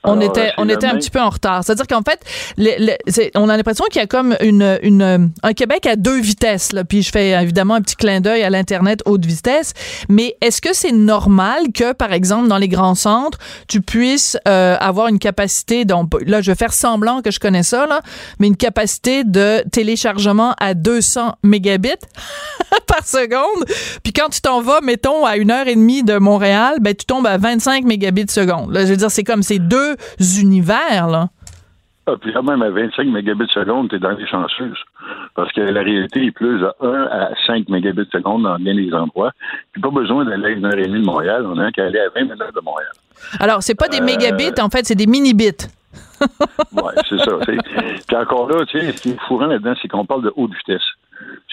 on 0.03 0.21
était, 0.21 0.51
on 0.57 0.69
était 0.69 0.87
un 0.87 0.95
petit 0.95 1.09
peu 1.09 1.19
en 1.19 1.29
retard. 1.29 1.63
C'est-à-dire 1.63 1.87
qu'en 1.87 2.01
fait, 2.01 3.31
on 3.35 3.49
a 3.49 3.57
l'impression 3.57 3.85
qu'il 3.89 3.99
y 3.99 4.03
a 4.03 4.07
comme 4.07 4.35
une, 4.41 4.79
une, 4.81 5.31
un 5.43 5.53
Québec 5.53 5.85
à 5.85 5.95
deux 5.95 6.19
vitesses. 6.19 6.71
Là. 6.71 6.83
Puis 6.83 7.03
je 7.03 7.11
fais 7.11 7.31
évidemment 7.31 7.75
un 7.75 7.81
petit 7.81 7.95
clin 7.95 8.21
d'œil 8.21 8.43
à 8.43 8.49
l'Internet 8.49 9.01
haute 9.05 9.25
vitesse. 9.25 9.73
Mais 10.07 10.35
est-ce 10.41 10.61
que 10.61 10.73
c'est 10.73 10.91
normal 10.91 11.71
que, 11.73 11.93
par 11.93 12.13
exemple, 12.13 12.47
dans 12.47 12.57
les 12.57 12.67
grands 12.67 12.95
centres, 12.95 13.37
tu 13.67 13.81
puisses 13.81 14.37
euh, 14.47 14.77
avoir 14.79 15.07
une 15.07 15.19
capacité, 15.19 15.85
donc 15.85 16.11
là, 16.25 16.41
je 16.41 16.51
vais 16.51 16.55
faire 16.55 16.73
semblant 16.73 17.21
que 17.21 17.31
je 17.31 17.39
connais 17.39 17.63
ça, 17.63 17.85
là, 17.85 18.01
mais 18.39 18.47
une 18.47 18.57
capacité 18.57 19.23
de 19.23 19.63
téléchargement 19.71 20.55
à 20.59 20.73
200 20.73 21.35
mégabits 21.43 21.89
par 22.87 23.05
seconde? 23.05 23.65
Puis 24.03 24.13
quand 24.13 24.29
tu 24.29 24.41
t'en 24.41 24.61
vas, 24.61 24.81
mettons, 24.81 25.25
à 25.25 25.37
une 25.37 25.51
heure 25.51 25.67
et 25.67 25.75
demie 25.75 26.03
de 26.03 26.17
Montréal, 26.17 26.77
ben, 26.81 26.95
tu 26.95 27.05
tombes 27.05 27.27
à 27.27 27.37
25 27.37 27.83
mégabits 27.85 28.25
seconde. 28.29 28.71
Là, 28.71 28.85
je 28.85 28.91
veux 28.91 28.97
dire, 28.97 29.11
c'est 29.11 29.23
comme 29.23 29.43
ces 29.43 29.59
deux 29.59 29.78
univers, 30.41 31.07
là. 31.07 31.29
Ah, 32.09 32.15
puis 32.19 32.33
quand 32.33 32.43
même, 32.43 32.61
à 32.63 32.69
25 32.71 33.07
mégabits 33.07 33.47
seconde, 33.53 33.89
tu 33.89 33.95
es 33.97 33.99
dans 33.99 34.11
les 34.11 34.25
chanceuses. 34.25 34.79
Parce 35.35 35.51
que 35.53 35.61
la 35.61 35.81
réalité 35.81 36.25
est 36.25 36.31
plus 36.31 36.63
à 36.65 36.73
1 36.81 37.03
à 37.05 37.29
5 37.45 37.69
mégabits 37.69 38.09
seconde 38.11 38.43
dans 38.43 38.55
bien 38.55 38.73
les 38.73 38.91
endroits. 38.93 39.31
Puis 39.71 39.81
pas 39.81 39.91
besoin 39.91 40.25
d'aller 40.25 40.45
à 40.45 40.49
une 40.49 40.65
heure 40.65 40.77
et 40.77 40.87
demie 40.87 41.01
de 41.01 41.05
Montréal. 41.05 41.45
On 41.45 41.57
a 41.59 41.71
qu'à 41.71 41.85
aller 41.85 41.99
à 41.99 42.09
20 42.09 42.21
minutes 42.21 42.55
de 42.55 42.61
Montréal. 42.61 42.91
Alors, 43.39 43.61
c'est 43.61 43.75
pas 43.75 43.87
des 43.87 44.01
euh, 44.01 44.05
mégabits, 44.05 44.59
en 44.59 44.69
fait, 44.69 44.85
c'est 44.85 44.95
des 44.95 45.05
minibits. 45.05 45.67
oui, 46.21 46.93
c'est 47.07 47.19
ça. 47.19 47.31
Puis 47.45 48.17
encore 48.17 48.49
là, 48.49 48.65
tu 48.65 48.79
sais, 48.79 48.91
ce 48.91 49.01
qui 49.01 49.09
est 49.11 49.19
fourrant 49.27 49.47
là-dedans, 49.47 49.73
c'est 49.81 49.87
qu'on 49.87 50.05
parle 50.05 50.23
de 50.23 50.33
haute 50.35 50.53
vitesse. 50.53 50.85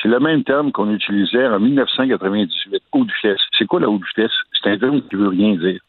C'est 0.01 0.09
le 0.09 0.21
même 0.21 0.43
terme 0.45 0.73
qu'on 0.73 0.91
utilisait 0.91 1.47
en 1.47 1.61
1998, 1.61 2.83
haute 2.93 3.09
vitesse. 3.23 3.41
C'est 3.59 3.67
quoi 3.67 3.81
la 3.81 3.89
haute 3.89 4.03
vitesse? 4.07 4.33
C'est 4.53 4.71
un 4.71 4.79
terme 4.79 5.03
qui 5.03 5.17
veut 5.17 5.29
rien 5.29 5.55
dire. 5.57 5.81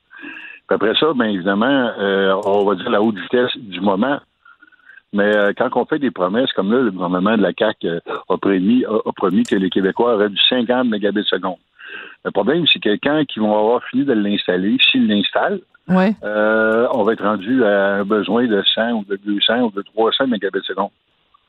Puis 0.68 0.76
après 0.76 0.93
ça, 0.99 1.13
bien 1.13 1.28
évidemment, 1.30 1.91
euh, 1.99 2.34
on 2.45 2.65
va 2.65 2.76
dire 2.76 2.89
la 2.89 3.01
haute 3.01 3.18
vitesse 3.18 3.55
du 3.57 3.80
moment. 3.82 4.20
Mais 5.13 5.36
euh, 5.36 5.53
quand 5.57 5.70
on 5.76 5.86
fait 5.86 5.99
des 5.99 6.11
promesses, 6.11 6.51
comme 6.53 6.72
là, 6.72 6.80
le 6.82 6.91
gouvernement 6.91 7.38
de 7.38 7.41
la 7.41 7.51
CAQ 7.57 7.88
euh, 7.88 7.99
a, 8.30 8.38
promis, 8.38 8.84
a, 8.86 8.89
a 9.09 9.11
promis 9.13 9.43
que 9.43 9.55
les 9.55 9.70
Québécois 9.70 10.15
auraient 10.15 10.30
du 10.30 10.38
50 10.49 10.88
mégabits 10.88 11.24
seconde. 11.24 11.55
Le 12.26 12.32
problème, 12.32 12.65
c'est 12.72 12.80
que 12.82 12.97
quand 13.01 13.24
ils 13.36 13.41
vont 13.41 13.57
avoir 13.57 13.82
fini 13.86 14.03
de 14.03 14.13
l'installer, 14.13 14.78
s'ils 14.91 15.07
l'installent, 15.07 15.61
Ouais. 15.88 16.13
euh, 16.26 16.86
on 16.93 17.03
va 17.03 17.13
être 17.13 17.24
rendu 17.24 17.63
à 17.63 17.93
un 17.95 18.03
besoin 18.03 18.45
de 18.45 18.61
100 18.61 18.91
ou 18.91 19.05
de 19.05 19.15
200 19.26 19.61
ou 19.61 19.72
de 19.72 19.82
300 19.82 20.28
mégabits 20.28 20.59
seconde. 20.63 20.89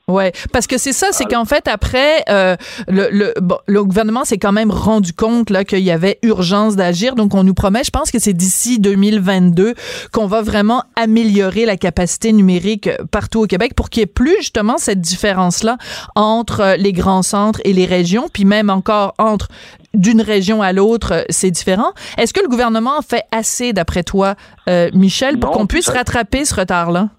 Ouais, 0.09 0.31
parce 0.51 0.65
que 0.65 0.79
c'est 0.79 0.91
ça, 0.91 1.07
c'est 1.11 1.25
qu'en 1.25 1.45
fait 1.45 1.67
après 1.67 2.23
euh, 2.29 2.55
le, 2.87 3.09
le, 3.11 3.33
bon, 3.39 3.59
le 3.67 3.83
gouvernement 3.83 4.25
s'est 4.25 4.39
quand 4.39 4.51
même 4.51 4.71
rendu 4.71 5.13
compte 5.13 5.51
là 5.51 5.63
qu'il 5.63 5.79
y 5.79 5.91
avait 5.91 6.17
urgence 6.23 6.75
d'agir, 6.75 7.13
donc 7.13 7.35
on 7.35 7.43
nous 7.43 7.53
promet, 7.53 7.83
je 7.83 7.91
pense 7.91 8.09
que 8.09 8.17
c'est 8.17 8.33
d'ici 8.33 8.79
2022 8.79 9.75
qu'on 10.11 10.25
va 10.25 10.41
vraiment 10.41 10.83
améliorer 10.95 11.65
la 11.65 11.77
capacité 11.77 12.33
numérique 12.33 12.89
partout 13.11 13.41
au 13.41 13.45
Québec 13.45 13.75
pour 13.75 13.91
qu'il 13.91 14.01
y 14.01 14.03
ait 14.03 14.07
plus 14.07 14.35
justement 14.37 14.79
cette 14.79 14.99
différence 14.99 15.63
là 15.63 15.77
entre 16.15 16.75
les 16.79 16.91
grands 16.91 17.21
centres 17.21 17.61
et 17.63 17.73
les 17.73 17.85
régions, 17.85 18.29
puis 18.33 18.45
même 18.45 18.71
encore 18.71 19.13
entre 19.19 19.47
d'une 19.93 20.21
région 20.21 20.61
à 20.61 20.73
l'autre, 20.73 21.13
euh, 21.13 21.23
c'est 21.29 21.51
différent. 21.51 21.93
Est-ce 22.17 22.33
que 22.33 22.41
le 22.41 22.47
gouvernement 22.47 23.01
fait 23.01 23.23
assez, 23.31 23.73
d'après 23.73 24.03
toi, 24.03 24.35
euh, 24.67 24.89
Michel, 24.93 25.39
pour 25.39 25.51
qu'on 25.51 25.67
puisse 25.67 25.89
rattraper 25.89 26.45
ce 26.45 26.55
retard-là? 26.55 27.09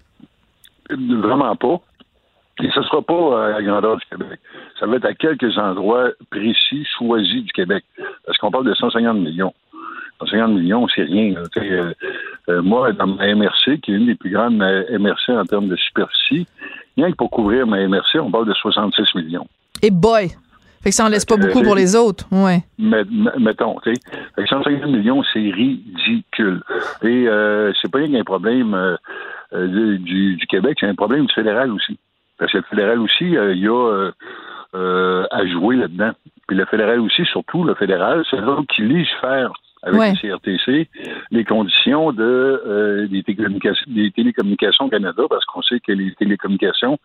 Vraiment 0.89 1.55
pas. 1.55 1.81
Et 2.61 2.69
ce 2.71 2.79
ne 2.79 2.85
sera 2.85 3.01
pas 3.01 3.13
euh, 3.13 3.47
à 3.47 3.49
la 3.59 3.63
grandeur 3.63 3.97
du 3.97 4.05
Québec. 4.05 4.39
Ça 4.79 4.85
va 4.85 4.95
être 4.97 5.05
à 5.05 5.13
quelques 5.13 5.57
endroits 5.57 6.09
précis, 6.29 6.85
choisis 6.97 7.43
du 7.43 7.51
Québec. 7.53 7.83
Parce 8.25 8.37
qu'on 8.37 8.51
parle 8.51 8.65
de 8.65 8.73
150 8.73 9.17
millions. 9.17 9.53
150 10.19 10.51
millions, 10.51 10.87
c'est 10.93 11.01
rien. 11.03 11.33
euh, 11.57 11.93
euh, 12.49 12.61
moi, 12.61 12.91
dans 12.93 13.07
ma 13.07 13.33
MRC, 13.33 13.79
qui 13.81 13.91
est 13.91 13.95
une 13.95 14.05
des 14.05 14.15
plus 14.15 14.29
grandes 14.29 14.61
euh, 14.61 14.97
MRC 14.99 15.29
en 15.29 15.45
termes 15.45 15.67
de 15.67 15.75
superficie, 15.75 16.45
rien 16.95 17.11
que 17.11 17.15
pour 17.15 17.31
couvrir 17.31 17.65
ma 17.65 17.85
MRC, 17.87 18.19
on 18.19 18.29
parle 18.29 18.47
de 18.47 18.53
66 18.53 19.15
millions. 19.15 19.47
Et 19.81 19.89
boy! 19.89 20.29
Fait 20.83 20.89
que 20.89 20.95
ça 20.95 21.05
en 21.05 21.09
laisse 21.09 21.25
pas 21.25 21.35
Euh, 21.35 21.37
beaucoup 21.37 21.61
pour 21.63 21.75
les 21.75 21.95
autres. 21.95 22.25
Ouais. 22.31 22.59
Met- 22.79 23.03
met- 23.05 23.37
mettons, 23.39 23.79
tu 23.83 23.93
sais. 23.93 24.01
Fait 24.35 24.43
que 24.43 24.49
150 24.49 24.89
millions, 24.91 25.23
c'est 25.31 25.39
ridicule. 25.51 26.61
Et 27.03 27.27
euh, 27.27 27.71
c'est 27.81 27.91
pas 27.91 27.99
rien 27.99 28.17
qu'un 28.19 28.23
problème 28.23 28.73
euh, 28.73 28.95
euh, 29.53 29.67
du, 29.67 29.99
du- 29.99 30.35
du 30.37 30.47
Québec, 30.47 30.77
c'est 30.79 30.87
un 30.87 30.95
problème 30.95 31.25
du 31.27 31.33
fédéral 31.33 31.71
aussi. 31.71 31.97
Parce 32.41 32.51
que 32.51 32.57
le 32.57 32.63
fédéral 32.63 32.99
aussi, 32.99 33.37
euh, 33.37 33.53
il 33.53 33.61
y 33.61 33.67
a 33.67 33.71
euh, 33.71 34.11
euh, 34.73 35.25
à 35.29 35.45
jouer 35.45 35.75
là-dedans. 35.75 36.11
Puis 36.47 36.57
le 36.57 36.65
fédéral 36.65 36.99
aussi, 36.99 37.23
surtout 37.25 37.63
le 37.63 37.75
fédéral, 37.75 38.23
c'est 38.31 38.39
eux 38.39 38.57
qui 38.75 38.81
légifèrent 38.81 39.53
avec 39.83 39.99
Ouais. 39.99 40.13
le 40.23 40.37
CRTC 40.37 40.89
les 41.29 41.45
conditions 41.45 42.11
de 42.11 42.23
euh, 42.23 43.07
des, 43.07 43.21
télécommunications, 43.21 43.85
des 43.87 44.09
télécommunications 44.11 44.85
au 44.85 44.89
Canada, 44.89 45.23
parce 45.29 45.45
qu'on 45.45 45.61
sait 45.61 45.79
que 45.79 45.91
les 45.91 46.13
télécommunications, 46.15 46.97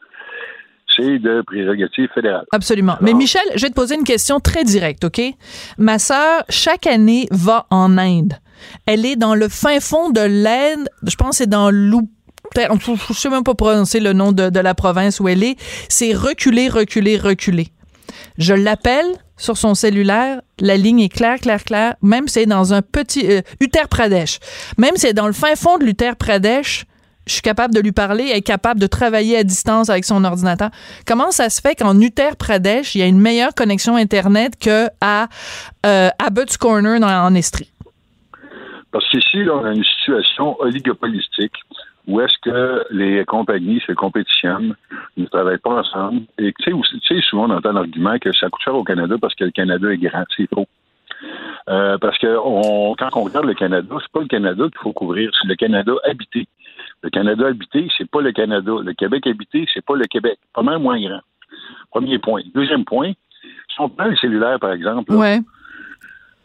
c'est 0.89 1.18
de 1.18 1.43
prérogatives 1.43 2.09
fédérales. 2.14 2.47
Absolument. 2.53 2.97
Mais 3.03 3.12
Michel, 3.12 3.43
je 3.57 3.62
vais 3.62 3.68
te 3.70 3.74
poser 3.74 3.97
une 3.97 4.05
question 4.05 4.41
très 4.41 4.64
directe, 4.64 5.05
OK? 5.05 5.20
Ma 5.76 5.99
sœur, 5.99 6.45
chaque 6.49 6.87
année, 6.87 7.26
va 7.30 7.66
en 7.70 7.99
Inde. 7.99 8.32
Elle 8.87 9.05
est 9.05 9.16
dans 9.16 9.34
le 9.34 9.49
fin 9.49 9.80
fond 9.80 10.09
de 10.11 10.20
l'Inde. 10.20 10.89
Je 11.07 11.16
pense 11.16 11.30
que 11.30 11.37
c'est 11.37 11.51
dans 11.51 11.70
l'Ou... 11.70 12.09
Je 12.55 13.12
sais 13.14 13.28
même 13.28 13.44
pas 13.44 13.55
prononcer 13.55 14.01
le 14.01 14.12
nom 14.12 14.32
de, 14.32 14.59
la 14.59 14.74
province 14.74 15.20
où 15.20 15.28
elle 15.28 15.42
est. 15.42 15.57
C'est 15.88 16.14
reculer, 16.14 16.68
reculer, 16.68 17.18
reculer. 17.18 17.68
Je 18.38 18.55
l'appelle 18.55 19.07
sur 19.36 19.57
son 19.57 19.74
cellulaire. 19.74 20.40
La 20.59 20.76
ligne 20.76 21.01
est 21.01 21.09
claire, 21.09 21.38
claire, 21.38 21.64
claire. 21.64 21.94
Même 22.03 22.28
si 22.28 22.34
c'est 22.34 22.47
dans 22.47 22.72
un 22.72 22.82
petit... 22.82 23.26
euh, 23.30 23.42
Uttar 23.61 23.88
Pradesh. 23.88 24.38
Même 24.78 24.94
si 24.94 25.03
c'est 25.03 25.14
dans 25.14 25.26
le 25.26 25.32
fin 25.32 25.55
fond 25.57 25.78
de 25.78 25.84
l'Uttar 25.84 26.16
Pradesh, 26.16 26.86
je 27.26 27.32
suis 27.32 27.42
capable 27.42 27.74
de 27.74 27.80
lui 27.80 27.92
parler, 27.92 28.28
elle 28.30 28.38
est 28.38 28.42
capable 28.42 28.78
de 28.78 28.86
travailler 28.86 29.36
à 29.36 29.42
distance 29.42 29.90
avec 29.90 30.05
son 30.05 30.24
ordinateur. 30.24 30.70
Comment 31.07 31.32
ça 31.32 31.51
se 31.51 31.61
fait 31.61 31.74
qu'en 31.74 32.01
Uttar 32.01 32.36
Pradesh, 32.36 32.94
il 32.94 33.01
y 33.01 33.03
a 33.03 33.07
une 33.07 33.20
meilleure 33.20 33.55
connexion 33.55 33.97
Internet 33.97 34.55
qu'à 34.57 35.28
euh, 35.84 36.09
Abbott's 36.18 36.57
Corner 36.57 37.03
en 37.03 37.34
Estrie? 37.34 37.72
Parce 38.92 39.09
qu'ici, 39.11 39.38
on 39.51 39.64
a 39.64 39.72
une 39.72 39.84
situation 39.84 40.57
oligopolistique 40.61 41.53
où 42.07 42.20
est-ce 42.20 42.34
que 42.42 42.84
les 42.90 43.24
compagnies 43.24 43.80
se 43.86 43.92
compétitionnent, 43.92 44.74
ne 45.16 45.26
travaillent 45.26 45.59
pas 45.59 45.80
ensemble? 45.80 46.22
Et 46.38 46.52
tu 46.61 46.72
sais, 47.07 47.20
souvent 47.22 47.48
on 47.50 47.54
entend 47.57 47.72
l'argument 47.72 48.18
que 48.18 48.32
ça 48.32 48.48
coûte 48.48 48.62
cher 48.62 48.74
au 48.74 48.84
Canada 48.84 49.16
parce 49.20 49.34
que 49.34 49.44
le 49.44 49.50
Canada 49.50 49.92
est 49.92 49.98
grand. 49.98 50.24
C'est 50.36 50.48
faux. 50.54 50.66
Euh, 51.68 51.98
parce 51.98 52.16
que 52.18 52.36
on, 52.44 52.94
quand 52.94 53.09
on 53.16 53.24
regarde 53.24 53.46
le 53.46 53.54
Canada, 53.54 53.96
c'est 54.00 54.12
pas 54.12 54.20
le 54.20 54.28
Canada 54.28 54.64
qu'il 54.64 54.78
faut 54.82 54.92
couvrir, 54.92 55.30
c'est 55.40 55.48
le 55.48 55.57
Canada 55.57 55.92
habité. 56.04 56.46
Le 57.02 57.11
Canada 57.11 57.46
habité, 57.48 57.88
c'est 57.96 58.09
pas 58.09 58.20
le 58.20 58.32
Canada. 58.32 58.72
Le 58.84 58.92
Québec 58.92 59.26
habité, 59.26 59.66
c'est 59.72 59.84
pas 59.84 59.96
le 59.96 60.04
Québec. 60.07 60.38
Pas 60.54 60.62
mal 60.62 60.78
moins 60.78 61.00
grand. 61.00 61.20
Premier 61.90 62.18
point. 62.18 62.42
Deuxième 62.54 62.84
point, 62.84 63.12
si 63.42 63.80
on 63.80 63.88
prend 63.88 64.07
le 64.07 64.16
cellulaire, 64.16 64.59
par 64.61 64.72
exemple, 64.72 65.12
là, 65.12 65.18
Ouais. 65.18 65.40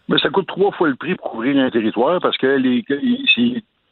mais 0.07 0.18
ça 0.20 0.30
coûte 0.30 0.47
trois 0.47 0.72
fois 0.72 0.89
le 0.89 0.95
prix 0.95 1.16
pour 1.16 1.32
couvrir 1.32 1.64
un 1.64 1.70
territoire 1.70 2.20
parce 2.20 2.38
que 2.38 2.47
les, 2.47 2.84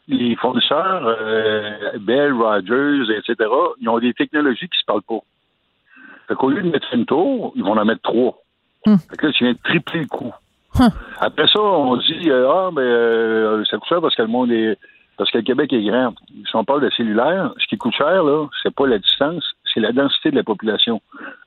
les 0.09 0.35
fournisseurs, 0.35 1.03
euh, 1.05 1.97
Bell, 1.99 2.33
Rogers, 2.33 3.15
etc., 3.15 3.49
ils 3.79 3.87
ont 3.87 3.99
des 3.99 4.13
technologies 4.13 4.67
qui 4.67 4.79
se 4.79 4.85
parlent 4.85 5.03
pas. 5.03 5.19
Fait 6.27 6.35
qu'au 6.35 6.49
lieu 6.49 6.61
de 6.61 6.69
mettre 6.69 6.93
une 6.93 7.05
tour, 7.05 7.53
ils 7.55 7.63
vont 7.63 7.77
en 7.77 7.85
mettre 7.85 8.01
trois. 8.01 8.37
Fait 8.85 9.17
que 9.17 9.27
là, 9.27 9.33
tu 9.33 9.43
viens 9.43 9.53
de 9.53 9.59
tripler 9.63 10.01
le 10.01 10.07
coût. 10.07 10.33
Après 11.19 11.47
ça, 11.47 11.59
on 11.59 11.97
dit 11.97 12.29
euh, 12.29 12.49
Ah, 12.49 12.69
mais 12.73 12.81
euh, 12.81 13.63
ça 13.65 13.77
coûte 13.77 13.89
cher 13.89 14.01
parce 14.01 14.15
que 14.15 14.21
le 14.21 14.27
monde 14.27 14.51
est. 14.51 14.77
Parce 15.17 15.31
que 15.31 15.37
le 15.37 15.43
Québec 15.43 15.73
est 15.73 15.83
grand. 15.83 16.13
Si 16.45 16.55
on 16.55 16.63
parle 16.63 16.81
de 16.81 16.89
cellulaire, 16.91 17.51
ce 17.57 17.67
qui 17.67 17.77
coûte 17.77 17.93
cher, 17.93 18.23
là, 18.23 18.47
c'est 18.63 18.73
pas 18.73 18.87
la 18.87 18.99
distance, 18.99 19.43
c'est 19.73 19.81
la 19.81 19.91
densité 19.91 20.31
de 20.31 20.37
la 20.37 20.43
population. 20.43 21.01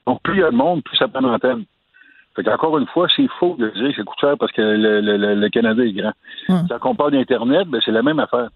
Donc, 0.06 0.20
plus 0.22 0.34
il 0.34 0.40
y 0.40 0.42
a 0.42 0.50
de 0.50 0.56
monde, 0.56 0.82
plus 0.82 0.98
ça 0.98 1.08
prend 1.08 1.22
d'antenne. 1.22 1.64
Fait 2.34 2.42
qu'encore 2.44 2.78
une 2.78 2.86
fois, 2.86 3.08
c'est 3.14 3.28
faux 3.38 3.56
de 3.58 3.68
dire 3.70 3.90
que 3.90 3.96
ça 3.96 4.02
coûte 4.04 4.18
cher 4.20 4.34
parce 4.38 4.52
que 4.52 4.62
le, 4.62 5.00
le- 5.00 5.34
le- 5.34 5.48
Canada 5.50 5.84
est 5.84 5.92
grand. 5.92 6.12
Quand 6.80 6.90
on 6.90 6.94
parle 6.94 7.12
d'Internet, 7.12 7.68
ben, 7.68 7.80
c'est 7.84 7.90
la 7.92 8.02
même 8.02 8.18
affaire. 8.18 8.48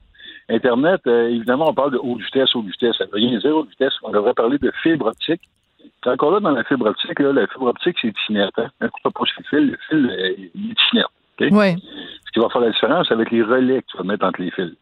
Internet, 0.48 1.00
euh, 1.06 1.28
évidemment, 1.28 1.68
on 1.70 1.74
parle 1.74 1.90
de 1.92 1.98
haute 1.98 2.20
vitesse, 2.22 2.54
haute 2.54 2.66
vitesse. 2.66 2.96
Ça 2.96 3.04
veut 3.04 3.10
rien 3.14 3.36
dire 3.38 3.54
haute 3.56 3.68
vitesse. 3.68 3.92
On 4.02 4.10
devrait 4.12 4.32
parler 4.34 4.58
de 4.58 4.70
fibre 4.82 5.06
optique. 5.06 5.42
Encore 6.06 6.30
là, 6.30 6.40
dans 6.40 6.50
la 6.52 6.62
fibre 6.64 6.86
optique, 6.86 7.18
là, 7.18 7.32
la 7.32 7.46
fibre 7.48 7.66
optique, 7.66 7.96
c'est 8.00 8.14
Tinet. 8.26 8.46
Hein? 8.58 8.68
Un 8.80 8.88
coup, 8.88 9.26
sur 9.26 9.40
le 9.40 9.44
fil, 9.58 9.70
le 9.72 9.78
fil, 9.88 10.10
euh, 10.10 10.48
il 10.54 10.70
est 10.70 10.74
Tinet. 10.88 11.04
OK? 11.40 11.48
Ouais. 11.52 11.76
Ce 12.26 12.30
qui 12.32 12.38
va 12.40 12.48
faire 12.48 12.60
la 12.62 12.70
différence 12.70 13.10
avec 13.10 13.30
les 13.32 13.42
relais 13.42 13.82
que 13.82 13.86
tu 13.90 13.96
vas 13.98 14.04
mettre 14.04 14.24
entre 14.24 14.40
les 14.40 14.50
fils. 14.52 14.72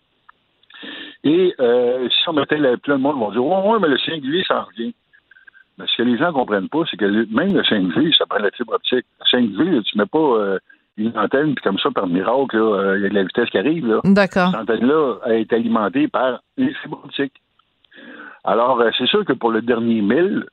Et 1.25 1.55
euh, 1.61 2.09
si 2.11 2.29
on 2.29 2.35
mettait 2.35 2.59
le, 2.59 2.77
plein 2.77 2.97
de 2.99 3.03
monde 3.03 3.19
vont 3.19 3.31
dire 3.31 3.45
Ouais, 3.45 3.71
ouais, 3.73 3.79
mais 3.81 3.89
le 3.89 3.97
5G, 3.97 4.47
ça 4.47 4.61
en 4.61 4.65
revient. 4.65 4.95
Mais 5.79 5.87
ce 5.89 5.97
que 5.97 6.03
les 6.03 6.17
gens 6.17 6.29
ne 6.29 6.33
comprennent 6.33 6.69
pas, 6.69 6.83
c'est 6.91 6.97
que 6.97 7.05
même 7.05 7.55
le 7.55 7.63
5G, 7.63 8.17
ça 8.17 8.27
prend 8.27 8.39
la 8.39 8.51
fibre 8.51 8.75
optique. 8.75 9.05
Le 9.21 9.39
5G, 9.39 9.71
là, 9.71 9.83
tu 9.83 9.99
mets 9.99 10.07
pas 10.07 10.19
euh, 10.19 10.59
une 10.97 11.17
antenne, 11.19 11.55
puis 11.55 11.63
comme 11.63 11.79
ça, 11.79 11.91
par 11.91 12.07
miracle, 12.07 12.57
euh, 12.57 12.99
il 12.99 13.03
y 13.03 13.07
a 13.07 13.09
de 13.09 13.15
la 13.15 13.23
vitesse 13.25 13.51
qui 13.51 13.59
arrive. 13.59 14.01
D'accord. 14.05 14.51
Cette 14.51 14.61
antenne-là 14.61 15.17
est 15.27 15.53
alimentée 15.53 16.09
par 16.09 16.41
les 16.57 16.73
fibres 16.75 17.01
optiques. 17.05 17.41
Alors, 18.45 18.81
euh, 18.81 18.91
c'est 18.97 19.07
sûr 19.07 19.25
que 19.25 19.33
pour 19.33 19.51
le 19.51 19.63
dernier 19.63 20.03
1000, 20.03 20.47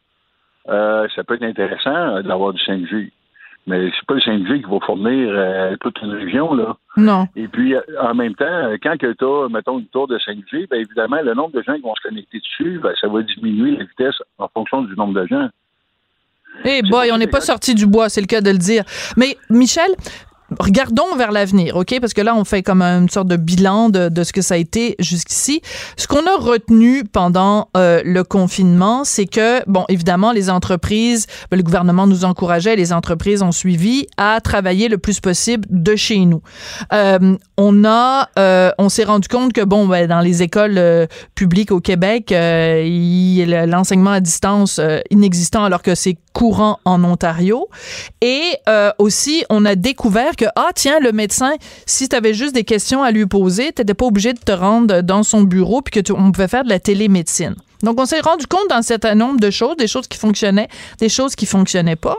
euh, 0.69 1.07
ça 1.15 1.23
peut 1.23 1.35
être 1.35 1.43
intéressant 1.43 2.21
d'avoir 2.21 2.53
du 2.53 2.61
5G. 2.61 3.11
Mais 3.67 3.91
c'est 3.91 4.05
pas 4.07 4.15
le 4.15 4.19
5G 4.21 4.63
qui 4.63 4.71
va 4.71 4.79
fournir 4.79 5.29
euh, 5.31 5.75
toute 5.79 6.01
une 6.01 6.11
région, 6.11 6.53
là. 6.53 6.75
Non. 6.97 7.27
Et 7.35 7.47
puis, 7.47 7.75
euh, 7.75 7.81
en 8.01 8.15
même 8.15 8.33
temps, 8.33 8.45
euh, 8.45 8.77
quand 8.81 8.97
tu 8.97 9.05
as, 9.05 9.49
mettons, 9.49 9.79
une 9.79 9.85
tour 9.87 10.07
de 10.07 10.17
5G, 10.17 10.67
bien 10.67 10.79
évidemment, 10.79 11.21
le 11.21 11.33
nombre 11.35 11.51
de 11.51 11.61
gens 11.61 11.75
qui 11.75 11.81
vont 11.81 11.95
se 11.95 12.01
connecter 12.01 12.39
dessus, 12.39 12.79
ben, 12.81 12.91
ça 12.99 13.07
va 13.07 13.21
diminuer 13.21 13.77
la 13.77 13.83
vitesse 13.83 14.15
en 14.39 14.47
fonction 14.47 14.81
du 14.81 14.95
nombre 14.95 15.13
de 15.13 15.27
gens. 15.27 15.49
Eh 16.65 16.81
boy, 16.81 17.11
on 17.11 17.17
n'est 17.17 17.27
pas 17.27 17.41
sorti 17.41 17.75
du 17.75 17.85
bois, 17.85 18.09
c'est 18.09 18.21
le 18.21 18.27
cas 18.27 18.41
de 18.41 18.51
le 18.51 18.57
dire. 18.57 18.83
Mais 19.15 19.37
Michel, 19.49 19.89
regardons 20.59 21.15
vers 21.17 21.31
l'avenir, 21.31 21.75
OK? 21.75 21.99
Parce 21.99 22.13
que 22.13 22.21
là, 22.21 22.35
on 22.35 22.43
fait 22.43 22.63
comme 22.63 22.81
une 22.81 23.09
sorte 23.09 23.27
de 23.27 23.35
bilan 23.35 23.89
de, 23.89 24.09
de 24.09 24.23
ce 24.23 24.33
que 24.33 24.41
ça 24.41 24.55
a 24.55 24.57
été 24.57 24.95
jusqu'ici. 24.99 25.61
Ce 25.97 26.07
qu'on 26.07 26.25
a 26.25 26.37
retenu 26.37 27.03
pendant 27.03 27.69
euh, 27.77 28.01
le 28.03 28.23
confinement, 28.23 29.03
c'est 29.03 29.25
que, 29.25 29.61
bon, 29.69 29.85
évidemment, 29.89 30.31
les 30.31 30.49
entreprises, 30.49 31.27
ben, 31.49 31.57
le 31.57 31.63
gouvernement 31.63 32.07
nous 32.07 32.25
encourageait, 32.25 32.75
les 32.75 32.93
entreprises 32.93 33.41
ont 33.41 33.51
suivi 33.51 34.07
à 34.17 34.39
travailler 34.41 34.89
le 34.89 34.97
plus 34.97 35.19
possible 35.19 35.65
de 35.69 35.95
chez 35.95 36.19
nous. 36.25 36.41
Euh, 36.93 37.37
on 37.57 37.85
a, 37.85 38.29
euh, 38.37 38.71
on 38.77 38.89
s'est 38.89 39.03
rendu 39.03 39.27
compte 39.27 39.53
que, 39.53 39.61
bon, 39.61 39.87
ben, 39.87 40.07
dans 40.07 40.21
les 40.21 40.43
écoles 40.43 40.77
euh, 40.77 41.05
publiques 41.35 41.71
au 41.71 41.79
Québec, 41.79 42.31
euh, 42.31 43.65
l'enseignement 43.65 44.11
à 44.11 44.19
distance 44.19 44.79
euh, 44.79 44.99
inexistant 45.09 45.63
alors 45.63 45.81
que 45.81 45.95
c'est 45.95 46.17
courant 46.33 46.79
en 46.85 47.03
Ontario. 47.03 47.67
Et 48.21 48.41
aussi, 48.99 49.43
on 49.49 49.65
a 49.65 49.75
découvert 49.75 50.35
ah 50.55 50.69
tiens, 50.75 50.99
le 50.99 51.11
médecin, 51.11 51.51
si 51.85 52.09
tu 52.09 52.15
avais 52.15 52.33
juste 52.33 52.53
des 52.55 52.63
questions 52.63 53.03
à 53.03 53.11
lui 53.11 53.25
poser, 53.25 53.71
tu 53.73 53.81
n'étais 53.81 53.93
pas 53.93 54.05
obligé 54.05 54.33
de 54.33 54.39
te 54.39 54.51
rendre 54.51 55.01
dans 55.01 55.23
son 55.23 55.41
bureau 55.43 55.81
puis 55.81 55.91
que 55.91 55.99
tu- 55.99 56.11
on 56.13 56.31
pouvait 56.31 56.47
faire 56.47 56.63
de 56.63 56.69
la 56.69 56.79
télémédecine. 56.79 57.55
Donc, 57.83 57.99
on 57.99 58.05
s'est 58.05 58.19
rendu 58.19 58.45
compte 58.47 58.69
d'un 58.69 58.81
certain 58.83 59.15
nombre 59.15 59.39
de 59.39 59.49
choses, 59.49 59.75
des 59.77 59.87
choses 59.87 60.07
qui 60.07 60.17
fonctionnaient, 60.17 60.67
des 60.99 61.09
choses 61.09 61.35
qui 61.35 61.45
fonctionnaient 61.45 61.95
pas. 61.95 62.17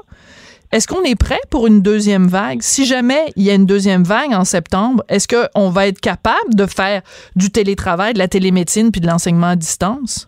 est-ce 0.72 0.88
qu'on 0.88 1.02
est 1.02 1.16
prêt 1.16 1.40
pour 1.50 1.66
une 1.66 1.82
deuxième 1.82 2.28
vague? 2.28 2.62
Si 2.62 2.86
jamais 2.86 3.30
il 3.36 3.42
y 3.42 3.50
a 3.50 3.54
une 3.54 3.66
deuxième 3.66 4.04
vague 4.04 4.32
en 4.32 4.44
septembre, 4.44 5.04
est-ce 5.10 5.28
qu'on 5.28 5.68
va 5.68 5.86
être 5.86 6.00
capable 6.00 6.54
de 6.54 6.64
faire 6.64 7.02
du 7.36 7.50
télétravail, 7.50 8.14
de 8.14 8.18
la 8.18 8.26
télémédecine 8.26 8.90
puis 8.90 9.02
de 9.02 9.06
l'enseignement 9.06 9.48
à 9.48 9.56
distance? 9.56 10.24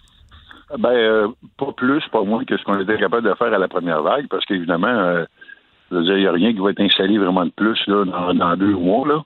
Ben, 0.78 0.90
euh, 0.90 1.28
pas 1.56 1.72
plus, 1.74 2.02
pas 2.12 2.22
moins 2.24 2.44
que 2.44 2.58
ce 2.58 2.64
qu'on 2.64 2.78
était 2.78 2.98
capable 2.98 3.26
de 3.26 3.34
faire 3.34 3.54
à 3.54 3.58
la 3.58 3.68
première 3.68 4.02
vague, 4.02 4.26
parce 4.28 4.44
qu'évidemment, 4.44 4.88
euh, 4.88 5.24
il 6.00 6.16
n'y 6.16 6.26
a 6.26 6.32
rien 6.32 6.52
qui 6.52 6.60
va 6.60 6.70
être 6.70 6.80
installé 6.80 7.18
vraiment 7.18 7.44
de 7.44 7.50
plus 7.50 7.78
là, 7.86 8.04
dans, 8.04 8.56
deux 8.56 8.74
mois. 8.74 9.06
Là. 9.06 9.22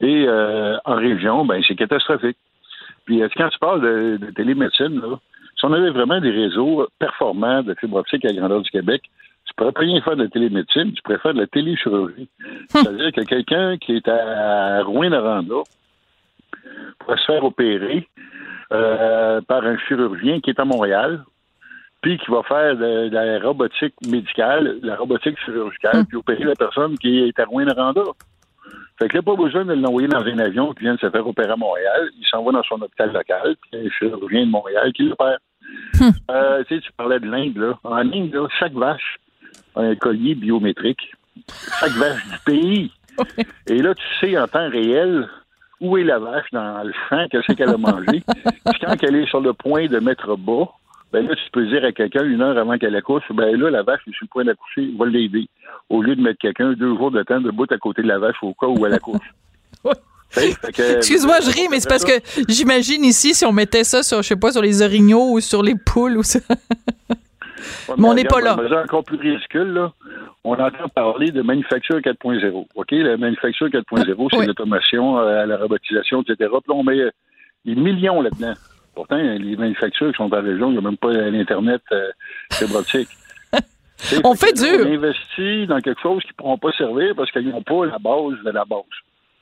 Et 0.00 0.26
euh, 0.26 0.76
en 0.84 0.94
région, 0.96 1.44
ben, 1.44 1.62
c'est 1.66 1.74
catastrophique. 1.74 2.36
Puis 3.04 3.22
quand 3.36 3.48
tu 3.48 3.58
parles 3.58 3.80
de, 3.82 4.16
de 4.24 4.30
télémédecine, 4.30 5.00
là, 5.00 5.18
si 5.56 5.64
on 5.64 5.72
avait 5.72 5.90
vraiment 5.90 6.20
des 6.20 6.30
réseaux 6.30 6.86
performants 6.98 7.62
de 7.62 7.74
fibre 7.74 7.96
optique 7.96 8.24
à 8.24 8.28
la 8.28 8.34
grandeur 8.34 8.62
du 8.62 8.70
Québec, 8.70 9.02
tu 9.46 9.54
pourrais 9.56 9.72
pas 9.72 9.80
rien 9.80 10.00
faire 10.00 10.16
de 10.16 10.24
la 10.24 10.28
télémédecine, 10.28 10.92
tu 10.92 11.02
pourrais 11.02 11.18
faire 11.18 11.34
de 11.34 11.40
la 11.40 11.46
téléchirurgie. 11.46 12.28
C'est-à-dire 12.68 13.12
que 13.12 13.20
quelqu'un 13.22 13.76
qui 13.76 13.96
est 13.96 14.08
à 14.08 14.82
Rouen-Noranda 14.82 15.62
pourrait 16.98 17.18
se 17.18 17.24
faire 17.24 17.44
opérer 17.44 18.08
euh, 18.72 19.40
par 19.42 19.64
un 19.64 19.76
chirurgien 19.78 20.40
qui 20.40 20.50
est 20.50 20.58
à 20.58 20.64
Montréal, 20.64 21.24
puis 22.04 22.18
qui 22.18 22.30
va 22.30 22.42
faire 22.42 22.76
de, 22.76 23.08
la 23.10 23.38
robotique 23.38 23.94
médicale, 24.06 24.78
la 24.82 24.94
robotique 24.94 25.38
chirurgicale, 25.42 26.04
puis 26.04 26.18
opérer 26.18 26.44
la 26.44 26.54
personne 26.54 26.98
qui 26.98 27.20
est 27.20 27.40
à 27.40 27.46
Rouen-Noranda. 27.46 28.02
Fait 28.98 29.08
que 29.08 29.16
là, 29.16 29.22
pas 29.22 29.34
besoin 29.34 29.64
de 29.64 29.72
l'envoyer 29.72 30.08
dans 30.08 30.20
un 30.20 30.38
avion 30.38 30.74
qui 30.74 30.82
vient 30.82 30.96
de 30.96 31.00
se 31.00 31.08
faire 31.08 31.26
opérer 31.26 31.52
à 31.52 31.56
Montréal. 31.56 32.10
Il 32.20 32.26
s'envoie 32.26 32.52
dans 32.52 32.62
son 32.62 32.74
hôpital 32.82 33.10
local, 33.10 33.56
puis 33.58 33.70
il 33.72 33.78
y 33.78 33.82
a 33.82 33.86
un 33.86 33.90
chirurgien 33.90 34.44
de 34.44 34.50
Montréal 34.50 34.92
qui 34.92 35.04
l'opère. 35.04 35.38
Hum. 35.98 36.12
Euh, 36.30 36.62
tu 36.68 36.74
sais, 36.74 36.82
tu 36.82 36.92
parlais 36.92 37.18
de 37.20 37.26
l'Inde, 37.26 37.56
là. 37.56 37.78
En 37.84 38.12
Inde, 38.12 38.34
là, 38.34 38.48
chaque 38.58 38.74
vache 38.74 39.16
a 39.74 39.80
un 39.80 39.94
collier 39.94 40.34
biométrique. 40.34 41.10
Chaque 41.80 41.92
vache 41.92 42.22
du 42.22 42.38
pays. 42.44 42.92
Et 43.66 43.78
là, 43.78 43.94
tu 43.94 44.04
sais 44.20 44.36
en 44.36 44.46
temps 44.46 44.68
réel 44.68 45.26
où 45.80 45.96
est 45.96 46.04
la 46.04 46.18
vache 46.18 46.50
dans 46.52 46.82
le 46.84 46.92
champ, 47.08 47.26
qu'est-ce 47.30 47.54
qu'elle 47.54 47.70
a 47.70 47.78
mangé. 47.78 48.22
Puis 48.66 48.78
quand 48.82 49.02
elle 49.02 49.16
est 49.16 49.26
sur 49.26 49.40
le 49.40 49.54
point 49.54 49.86
de 49.86 49.98
mettre 50.00 50.36
bas, 50.36 50.68
ben 51.14 51.28
là, 51.28 51.36
tu 51.36 51.50
peux 51.52 51.64
dire 51.68 51.84
à 51.84 51.92
quelqu'un 51.92 52.24
une 52.24 52.42
heure 52.42 52.58
avant 52.58 52.76
qu'elle 52.76 52.96
accouche, 52.96 53.22
ben 53.30 53.56
là, 53.56 53.70
la 53.70 53.84
vache 53.84 54.00
est 54.08 54.10
sur 54.14 54.24
le 54.24 54.28
point 54.32 54.44
d'accoucher, 54.44 54.90
va 54.98 55.06
l'aider. 55.06 55.46
Au 55.88 56.02
lieu 56.02 56.16
de 56.16 56.20
mettre 56.20 56.40
quelqu'un 56.40 56.72
deux 56.72 56.96
jours 56.96 57.12
de 57.12 57.22
temps 57.22 57.40
debout 57.40 57.66
à 57.70 57.78
côté 57.78 58.02
de 58.02 58.08
la 58.08 58.18
vache 58.18 58.34
au 58.42 58.52
cas 58.52 58.66
où 58.66 58.84
elle 58.84 58.94
accouche. 58.94 59.32
Excuse-moi, 60.36 61.36
je 61.40 61.52
ris, 61.52 61.68
mais 61.70 61.78
c'est 61.78 61.88
parce 61.88 62.04
que 62.04 62.14
j'imagine 62.48 63.04
ici, 63.04 63.32
si 63.32 63.44
on 63.46 63.52
mettait 63.52 63.84
ça 63.84 64.02
sur, 64.02 64.22
je 64.22 64.26
sais 64.26 64.36
pas, 64.36 64.50
sur 64.50 64.60
les 64.60 64.82
orignaux 64.82 65.34
ou 65.34 65.38
sur 65.38 65.62
les 65.62 65.76
poules 65.76 66.18
ou 66.18 66.24
ça. 66.24 66.40
mais 67.96 68.08
on 68.08 68.14
n'est 68.14 68.24
pas 68.24 68.40
là. 68.40 68.56
Encore 68.82 69.04
plus 69.04 69.16
ridicule, 69.16 69.72
là. 69.72 69.92
On 70.42 70.54
entend 70.54 70.88
parler 70.92 71.30
de 71.30 71.42
manufacture 71.42 71.98
4.0. 71.98 72.66
OK? 72.74 72.90
La 72.90 73.16
manufacture 73.16 73.68
4.0, 73.68 74.28
c'est 74.32 74.46
l'automation, 74.46 75.18
euh, 75.20 75.46
la 75.46 75.58
robotisation, 75.58 76.22
etc. 76.22 76.34
Puis 76.38 76.48
là, 76.50 76.74
on 76.74 76.82
met 76.82 76.98
des 77.64 77.76
millions 77.76 78.20
là-dedans. 78.20 78.54
Pourtant, 78.94 79.16
les 79.16 79.56
manufactures 79.56 80.10
qui 80.10 80.16
sont 80.16 80.28
dans 80.28 80.36
la 80.36 80.42
région, 80.42 80.68
il 80.68 80.72
n'y 80.72 80.78
a 80.78 80.82
même 80.82 80.96
pas 80.96 81.10
l'Internet 81.12 81.82
euh, 81.92 82.10
fibre 82.52 82.82
on 84.24 84.34
fait, 84.34 84.52
dur. 84.52 84.86
On 84.86 84.92
investit 84.92 85.66
dans 85.66 85.80
quelque 85.80 86.00
chose 86.00 86.22
qui 86.22 86.30
ne 86.30 86.34
pourront 86.36 86.58
pas 86.58 86.72
servir 86.72 87.14
parce 87.16 87.30
qu'ils 87.30 87.48
n'ont 87.48 87.62
pas 87.62 87.86
la 87.86 87.98
base 87.98 88.42
de 88.44 88.50
la 88.50 88.64
base. 88.64 88.82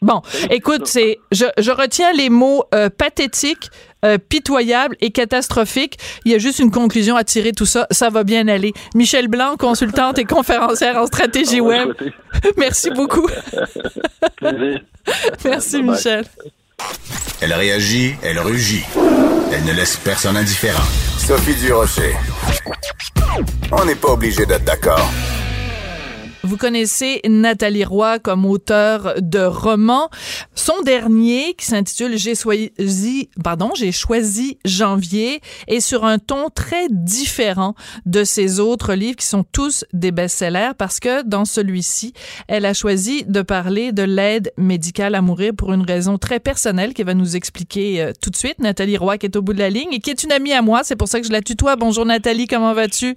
Bon, 0.03 0.20
écoute, 0.50 0.86
c'est 0.86 1.18
je, 1.30 1.44
je, 1.59 1.70
retiens 1.70 2.12
les 2.12 2.28
mots 2.28 2.64
euh, 2.74 2.90
pathétiques, 2.90 3.70
euh, 4.05 4.18
pitoyables 4.18 4.96
et 5.00 5.11
catastrophiques. 5.11 5.96
Il 6.24 6.32
y 6.32 6.34
a 6.34 6.38
juste 6.38 6.59
une 6.59 6.72
conclusion 6.72 7.14
à 7.14 7.22
tirer 7.22 7.53
tout 7.53 7.66
ça. 7.66 7.86
Ça 7.92 8.11
va 8.11 8.24
bien 8.24 8.48
aller. 8.48 8.72
Michel 8.96 9.28
Blanc, 9.28 9.57
consultante 9.57 10.18
et 10.18 10.24
conférencière 10.24 10.96
en 10.98 11.07
stratégie 11.07 11.61
web. 11.61 11.92
Merci 12.59 12.90
beaucoup. 12.90 13.28
Merci, 15.44 15.82
Michel. 15.84 16.24
Elle 17.40 17.52
réagit, 17.52 18.16
elle 18.22 18.38
rugit. 18.38 18.84
Elle 19.52 19.64
ne 19.64 19.72
laisse 19.72 19.96
personne 19.96 20.36
indifférent. 20.36 20.84
Sophie 21.18 21.54
Durocher. 21.56 22.14
On 23.72 23.84
n'est 23.84 23.94
pas 23.94 24.10
obligé 24.10 24.46
d'être 24.46 24.64
d'accord. 24.64 25.10
Vous 26.45 26.57
connaissez 26.57 27.20
Nathalie 27.28 27.84
Roy 27.84 28.18
comme 28.18 28.45
auteure 28.47 29.14
de 29.18 29.38
romans. 29.38 30.11
Son 30.57 30.82
dernier, 30.82 31.55
qui 31.55 31.66
s'intitule 31.66 32.18
J'ai 32.18 32.34
choisi, 32.34 33.30
pardon, 33.45 33.70
j'ai 33.76 33.93
choisi 33.93 34.59
janvier, 34.64 35.40
est 35.68 35.78
sur 35.78 36.05
un 36.05 36.18
ton 36.18 36.51
très 36.51 36.88
différent 36.90 37.76
de 38.07 38.24
ses 38.24 38.59
autres 38.59 38.95
livres 38.95 39.16
qui 39.16 39.26
sont 39.26 39.45
tous 39.45 39.84
des 39.93 40.11
best-sellers 40.11 40.72
parce 40.76 40.99
que 40.99 41.22
dans 41.22 41.45
celui-ci, 41.45 42.12
elle 42.49 42.66
a 42.66 42.74
choisi 42.74 43.24
de 43.24 43.43
parler 43.43 43.93
de 43.93 44.03
l'aide 44.03 44.53
médicale 44.59 45.14
à 45.14 45.22
mourir 45.22 45.53
pour 45.57 45.72
une 45.72 45.82
raison 45.82 46.18
très 46.18 46.40
personnelle 46.40 46.93
qu'elle 46.93 47.07
va 47.07 47.14
nous 47.14 47.36
expliquer 47.36 48.03
euh, 48.03 48.12
tout 48.20 48.30
de 48.30 48.36
suite. 48.36 48.59
Nathalie 48.59 48.97
Roy 48.97 49.16
qui 49.16 49.26
est 49.26 49.36
au 49.36 49.43
bout 49.43 49.53
de 49.53 49.61
la 49.61 49.70
ligne 49.70 49.93
et 49.93 50.01
qui 50.01 50.11
est 50.11 50.24
une 50.24 50.32
amie 50.32 50.53
à 50.53 50.62
moi. 50.62 50.80
C'est 50.82 50.97
pour 50.97 51.07
ça 51.07 51.20
que 51.20 51.26
je 51.26 51.32
la 51.32 51.40
tutoie. 51.40 51.76
Bonjour 51.76 52.05
Nathalie, 52.05 52.49
comment 52.49 52.74
vas-tu? 52.74 53.16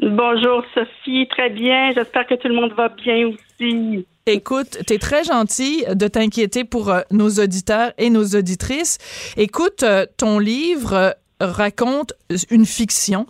Bonjour 0.00 0.62
Sophie, 0.74 1.26
très 1.28 1.50
bien. 1.50 1.92
J'espère 1.92 2.26
que 2.26 2.34
tout 2.34 2.48
le 2.48 2.54
monde 2.54 2.72
va 2.76 2.88
bien 2.88 3.28
aussi. 3.28 4.06
Écoute, 4.26 4.78
tu 4.86 4.94
es 4.94 4.98
très 4.98 5.24
gentil 5.24 5.84
de 5.88 6.08
t'inquiéter 6.08 6.64
pour 6.64 6.90
euh, 6.90 7.00
nos 7.12 7.30
auditeurs 7.30 7.92
et 7.96 8.10
nos 8.10 8.24
auditrices. 8.24 8.98
Écoute, 9.36 9.84
euh, 9.84 10.04
ton 10.16 10.38
livre 10.38 11.14
raconte 11.40 12.12
une 12.50 12.66
fiction. 12.66 13.26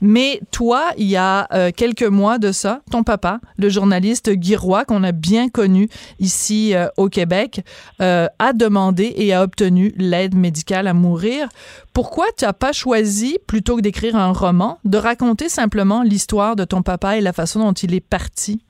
Mais 0.00 0.40
toi, 0.50 0.92
il 0.96 1.06
y 1.06 1.16
a 1.16 1.46
euh, 1.52 1.70
quelques 1.74 2.02
mois 2.02 2.38
de 2.38 2.52
ça, 2.52 2.80
ton 2.90 3.02
papa, 3.02 3.40
le 3.58 3.68
journaliste 3.68 4.30
Guy 4.30 4.56
Roy, 4.56 4.84
qu'on 4.84 5.04
a 5.04 5.12
bien 5.12 5.48
connu 5.48 5.88
ici 6.18 6.74
euh, 6.74 6.88
au 6.96 7.08
Québec, 7.08 7.64
euh, 8.00 8.26
a 8.38 8.52
demandé 8.52 9.12
et 9.16 9.34
a 9.34 9.42
obtenu 9.42 9.92
l'aide 9.96 10.34
médicale 10.34 10.86
à 10.86 10.94
mourir. 10.94 11.48
Pourquoi 11.92 12.26
tu 12.36 12.44
n'as 12.44 12.52
pas 12.52 12.72
choisi, 12.72 13.38
plutôt 13.46 13.76
que 13.76 13.82
d'écrire 13.82 14.16
un 14.16 14.32
roman, 14.32 14.78
de 14.84 14.98
raconter 14.98 15.48
simplement 15.48 16.02
l'histoire 16.02 16.56
de 16.56 16.64
ton 16.64 16.82
papa 16.82 17.16
et 17.18 17.20
la 17.20 17.32
façon 17.32 17.60
dont 17.60 17.72
il 17.72 17.94
est 17.94 18.00
parti? 18.00 18.62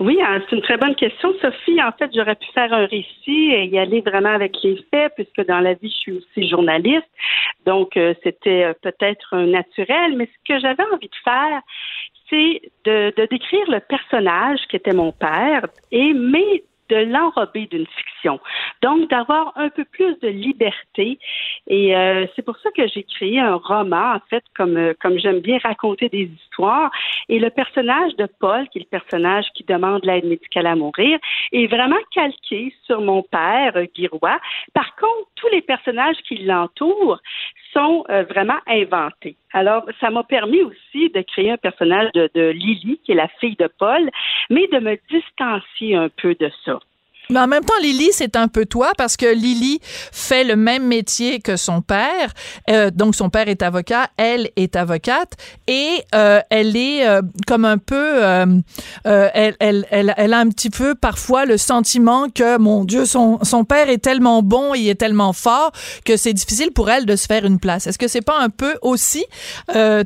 Oui, 0.00 0.16
hein, 0.22 0.40
c'est 0.48 0.54
une 0.54 0.62
très 0.62 0.76
bonne 0.76 0.94
question, 0.94 1.34
Sophie. 1.40 1.82
En 1.82 1.90
fait, 1.90 2.10
j'aurais 2.14 2.36
pu 2.36 2.46
faire 2.54 2.72
un 2.72 2.86
récit 2.86 3.50
et 3.52 3.64
y 3.66 3.78
aller 3.78 4.00
vraiment 4.00 4.30
avec 4.30 4.56
les 4.62 4.76
faits, 4.90 5.12
puisque 5.16 5.44
dans 5.48 5.58
la 5.58 5.74
vie, 5.74 5.90
je 5.90 5.96
suis 5.96 6.12
aussi 6.12 6.48
journaliste. 6.48 7.08
Donc, 7.66 7.96
euh, 7.96 8.14
c'était 8.22 8.64
euh, 8.64 8.74
peut-être 8.80 9.36
naturel. 9.38 10.16
Mais 10.16 10.26
ce 10.26 10.54
que 10.54 10.60
j'avais 10.60 10.84
envie 10.92 11.08
de 11.08 11.16
faire, 11.24 11.62
c'est 12.30 12.62
de, 12.84 13.26
décrire 13.28 13.68
le 13.70 13.80
personnage 13.80 14.60
qui 14.68 14.76
était 14.76 14.92
mon 14.92 15.10
père, 15.10 15.66
et 15.90 16.12
mais 16.12 16.62
de 16.90 16.96
l'enrober 16.96 17.66
d'une 17.66 17.86
fiction. 17.86 18.07
Donc, 18.82 19.10
d'avoir 19.10 19.52
un 19.56 19.68
peu 19.68 19.84
plus 19.84 20.18
de 20.20 20.28
liberté. 20.28 21.18
Et 21.66 21.96
euh, 21.96 22.26
c'est 22.34 22.42
pour 22.42 22.56
ça 22.58 22.70
que 22.70 22.86
j'ai 22.88 23.02
créé 23.02 23.40
un 23.40 23.56
roman, 23.56 24.14
en 24.14 24.20
fait, 24.30 24.44
comme, 24.56 24.76
euh, 24.76 24.94
comme 25.00 25.18
j'aime 25.18 25.40
bien 25.40 25.58
raconter 25.62 26.08
des 26.08 26.30
histoires. 26.40 26.90
Et 27.28 27.38
le 27.38 27.50
personnage 27.50 28.14
de 28.16 28.28
Paul, 28.40 28.68
qui 28.68 28.78
est 28.78 28.82
le 28.82 28.98
personnage 28.98 29.46
qui 29.54 29.64
demande 29.64 30.04
l'aide 30.04 30.24
médicale 30.24 30.66
à 30.66 30.74
mourir, 30.74 31.18
est 31.52 31.66
vraiment 31.66 31.98
calqué 32.12 32.74
sur 32.84 33.00
mon 33.00 33.22
père, 33.22 33.76
euh, 33.76 33.86
Guy 33.94 34.08
Par 34.74 34.96
contre, 34.96 35.28
tous 35.36 35.48
les 35.48 35.62
personnages 35.62 36.16
qui 36.26 36.38
l'entourent 36.38 37.20
sont 37.72 38.04
vraiment 38.08 38.58
inventés. 38.66 39.36
Alors, 39.52 39.84
ça 40.00 40.10
m'a 40.10 40.24
permis 40.24 40.62
aussi 40.62 41.10
de 41.10 41.20
créer 41.20 41.50
un 41.50 41.58
personnage 41.58 42.10
de, 42.14 42.30
de 42.34 42.48
Lily, 42.48 42.98
qui 43.04 43.12
est 43.12 43.14
la 43.14 43.28
fille 43.40 43.56
de 43.56 43.68
Paul, 43.78 44.08
mais 44.48 44.66
de 44.68 44.78
me 44.78 44.98
distancier 45.10 45.94
un 45.94 46.08
peu 46.08 46.34
de 46.34 46.50
ça. 46.64 46.80
Mais 47.30 47.40
en 47.40 47.46
même 47.46 47.62
temps, 47.62 47.74
Lily, 47.82 48.08
c'est 48.12 48.36
un 48.36 48.48
peu 48.48 48.64
toi 48.64 48.92
parce 48.96 49.18
que 49.18 49.26
Lily 49.26 49.80
fait 50.12 50.44
le 50.44 50.56
même 50.56 50.86
métier 50.86 51.40
que 51.40 51.56
son 51.56 51.82
père. 51.82 52.32
Euh, 52.70 52.90
donc, 52.90 53.14
son 53.14 53.28
père 53.28 53.48
est 53.48 53.62
avocat, 53.62 54.08
elle 54.16 54.50
est 54.56 54.76
avocate 54.76 55.32
et 55.66 56.02
euh, 56.14 56.40
elle 56.48 56.74
est 56.74 57.06
euh, 57.06 57.20
comme 57.46 57.66
un 57.66 57.76
peu... 57.76 58.24
Euh, 58.24 58.46
euh, 59.06 59.28
elle, 59.34 59.56
elle, 59.60 59.86
elle, 59.90 60.14
elle, 60.16 60.32
a 60.32 60.38
un 60.38 60.48
petit 60.48 60.70
peu 60.70 60.94
parfois 60.94 61.44
le 61.44 61.58
sentiment 61.58 62.30
que, 62.30 62.56
mon 62.56 62.84
Dieu, 62.84 63.04
son, 63.04 63.40
son 63.42 63.64
père 63.64 63.90
est 63.90 63.98
tellement 63.98 64.42
bon, 64.42 64.72
il 64.72 64.88
est 64.88 64.94
tellement 64.94 65.34
fort 65.34 65.72
que 66.06 66.16
c'est 66.16 66.32
difficile 66.32 66.72
pour 66.72 66.88
elle 66.88 67.04
de 67.04 67.14
se 67.14 67.26
faire 67.26 67.44
une 67.44 67.60
place. 67.60 67.86
Est-ce 67.86 67.98
que 67.98 68.08
c'est 68.08 68.22
pas 68.22 68.38
un 68.40 68.48
peu 68.48 68.76
aussi 68.80 69.26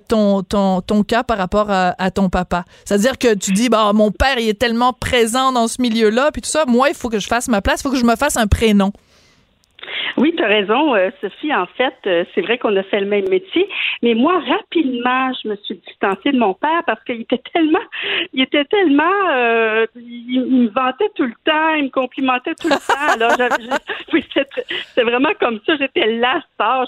ton, 0.09 0.43
ton, 0.43 0.81
ton 0.81 1.05
cas 1.05 1.23
par 1.23 1.39
rapport 1.39 1.71
à, 1.71 1.95
à 1.99 2.11
ton 2.11 2.29
papa? 2.29 2.65
C'est-à-dire 2.85 3.17
que 3.17 3.33
tu 3.35 3.53
dis, 3.53 3.69
bah, 3.69 3.93
mon 3.95 4.11
père, 4.11 4.41
il 4.41 4.49
est 4.49 4.59
tellement 4.59 4.93
présent 4.93 5.53
dans 5.53 5.69
ce 5.69 5.81
milieu-là, 5.81 6.31
puis 6.33 6.43
tout 6.43 6.51
ça. 6.51 6.65
Moi, 6.67 6.89
il 6.89 6.97
faut 6.97 7.12
que 7.13 7.21
je 7.21 7.29
fasse 7.29 7.47
ma 7.49 7.63
place, 7.63 7.81
il 7.81 7.83
faut 7.85 7.91
que 7.91 7.99
je 7.99 8.05
me 8.05 8.17
fasse 8.17 8.37
un 8.37 8.49
prénom. 8.49 8.93
Oui, 10.17 10.35
tu 10.37 10.43
as 10.43 10.49
raison, 10.49 10.95
euh, 10.95 11.11
Sophie. 11.21 11.55
En 11.55 11.67
fait, 11.67 11.95
euh, 12.07 12.25
c'est 12.35 12.43
vrai 12.43 12.59
qu'on 12.59 12.77
a 12.77 12.83
fait 12.83 13.01
le 13.01 13.07
même 13.07 13.29
métier, 13.29 13.69
mais 14.03 14.15
moi, 14.15 14.41
rapidement, 14.41 15.33
je 15.43 15.49
me 15.49 15.57
suis 15.57 15.77
distancée 15.87 16.33
de 16.33 16.39
mon 16.39 16.55
père 16.55 16.83
parce 16.87 17.03
qu'il 17.05 17.23
était 17.23 17.43
tellement, 17.53 17.79
il 18.33 18.43
était 18.43 18.65
tellement, 18.67 19.31
euh, 19.31 19.87
il, 19.97 20.41
me 20.41 20.69
vantait 20.69 21.11
tout 21.15 21.25
le 21.25 21.35
temps, 21.45 21.75
il 21.75 21.85
me 21.85 21.89
complimentait 21.89 22.55
tout 22.55 22.69
le 22.69 22.75
temps. 22.75 23.13
Alors, 23.15 23.33
oui, 24.13 24.25
c'était 24.35 25.03
vraiment 25.03 25.33
comme 25.41 25.61
ça. 25.67 25.77
J'étais 25.77 26.07
là, 26.07 26.41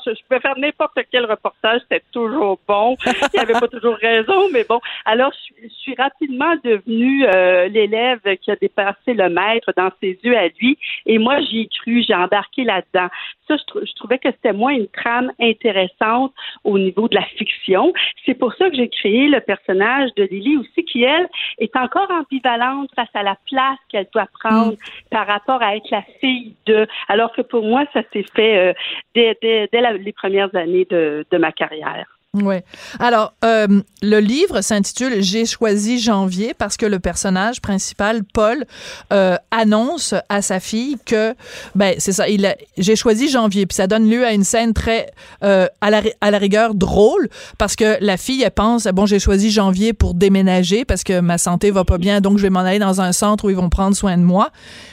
Je, 0.06 0.10
je 0.10 0.22
pouvais 0.28 0.40
faire 0.40 0.58
n'importe 0.58 0.98
quel 1.10 1.24
reportage, 1.24 1.80
c'était 1.82 2.04
toujours 2.12 2.58
bon. 2.68 2.96
Il 3.32 3.40
avait 3.40 3.54
pas 3.54 3.68
toujours 3.68 3.96
raison, 3.96 4.48
mais 4.52 4.64
bon. 4.68 4.80
Alors, 5.04 5.32
je, 5.32 5.68
je 5.68 5.74
suis 5.74 5.94
rapidement 5.96 6.54
devenue 6.62 7.26
l'élève 7.70 8.20
qui 8.40 8.50
a 8.50 8.56
dépassé 8.56 9.14
le 9.14 9.28
maître 9.28 9.72
dans 9.76 9.90
ses 10.00 10.18
yeux 10.22 10.36
à 10.36 10.48
lui, 10.48 10.78
et 11.06 11.18
moi, 11.18 11.40
j'y 11.40 11.62
ai 11.62 11.68
cru, 11.68 12.02
j'ai 12.06 12.14
embarqué 12.14 12.64
là-dedans. 12.92 13.10
Ça, 13.48 13.56
je, 13.56 13.94
trouvais 13.94 14.18
que 14.18 14.30
c'était 14.30 14.52
moins 14.52 14.72
une 14.72 14.88
trame 14.88 15.32
intéressante 15.40 16.32
au 16.64 16.78
niveau 16.78 17.08
de 17.08 17.14
la 17.14 17.24
fiction. 17.36 17.92
C'est 18.24 18.34
pour 18.34 18.54
ça 18.54 18.70
que 18.70 18.76
j'ai 18.76 18.88
créé 18.88 19.28
le 19.28 19.40
personnage 19.40 20.10
de 20.16 20.24
Lily 20.24 20.56
aussi, 20.58 20.84
qui, 20.84 21.02
elle, 21.02 21.28
est 21.58 21.76
encore 21.76 22.10
ambivalente 22.10 22.90
face 22.94 23.08
à 23.14 23.22
la 23.22 23.36
place 23.50 23.78
qu'elle 23.88 24.08
doit 24.12 24.28
prendre 24.40 24.72
mm. 24.72 25.08
par 25.10 25.26
rapport 25.26 25.62
à 25.62 25.76
être 25.76 25.90
la 25.90 26.02
fille 26.20 26.54
de. 26.66 26.86
Alors 27.08 27.32
que 27.32 27.42
pour 27.42 27.64
moi, 27.64 27.84
ça 27.92 28.02
s'est 28.12 28.26
fait 28.34 28.70
euh, 28.70 28.72
dès, 29.14 29.68
les 29.72 30.12
premières 30.12 30.54
années 30.54 30.86
de 30.90 31.38
ma 31.38 31.52
carrière. 31.52 32.13
Oui. 32.34 32.56
Alors, 32.98 33.32
euh, 33.44 33.80
le 34.02 34.18
livre 34.18 34.60
s'intitule 34.60 35.22
J'ai 35.22 35.46
choisi 35.46 36.00
janvier 36.00 36.52
parce 36.52 36.76
que 36.76 36.84
le 36.84 36.98
personnage 36.98 37.60
principal, 37.60 38.24
Paul, 38.24 38.64
euh, 39.12 39.36
annonce 39.52 40.14
à 40.28 40.42
sa 40.42 40.58
fille 40.58 40.96
que, 41.06 41.34
ben, 41.76 41.94
c'est 41.98 42.12
ça, 42.12 42.28
il 42.28 42.54
j'ai 42.76 42.96
choisi 42.96 43.28
janvier. 43.28 43.66
Puis 43.66 43.76
ça 43.76 43.86
donne 43.86 44.10
lieu 44.10 44.26
à 44.26 44.32
une 44.32 44.42
scène 44.42 44.74
très, 44.74 45.12
euh, 45.44 45.68
à, 45.80 45.90
la, 45.90 46.02
à 46.20 46.32
la 46.32 46.38
rigueur, 46.38 46.74
drôle 46.74 47.28
parce 47.56 47.76
que 47.76 47.98
la 48.00 48.16
fille, 48.16 48.42
elle 48.42 48.50
pense, 48.50 48.86
bon, 48.88 49.06
j'ai 49.06 49.20
choisi 49.20 49.52
janvier 49.52 49.92
pour 49.92 50.14
déménager 50.14 50.84
parce 50.84 51.04
que 51.04 51.20
ma 51.20 51.38
santé 51.38 51.70
va 51.70 51.84
pas 51.84 51.98
bien, 51.98 52.20
donc 52.20 52.38
je 52.38 52.42
vais 52.42 52.50
m'en 52.50 52.60
aller 52.60 52.80
dans 52.80 53.00
un 53.00 53.12
centre 53.12 53.44
où 53.44 53.50
ils 53.50 53.56
vont 53.56 53.70
prendre 53.70 53.96
soin 53.96 54.18
de 54.18 54.22
moi. 54.22 54.50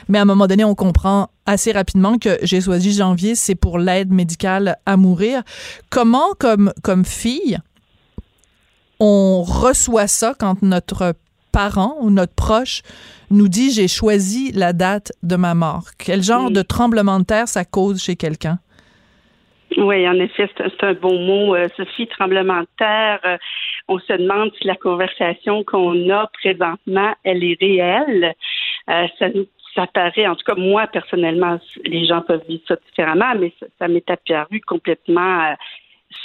Mais 0.09 0.19
à 0.19 0.21
un 0.21 0.25
moment 0.25 0.45
donné, 0.45 0.63
on 0.63 0.75
comprend 0.75 1.29
assez 1.45 1.71
rapidement 1.71 2.17
que 2.17 2.37
j'ai 2.43 2.61
choisi 2.61 2.93
janvier, 2.93 3.35
c'est 3.35 3.55
pour 3.55 3.79
l'aide 3.79 4.11
médicale 4.11 4.77
à 4.85 4.97
mourir. 4.97 5.41
Comment, 5.89 6.33
comme, 6.39 6.71
comme 6.83 7.05
fille, 7.05 7.57
on 8.99 9.41
reçoit 9.43 10.07
ça 10.07 10.33
quand 10.37 10.61
notre 10.61 11.13
parent 11.51 11.97
ou 11.99 12.09
notre 12.09 12.35
proche 12.35 12.81
nous 13.29 13.47
dit 13.47 13.71
j'ai 13.71 13.87
choisi 13.87 14.51
la 14.53 14.73
date 14.73 15.11
de 15.23 15.35
ma 15.35 15.55
mort? 15.55 15.85
Quel 15.97 16.21
genre 16.21 16.51
de 16.51 16.61
tremblement 16.61 17.19
de 17.19 17.25
terre 17.25 17.47
ça 17.47 17.65
cause 17.65 18.01
chez 18.01 18.15
quelqu'un? 18.15 18.59
Oui, 19.77 20.07
en 20.07 20.19
effet, 20.19 20.49
c'est 20.57 20.83
un 20.83 20.93
bon 20.93 21.17
mot, 21.19 21.55
euh, 21.55 21.69
Sophie, 21.77 22.07
tremblement 22.07 22.59
de 22.59 22.67
terre. 22.77 23.19
Euh, 23.25 23.37
on 23.87 23.99
se 23.99 24.13
demande 24.13 24.51
si 24.59 24.67
la 24.67 24.75
conversation 24.75 25.63
qu'on 25.63 26.09
a 26.09 26.29
présentement, 26.41 27.15
elle 27.23 27.43
est 27.43 27.57
réelle. 27.59 28.33
Euh, 28.89 29.07
ça 29.17 29.29
nous 29.29 29.45
ça 29.75 29.87
paraît, 29.87 30.27
en 30.27 30.35
tout 30.35 30.43
cas 30.45 30.55
moi 30.55 30.87
personnellement, 30.87 31.59
les 31.85 32.05
gens 32.05 32.21
peuvent 32.21 32.43
vivre 32.47 32.63
ça 32.67 32.75
différemment, 32.87 33.33
mais 33.39 33.53
ça, 33.59 33.65
ça 33.79 33.87
m'est 33.87 34.09
apparu 34.09 34.61
complètement 34.61 35.51
euh, 35.51 35.53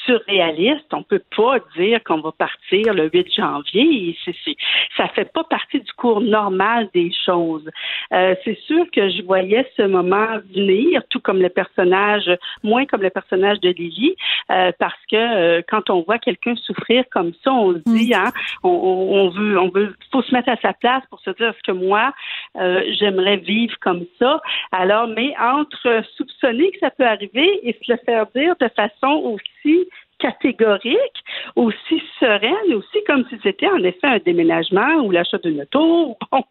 surréaliste. 0.07 0.87
On 0.93 1.03
peut 1.03 1.23
pas 1.37 1.59
dire 1.77 2.03
qu'on 2.05 2.21
va 2.21 2.33
partir 2.33 2.95
le 2.95 3.11
8 3.13 3.35
janvier. 3.35 4.17
C'est, 4.25 4.35
c'est, 4.45 4.57
ça 4.97 5.09
fait 5.09 5.31
pas 5.33 5.45
partie 5.45 5.81
du 5.81 5.93
cours 5.93 6.21
normal 6.21 6.89
des 6.95 7.13
choses. 7.25 7.69
Euh, 8.13 8.35
c'est 8.45 8.59
sûr 8.61 8.87
que 8.93 9.11
je 9.11 9.23
voyais 9.23 9.69
ce 9.77 9.83
moment 9.83 10.39
venir, 10.55 11.03
tout 11.11 11.21
comme 11.21 11.43
le 11.43 11.51
personnage, 11.51 12.31
moins 12.63 12.87
comme 12.87 13.03
le 13.03 13.11
personnage 13.11 13.61
de 13.61 13.71
Lily, 13.71 14.17
euh, 14.51 14.73
parce 14.79 14.95
que 15.11 15.17
euh, 15.17 15.63
quand 15.69 15.91
on 15.91 16.03
voit 16.03 16.19
quelqu'un 16.19 16.55
souffrir 16.57 17.05
comme 17.11 17.33
ça, 17.45 17.53
on 17.53 17.75
se 17.75 17.79
dit, 17.87 18.11
mm. 18.11 18.15
hein, 18.15 18.33
on, 18.63 18.71
on, 18.71 19.29
veut, 19.31 19.59
on 19.59 19.69
veut, 19.69 19.95
faut 20.13 20.23
se 20.23 20.33
mettre 20.33 20.49
à 20.49 20.57
sa 20.57 20.73
place 20.73 21.03
pour 21.11 21.21
se 21.21 21.31
dire, 21.31 21.49
est-ce 21.49 21.63
que 21.63 21.77
moi, 21.77 22.13
euh, 22.57 22.83
j'aimerais 22.99 23.37
vivre 23.37 23.75
comme 23.81 24.07
ça. 24.19 24.41
Alors, 24.73 25.09
mais 25.09 25.35
entre 25.39 26.03
soupçonner 26.17 26.71
que 26.71 26.79
ça 26.79 26.91
peut 26.91 27.07
arriver 27.07 27.61
et 27.63 27.73
se 27.73 27.93
le 27.93 27.99
faire 28.05 28.27
dire 28.35 28.55
de 28.61 28.69
façon 28.69 29.37
aussi 29.37 29.89
catégorique, 30.19 31.25
aussi 31.55 32.03
sereine, 32.21 32.75
aussi 32.75 32.99
comme 33.07 33.25
si 33.29 33.37
c'était 33.43 33.69
en 33.69 33.83
effet 33.83 34.07
un 34.07 34.19
déménagement 34.19 34.97
ou 35.03 35.11
l'achat 35.11 35.39
d'une 35.39 35.63
auto. 35.63 36.17
Bon, 36.33 36.45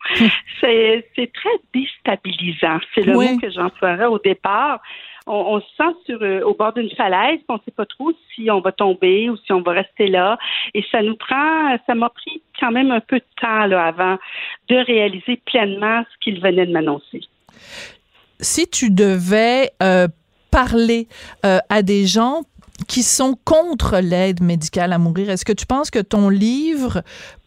c'est, 0.62 1.06
très 1.16 1.50
déstabilisant. 1.74 2.80
C'est 2.94 3.02
le 3.02 3.14
mot 3.14 3.40
que 3.40 3.50
j'emploierais 3.50 4.06
au 4.06 4.20
départ. 4.20 4.82
On, 5.28 5.60
se 5.60 5.66
sent 5.78 5.94
sur, 6.06 6.22
euh, 6.22 6.42
au 6.42 6.54
bord 6.54 6.74
d'une 6.74 6.90
falaise, 6.92 7.40
on 7.50 7.56
ne 7.56 7.60
sait 7.66 7.72
pas 7.72 7.86
trop 7.86 8.12
si 8.34 8.50
on 8.52 8.62
va 8.62 8.72
tomber 8.72 9.30
ou 9.30 9.38
si 9.38 9.52
on 9.52 9.62
va 9.62 9.72
rester 9.72 10.08
là. 10.08 10.38
Et 10.76 10.84
ça 10.92 11.02
nous 11.02 11.16
prend, 11.16 11.78
ça 11.88 11.96
m'a 11.96 12.10
pris 12.10 12.44
quand 12.60 12.72
même 12.72 12.92
un 12.92 13.00
peu 13.00 13.18
de 13.18 13.26
temps 13.42 13.66
là, 13.66 13.86
avant 13.86 14.18
de 14.70 14.76
réaliser 14.76 15.38
pleinement 15.46 16.04
ce 16.12 16.18
qu'il 16.24 16.40
venait 16.40 16.68
de 16.68 16.72
m'annoncer. 16.72 17.22
Si 18.40 18.68
tu 18.68 18.92
devais 18.92 19.72
euh, 19.82 20.08
parler 20.52 21.08
euh, 21.46 21.58
à 21.70 21.82
des 21.82 22.06
gens 22.06 22.44
qui 22.88 23.04
sont 23.04 23.38
contre 23.44 24.00
l'aide 24.00 24.42
médicale 24.42 24.94
à 24.94 24.98
mourir. 24.98 25.30
Est-ce 25.30 25.46
que 25.46 25.54
tu 25.54 25.66
penses 25.66 25.92
que 25.92 26.00
ton 26.00 26.30
livre 26.30 27.02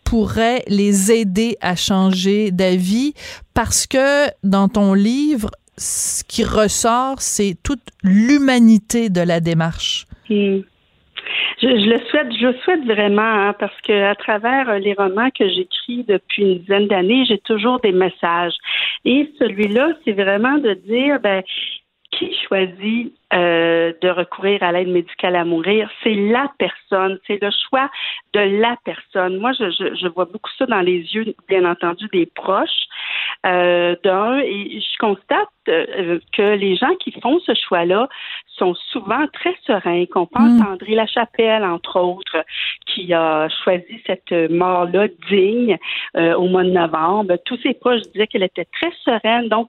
pourrait 0.05 0.63
les 0.69 1.13
aider 1.13 1.57
à 1.61 1.77
changer 1.77 2.51
d'avis? 2.51 3.15
Parce 3.55 3.87
que 3.87 4.27
dans 4.43 4.69
ton 4.69 4.95
livre, 4.95 5.51
ce 5.77 6.25
qui 6.25 6.45
ressort, 6.45 7.21
c'est 7.21 7.57
toute 7.63 7.83
l'humanité 8.03 9.11
de 9.11 9.21
la 9.21 9.41
démarche. 9.41 10.07
Hmm. 10.29 10.61
Je, 11.61 11.67
le 11.67 11.99
souhaite, 12.09 12.33
je 12.41 12.47
le 12.47 12.55
souhaite 12.65 12.85
vraiment, 12.85 13.23
hein, 13.23 13.55
parce 13.59 13.79
que 13.83 14.05
à 14.05 14.15
travers 14.15 14.79
les 14.79 14.95
romans 14.95 15.31
que 15.37 15.49
j'écris 15.49 16.05
depuis 16.05 16.43
une 16.43 16.59
dizaine 16.61 16.87
d'années, 16.87 17.25
j'ai 17.27 17.39
toujours 17.39 17.81
des 17.81 17.93
messages. 17.93 18.55
Et 19.05 19.31
celui-là, 19.39 19.89
c'est 20.05 20.13
vraiment 20.13 20.59
de 20.59 20.75
dire, 20.75 21.21
ben, 21.21 21.43
qui 22.11 22.35
choisit 22.47 23.13
euh, 23.35 23.93
de 24.01 24.09
recourir 24.09 24.63
à 24.63 24.73
l'aide 24.73 24.89
médicale 24.89 25.37
à 25.37 25.45
mourir, 25.45 25.91
c'est 26.03 26.15
la 26.15 26.51
personne, 26.59 27.19
c'est 27.27 27.41
le 27.43 27.51
choix 27.69 27.91
de 28.33 28.41
la 28.41 28.77
personne. 28.85 29.37
Moi, 29.39 29.53
je, 29.53 29.71
je, 29.71 29.95
je, 29.95 30.09
vois 30.09 30.25
beaucoup 30.25 30.51
ça 30.59 30.65
dans 30.67 30.81
les 30.81 31.01
yeux, 31.15 31.35
bien 31.49 31.65
entendu, 31.71 32.07
des 32.13 32.25
proches 32.25 32.87
euh, 33.47 33.95
d'un, 34.03 34.39
et 34.39 34.81
je 34.81 34.99
constate 34.99 35.49
euh, 35.69 36.19
que 36.33 36.57
les 36.57 36.77
gens 36.77 36.95
qui 36.97 37.13
font 37.21 37.39
ce 37.41 37.53
choix-là 37.55 38.09
sont 38.57 38.75
souvent 38.91 39.27
très 39.33 39.55
sereins. 39.67 40.07
Qu'on 40.07 40.27
pense 40.27 40.59
mm. 40.59 40.63
à 40.63 40.71
André 40.71 40.95
Lachapelle, 40.95 41.65
entre 41.65 42.01
autres, 42.01 42.45
qui 42.87 43.13
a 43.13 43.49
choisi 43.63 44.03
cette 44.07 44.33
mort-là 44.51 45.09
digne 45.31 45.77
euh, 46.17 46.35
au 46.35 46.49
mois 46.49 46.65
de 46.65 46.71
novembre. 46.71 47.37
Tous 47.45 47.59
ses 47.59 47.75
proches 47.75 48.03
disaient 48.13 48.27
qu'elle 48.27 48.43
était 48.43 48.67
très 48.73 48.93
sereine. 49.05 49.49
Donc, 49.49 49.69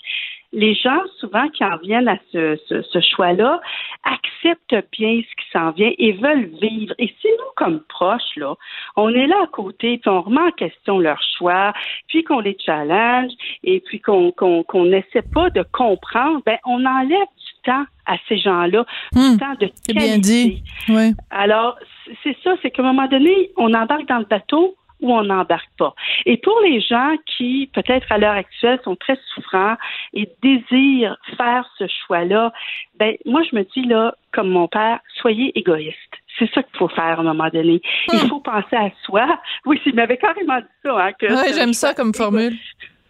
les 0.51 0.73
gens, 0.73 0.99
souvent, 1.19 1.47
qui 1.49 1.63
en 1.63 1.77
viennent 1.77 2.07
à 2.07 2.17
ce, 2.31 2.57
ce, 2.67 2.99
choix-là, 3.15 3.61
acceptent 4.03 4.87
bien 4.91 5.21
ce 5.21 5.43
qui 5.43 5.51
s'en 5.53 5.71
vient 5.71 5.91
et 5.97 6.13
veulent 6.13 6.49
vivre. 6.59 6.93
Et 6.97 7.07
si 7.21 7.27
nous, 7.27 7.51
comme 7.55 7.81
proches, 7.81 8.35
là, 8.35 8.55
on 8.95 9.09
est 9.09 9.27
là 9.27 9.37
à 9.43 9.47
côté, 9.47 9.99
puis 9.99 10.09
on 10.09 10.21
remet 10.21 10.41
en 10.41 10.51
question 10.51 10.97
leur 10.99 11.21
choix, 11.37 11.73
puis 12.07 12.23
qu'on 12.23 12.39
les 12.39 12.57
challenge, 12.65 13.31
et 13.63 13.79
puis 13.81 13.99
qu'on 13.99 14.31
qu'on 14.31 14.85
n'essaie 14.85 15.21
pas 15.33 15.49
de 15.51 15.63
comprendre, 15.71 16.41
ben 16.45 16.57
on 16.65 16.83
enlève 16.85 17.09
du 17.09 17.61
temps 17.63 17.85
à 18.07 18.17
ces 18.27 18.39
gens-là, 18.39 18.85
du 19.13 19.19
hmm. 19.19 19.37
temps 19.37 19.53
de 19.59 19.67
qualité. 19.67 19.93
bien 19.93 20.17
dit. 20.17 20.63
Oui. 20.89 21.13
Alors, 21.29 21.77
c'est 22.23 22.35
ça, 22.43 22.55
c'est 22.61 22.71
qu'à 22.71 22.81
un 22.81 22.85
moment 22.85 23.07
donné, 23.07 23.51
on 23.55 23.73
embarque 23.73 24.07
dans 24.07 24.17
le 24.17 24.25
bateau, 24.25 24.75
ou 25.01 25.13
on 25.13 25.23
n'embarque 25.23 25.69
pas. 25.77 25.93
Et 26.25 26.37
pour 26.37 26.59
les 26.61 26.81
gens 26.81 27.15
qui, 27.25 27.69
peut-être 27.73 28.11
à 28.11 28.17
l'heure 28.17 28.35
actuelle, 28.35 28.79
sont 28.83 28.95
très 28.95 29.17
souffrants 29.33 29.75
et 30.13 30.29
désirent 30.41 31.17
faire 31.37 31.65
ce 31.77 31.85
choix-là, 32.05 32.51
ben 32.97 33.15
moi 33.25 33.41
je 33.49 33.55
me 33.55 33.63
dis 33.63 33.87
là, 33.87 34.15
comme 34.31 34.49
mon 34.49 34.67
père, 34.67 34.99
soyez 35.21 35.57
égoïste. 35.57 35.95
C'est 36.37 36.49
ça 36.53 36.63
qu'il 36.63 36.77
faut 36.77 36.87
faire 36.87 37.17
à 37.17 37.21
un 37.21 37.23
moment 37.23 37.49
donné. 37.49 37.81
Il 38.13 38.15
hmm. 38.15 38.29
faut 38.29 38.39
penser 38.39 38.75
à 38.75 38.89
soi. 39.03 39.39
Oui, 39.65 39.81
il 39.85 39.95
m'avait 39.95 40.17
carrément 40.17 40.59
dit 40.59 40.67
ça. 40.83 41.07
Hein, 41.07 41.11
oui, 41.21 41.53
j'aime 41.53 41.73
ça 41.73 41.93
comme 41.93 42.13
formule. 42.13 42.55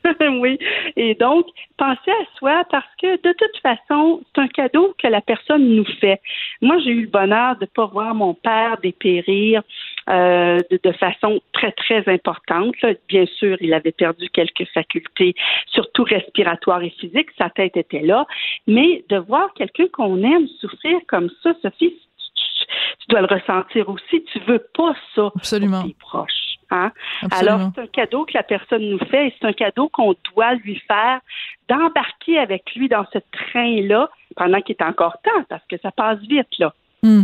oui. 0.42 0.58
Et 0.96 1.16
donc, 1.16 1.46
pensez 1.78 2.12
à 2.12 2.38
soi 2.38 2.64
parce 2.70 2.88
que 3.02 3.16
de 3.16 3.34
toute 3.34 3.62
façon, 3.62 4.22
c'est 4.34 4.42
un 4.42 4.48
cadeau 4.48 4.96
que 5.02 5.08
la 5.08 5.22
personne 5.22 5.76
nous 5.76 5.86
fait. 6.00 6.22
Moi, 6.62 6.80
j'ai 6.80 6.92
eu 6.92 7.02
le 7.02 7.08
bonheur 7.08 7.56
de 7.56 7.62
ne 7.62 7.66
pas 7.66 7.86
voir 7.86 8.16
mon 8.16 8.34
père 8.34 8.78
dépérir 8.82 9.62
euh, 10.10 10.60
de, 10.70 10.92
façon 10.94 11.42
très, 11.54 11.72
très 11.72 12.08
importante. 12.08 12.76
Bien 13.08 13.26
sûr, 13.26 13.58
il 13.62 13.74
avait 13.74 13.92
perdu 13.92 14.30
quelques 14.30 14.66
facultés, 14.74 15.36
surtout 15.68 16.04
respiratoires 16.04 16.84
et 16.84 16.90
physiques. 16.92 17.30
Sa 17.38 17.50
tête 17.50 17.78
était 17.78 18.02
là. 18.02 18.26
Mais 18.68 19.04
de 19.10 19.18
voir 19.18 19.54
quelqu'un 19.54 19.88
qu'on 19.92 20.24
aime 20.24 20.48
souffrir 20.60 21.00
comme 21.08 21.30
ça, 21.44 21.54
Sophie, 21.62 21.96
tu, 22.36 23.08
dois 23.10 23.22
le 23.22 23.28
ressentir 23.28 23.90
aussi. 23.90 24.24
Tu 24.32 24.40
veux 24.40 24.66
pas 24.76 24.96
ça 25.16 25.32
Absolument. 25.36 25.82
pour 25.82 25.90
tes 25.90 25.96
proches. 26.00 26.49
Hein? 26.72 26.92
Alors, 27.32 27.72
c'est 27.74 27.82
un 27.82 27.88
cadeau 27.88 28.26
que 28.26 28.34
la 28.34 28.44
personne 28.44 28.90
nous 28.90 29.00
fait 29.00 29.28
et 29.28 29.34
c'est 29.40 29.48
un 29.48 29.54
cadeau 29.54 29.90
qu'on 29.90 30.14
doit 30.34 30.54
lui 30.56 30.82
faire 30.88 31.20
d'embarquer 31.68 32.38
avec 32.38 32.64
lui 32.76 32.88
dans 32.88 33.06
ce 33.12 33.20
train-là 33.32 34.10
pendant 34.36 34.62
qu'il 34.62 34.76
est 34.80 34.84
encore 34.84 35.18
temps, 35.24 35.44
parce 35.50 35.64
que 35.70 35.78
ça 35.82 35.92
passe 35.92 36.20
vite, 36.20 36.48
là. 36.60 36.74
Hmm. 37.02 37.22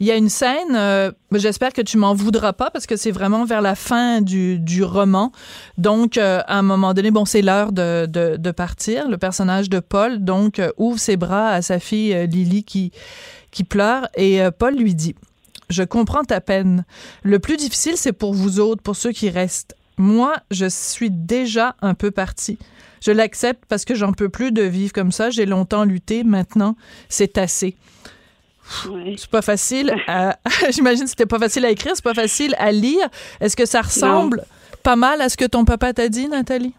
Il 0.00 0.06
y 0.06 0.10
a 0.10 0.16
une 0.16 0.30
scène, 0.30 0.74
euh, 0.74 1.10
j'espère 1.32 1.74
que 1.74 1.82
tu 1.82 1.98
m'en 1.98 2.14
voudras 2.14 2.54
pas 2.54 2.70
parce 2.70 2.86
que 2.86 2.96
c'est 2.96 3.10
vraiment 3.10 3.44
vers 3.44 3.60
la 3.60 3.74
fin 3.74 4.22
du, 4.22 4.58
du 4.58 4.82
roman. 4.82 5.32
Donc, 5.76 6.16
euh, 6.16 6.40
à 6.46 6.58
un 6.58 6.62
moment 6.62 6.94
donné, 6.94 7.10
bon, 7.10 7.26
c'est 7.26 7.42
l'heure 7.42 7.72
de, 7.72 8.06
de, 8.06 8.36
de, 8.38 8.50
partir. 8.52 9.06
Le 9.06 9.18
personnage 9.18 9.68
de 9.68 9.80
Paul, 9.80 10.24
donc, 10.24 10.58
euh, 10.58 10.70
ouvre 10.78 10.98
ses 10.98 11.18
bras 11.18 11.50
à 11.50 11.60
sa 11.60 11.78
fille 11.78 12.26
Lily 12.26 12.64
qui, 12.64 12.90
qui 13.50 13.64
pleure 13.64 14.08
et 14.16 14.40
Paul 14.58 14.74
lui 14.74 14.94
dit, 14.94 15.14
je 15.68 15.82
comprends 15.82 16.24
ta 16.24 16.40
peine. 16.40 16.84
Le 17.22 17.38
plus 17.38 17.56
difficile, 17.56 17.96
c'est 17.96 18.12
pour 18.12 18.34
vous 18.34 18.60
autres, 18.60 18.82
pour 18.82 18.96
ceux 18.96 19.12
qui 19.12 19.30
restent. 19.30 19.76
Moi, 19.96 20.34
je 20.50 20.66
suis 20.68 21.10
déjà 21.10 21.74
un 21.82 21.94
peu 21.94 22.10
partie. 22.10 22.58
Je 23.04 23.10
l'accepte 23.10 23.64
parce 23.68 23.84
que 23.84 23.94
j'en 23.94 24.12
peux 24.12 24.28
plus 24.28 24.52
de 24.52 24.62
vivre 24.62 24.92
comme 24.92 25.12
ça. 25.12 25.30
J'ai 25.30 25.46
longtemps 25.46 25.84
lutté. 25.84 26.24
Maintenant, 26.24 26.76
c'est 27.08 27.38
assez. 27.38 27.76
C'est 29.16 29.30
pas 29.30 29.42
facile. 29.42 29.94
À... 30.06 30.36
J'imagine 30.70 31.04
que 31.04 31.10
c'était 31.10 31.26
pas 31.26 31.38
facile 31.38 31.64
à 31.64 31.70
écrire, 31.70 31.92
c'est 31.94 32.04
pas 32.04 32.14
facile 32.14 32.54
à 32.58 32.70
lire. 32.70 33.08
Est-ce 33.40 33.56
que 33.56 33.66
ça 33.66 33.80
ressemble 33.80 34.42
pas 34.82 34.96
mal 34.96 35.20
à 35.20 35.28
ce 35.28 35.36
que 35.36 35.46
ton 35.46 35.64
papa 35.64 35.92
t'a 35.92 36.08
dit, 36.08 36.28
Nathalie? 36.28 36.74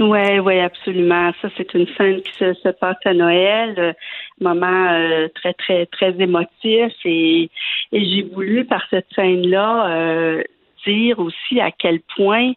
Oui, 0.00 0.38
oui, 0.38 0.60
absolument. 0.60 1.32
Ça, 1.42 1.48
c'est 1.56 1.74
une 1.74 1.86
scène 1.96 2.22
qui 2.22 2.32
se, 2.38 2.70
passe 2.70 2.96
à 3.04 3.14
Noël, 3.14 3.96
moment 4.40 4.88
euh, 4.90 5.28
très, 5.34 5.54
très, 5.54 5.86
très 5.86 6.14
émotif. 6.20 6.92
Et, 7.04 7.50
et 7.92 8.04
j'ai 8.04 8.22
voulu, 8.22 8.64
par 8.64 8.82
cette 8.90 9.06
scène-là, 9.14 9.90
euh, 9.90 10.42
dire 10.86 11.18
aussi 11.18 11.60
à 11.60 11.70
quel 11.70 12.00
point 12.16 12.52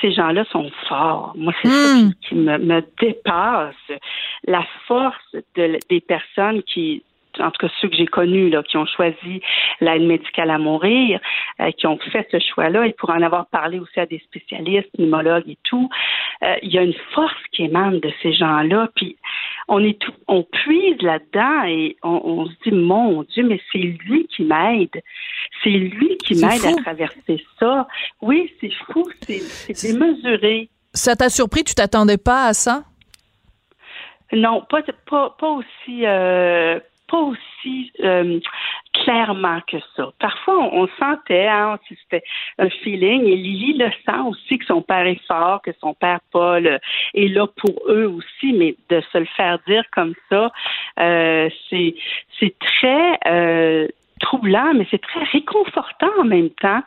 ces 0.00 0.12
gens-là 0.12 0.44
sont 0.52 0.70
forts. 0.88 1.32
Moi, 1.36 1.52
c'est 1.62 1.68
ça 1.68 1.94
hmm. 1.94 2.12
qui, 2.22 2.34
me, 2.34 2.58
me, 2.58 2.82
dépasse. 3.00 3.74
La 4.46 4.64
force 4.86 5.36
de, 5.56 5.78
des 5.88 6.00
personnes 6.00 6.62
qui 6.62 7.02
en 7.40 7.50
tout 7.50 7.66
cas 7.66 7.72
ceux 7.80 7.88
que 7.88 7.96
j'ai 7.96 8.06
connus, 8.06 8.50
là, 8.50 8.62
qui 8.62 8.76
ont 8.76 8.86
choisi 8.86 9.40
l'aide 9.80 10.02
médicale 10.02 10.50
à 10.50 10.58
mourir, 10.58 11.20
euh, 11.60 11.70
qui 11.72 11.86
ont 11.86 11.98
fait 11.98 12.26
ce 12.30 12.38
choix-là, 12.38 12.86
et 12.86 12.92
pour 12.92 13.10
en 13.10 13.22
avoir 13.22 13.46
parlé 13.46 13.78
aussi 13.78 14.00
à 14.00 14.06
des 14.06 14.18
spécialistes, 14.20 14.88
pneumologues 14.96 15.48
et 15.48 15.58
tout, 15.64 15.88
euh, 16.42 16.56
il 16.62 16.72
y 16.72 16.78
a 16.78 16.82
une 16.82 16.96
force 17.14 17.34
qui 17.52 17.64
émane 17.64 18.00
de 18.00 18.10
ces 18.22 18.32
gens-là, 18.32 18.88
puis 18.94 19.16
on 19.68 19.84
est 19.84 19.98
tout, 19.98 20.12
on 20.26 20.42
puise 20.42 21.00
là-dedans 21.02 21.64
et 21.64 21.96
on, 22.02 22.46
se 22.46 22.52
dit 22.64 22.74
mon 22.74 23.22
Dieu, 23.24 23.46
mais 23.46 23.60
c'est 23.70 23.78
lui 23.78 24.26
qui 24.34 24.42
m'aide, 24.44 25.02
c'est 25.62 25.70
lui 25.70 26.16
qui 26.18 26.34
m'aide 26.34 26.64
à 26.64 26.74
traverser 26.82 27.44
ça. 27.60 27.86
Oui, 28.22 28.50
c'est 28.60 28.72
fou, 28.90 29.04
c'est 29.22 29.92
démesuré. 29.92 30.70
Ça 30.94 31.14
t'a 31.14 31.28
surpris, 31.28 31.64
tu 31.64 31.74
t'attendais 31.74 32.16
pas 32.16 32.46
à 32.46 32.54
ça? 32.54 32.84
Non, 34.32 34.64
pas, 34.68 34.82
pas, 35.08 35.36
pas 35.38 35.50
aussi 35.50 36.04
euh, 36.04 36.80
pas 37.08 37.18
aussi 37.18 37.92
euh, 38.00 38.38
clairement 38.92 39.60
que 39.66 39.78
ça. 39.96 40.10
Parfois, 40.18 40.58
on, 40.72 40.86
sentait, 40.98 41.46
hein, 41.46 41.78
c'était 41.88 42.22
un 42.58 42.68
feeling, 42.68 43.24
et 43.24 43.36
Lily 43.36 43.74
le 43.78 43.90
sent 44.06 44.20
aussi 44.26 44.58
que 44.58 44.66
son 44.66 44.82
père 44.82 45.06
est 45.06 45.20
fort, 45.26 45.62
que 45.62 45.70
son 45.80 45.94
père 45.94 46.20
Paul 46.30 46.78
est 47.14 47.28
là 47.28 47.46
pour 47.56 47.74
eux 47.88 48.06
aussi, 48.06 48.52
mais 48.52 48.76
de 48.88 49.00
se 49.12 49.18
le 49.18 49.28
faire 49.36 49.58
dire 49.66 49.84
comme 49.92 50.14
ça, 50.30 50.52
euh, 51.00 51.48
c'est 51.68 51.94
c'est 52.38 52.54
très 52.58 53.18
euh, 53.26 53.88
troublant, 54.20 54.74
mais 54.74 54.86
c'est 54.90 55.00
très 55.00 55.24
réconfortant 55.24 56.10
en 56.20 56.24
même 56.24 56.50
temps. 56.50 56.82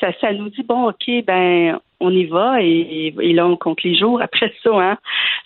Ça, 0.00 0.12
ça 0.20 0.32
nous 0.32 0.48
dit 0.48 0.62
bon, 0.62 0.88
ok, 0.88 1.24
ben 1.24 1.78
on 2.00 2.10
y 2.10 2.24
va 2.24 2.62
et, 2.62 3.14
et 3.20 3.32
là 3.34 3.46
on 3.46 3.56
compte 3.56 3.82
les 3.82 3.94
jours 3.94 4.20
après 4.22 4.52
ça, 4.62 4.70
hein. 4.72 4.98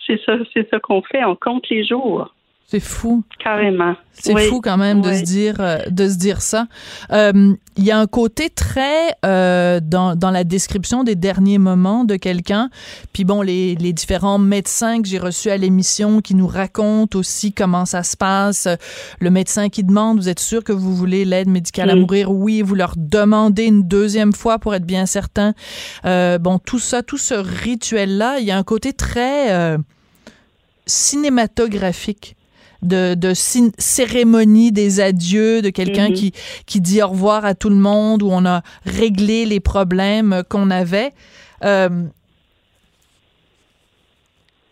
C'est 0.05 0.21
ça, 0.23 0.37
c'est 0.53 0.69
ça 0.69 0.79
qu'on 0.79 1.01
fait, 1.01 1.23
on 1.25 1.35
compte 1.35 1.67
les 1.69 1.83
jours. 1.83 2.31
C'est 2.67 2.79
fou. 2.79 3.23
Carrément. 3.43 3.95
C'est 4.13 4.35
fou 4.47 4.59
quand 4.59 4.77
même 4.77 5.01
de 5.01 5.13
se 5.13 5.21
dire 5.21 5.57
euh, 5.59 5.77
de 5.91 6.09
se 6.09 6.17
dire 6.17 6.41
ça. 6.41 6.67
Euh, 7.11 7.53
il 7.77 7.83
y 7.83 7.91
a 7.91 7.99
un 7.99 8.07
côté 8.07 8.49
très 8.49 9.11
euh, 9.23 9.79
dans, 9.83 10.15
dans 10.15 10.31
la 10.31 10.43
description 10.43 11.03
des 11.03 11.13
derniers 11.13 11.59
moments 11.59 12.05
de 12.05 12.15
quelqu'un. 12.15 12.71
Puis 13.13 13.23
bon, 13.23 13.43
les, 13.43 13.75
les 13.75 13.93
différents 13.93 14.39
médecins 14.39 14.99
que 15.03 15.07
j'ai 15.07 15.19
reçus 15.19 15.51
à 15.51 15.57
l'émission 15.57 16.21
qui 16.21 16.33
nous 16.33 16.47
racontent 16.47 17.19
aussi 17.19 17.53
comment 17.53 17.85
ça 17.85 18.01
se 18.01 18.17
passe. 18.17 18.67
Le 19.19 19.29
médecin 19.29 19.69
qui 19.69 19.83
demande, 19.83 20.17
vous 20.17 20.29
êtes 20.29 20.39
sûr 20.39 20.63
que 20.63 20.73
vous 20.73 20.95
voulez 20.95 21.23
l'aide 21.23 21.49
médicale 21.49 21.91
à 21.91 21.95
mourir? 21.95 22.31
Oui, 22.31 22.63
vous 22.63 22.73
leur 22.73 22.93
demandez 22.97 23.65
une 23.65 23.83
deuxième 23.83 24.33
fois 24.33 24.57
pour 24.57 24.73
être 24.73 24.85
bien 24.85 25.05
certain. 25.05 25.53
bon, 26.03 26.57
tout 26.65 26.79
ça, 26.79 27.03
tout 27.03 27.19
ce 27.19 27.35
rituel 27.35 28.17
là, 28.17 28.39
il 28.39 28.45
y 28.45 28.51
a 28.51 28.57
un 28.57 28.63
côté 28.63 28.91
très 28.91 29.77
cinématographique 30.87 32.35
de, 32.81 33.13
de 33.13 33.33
cérémonie 33.33 34.71
des 34.71 34.99
adieux, 34.99 35.61
de 35.61 35.69
quelqu'un 35.69 36.09
mm-hmm. 36.09 36.13
qui, 36.13 36.33
qui 36.65 36.81
dit 36.81 37.01
au 37.01 37.09
revoir 37.09 37.45
à 37.45 37.55
tout 37.55 37.69
le 37.69 37.75
monde, 37.75 38.23
où 38.23 38.29
on 38.31 38.45
a 38.45 38.61
réglé 38.85 39.45
les 39.45 39.59
problèmes 39.59 40.43
qu'on 40.49 40.69
avait. 40.71 41.11
Euh, 41.63 42.03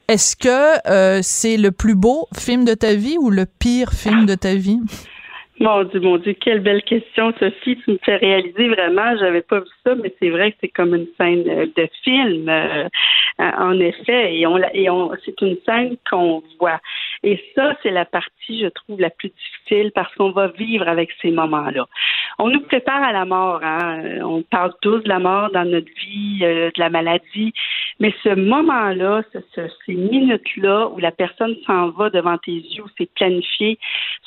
est-ce 0.08 0.36
que 0.36 0.90
euh, 0.90 1.22
c'est 1.24 1.58
le 1.58 1.72
plus 1.72 1.96
beau 1.96 2.28
film 2.38 2.66
de 2.66 2.74
ta 2.74 2.94
vie 2.94 3.18
ou 3.18 3.30
le 3.30 3.46
pire 3.46 3.94
film 3.94 4.26
de 4.26 4.36
ta 4.36 4.54
vie? 4.54 4.80
Mon 5.60 5.84
Dieu, 5.84 6.00
mon 6.00 6.18
Dieu, 6.18 6.34
quelle 6.34 6.62
belle 6.62 6.82
question, 6.82 7.32
Sophie. 7.40 7.78
Tu 7.84 7.92
me 7.92 8.00
fais 8.04 8.16
réaliser 8.16 8.70
vraiment, 8.70 9.16
j'avais 9.18 9.44
pas 9.44 9.60
vu 9.60 9.68
ça, 9.86 9.94
mais 9.96 10.14
c'est 10.20 10.30
vrai 10.30 10.52
que 10.52 10.58
c'est 10.62 10.70
comme 10.70 10.96
une 10.96 11.08
scène 11.18 11.44
de 11.44 11.90
film, 12.04 12.50
euh, 12.50 12.88
en 13.38 13.80
effet. 13.80 14.36
Et 14.36 14.48
on, 14.48 14.58
et 14.74 14.90
on 14.90 15.12
c'est 15.24 15.40
une 15.42 15.58
scène 15.66 15.96
qu'on 16.10 16.42
voit. 16.60 16.80
Et 17.22 17.40
ça, 17.56 17.76
c'est 17.84 17.92
la 17.92 18.06
partie, 18.06 18.62
je 18.62 18.68
trouve, 18.68 19.00
la 19.00 19.12
plus 19.12 19.30
difficile 19.30 19.92
parce 19.94 20.14
qu'on 20.16 20.32
va 20.32 20.48
vivre 20.48 20.88
avec 20.88 21.10
ces 21.22 21.30
moments-là. 21.30 21.86
On 22.40 22.50
nous 22.50 22.62
prépare 22.62 23.04
à 23.04 23.12
la 23.12 23.26
mort. 23.26 23.62
Hein? 23.64 24.20
On 24.24 24.42
parle 24.42 24.74
tous 24.82 25.00
de 25.00 25.10
la 25.10 25.20
mort 25.20 25.52
dans 25.52 25.66
notre 25.66 25.92
vie, 26.02 26.40
euh, 26.42 26.72
de 26.74 26.80
la 26.80 26.90
maladie. 26.90 27.54
Mais 28.00 28.14
ce 28.24 28.30
moment-là, 28.36 29.24
ces 29.86 29.94
minutes-là 29.94 30.88
où 30.88 31.00
la 31.00 31.12
personne 31.12 31.56
s'en 31.66 31.90
va 31.90 32.10
devant 32.10 32.38
tes 32.38 32.52
yeux, 32.52 32.84
c'est 32.98 33.12
planifié, 33.14 33.78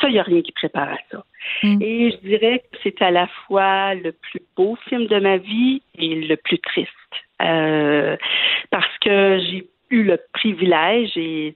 ça, 0.00 0.08
il 0.08 0.12
n'y 0.12 0.18
a 0.18 0.22
rien 0.22 0.42
qui 0.42 0.52
prépare 0.52 0.90
à 0.90 0.98
ça. 1.10 1.24
Mm. 1.62 1.82
Et 1.82 2.10
je 2.10 2.16
dirais 2.28 2.62
que 2.70 2.78
c'est 2.82 3.02
à 3.02 3.10
la 3.10 3.26
fois 3.46 3.94
le 3.94 4.12
plus 4.12 4.40
beau 4.56 4.76
film 4.88 5.06
de 5.06 5.18
ma 5.18 5.36
vie 5.36 5.82
et 5.98 6.14
le 6.14 6.36
plus 6.36 6.58
triste. 6.58 6.90
Euh, 7.42 8.16
parce 8.70 8.98
que 8.98 9.38
j'ai 9.40 9.68
eu 9.90 10.02
le 10.04 10.18
privilège 10.32 11.16
et 11.16 11.54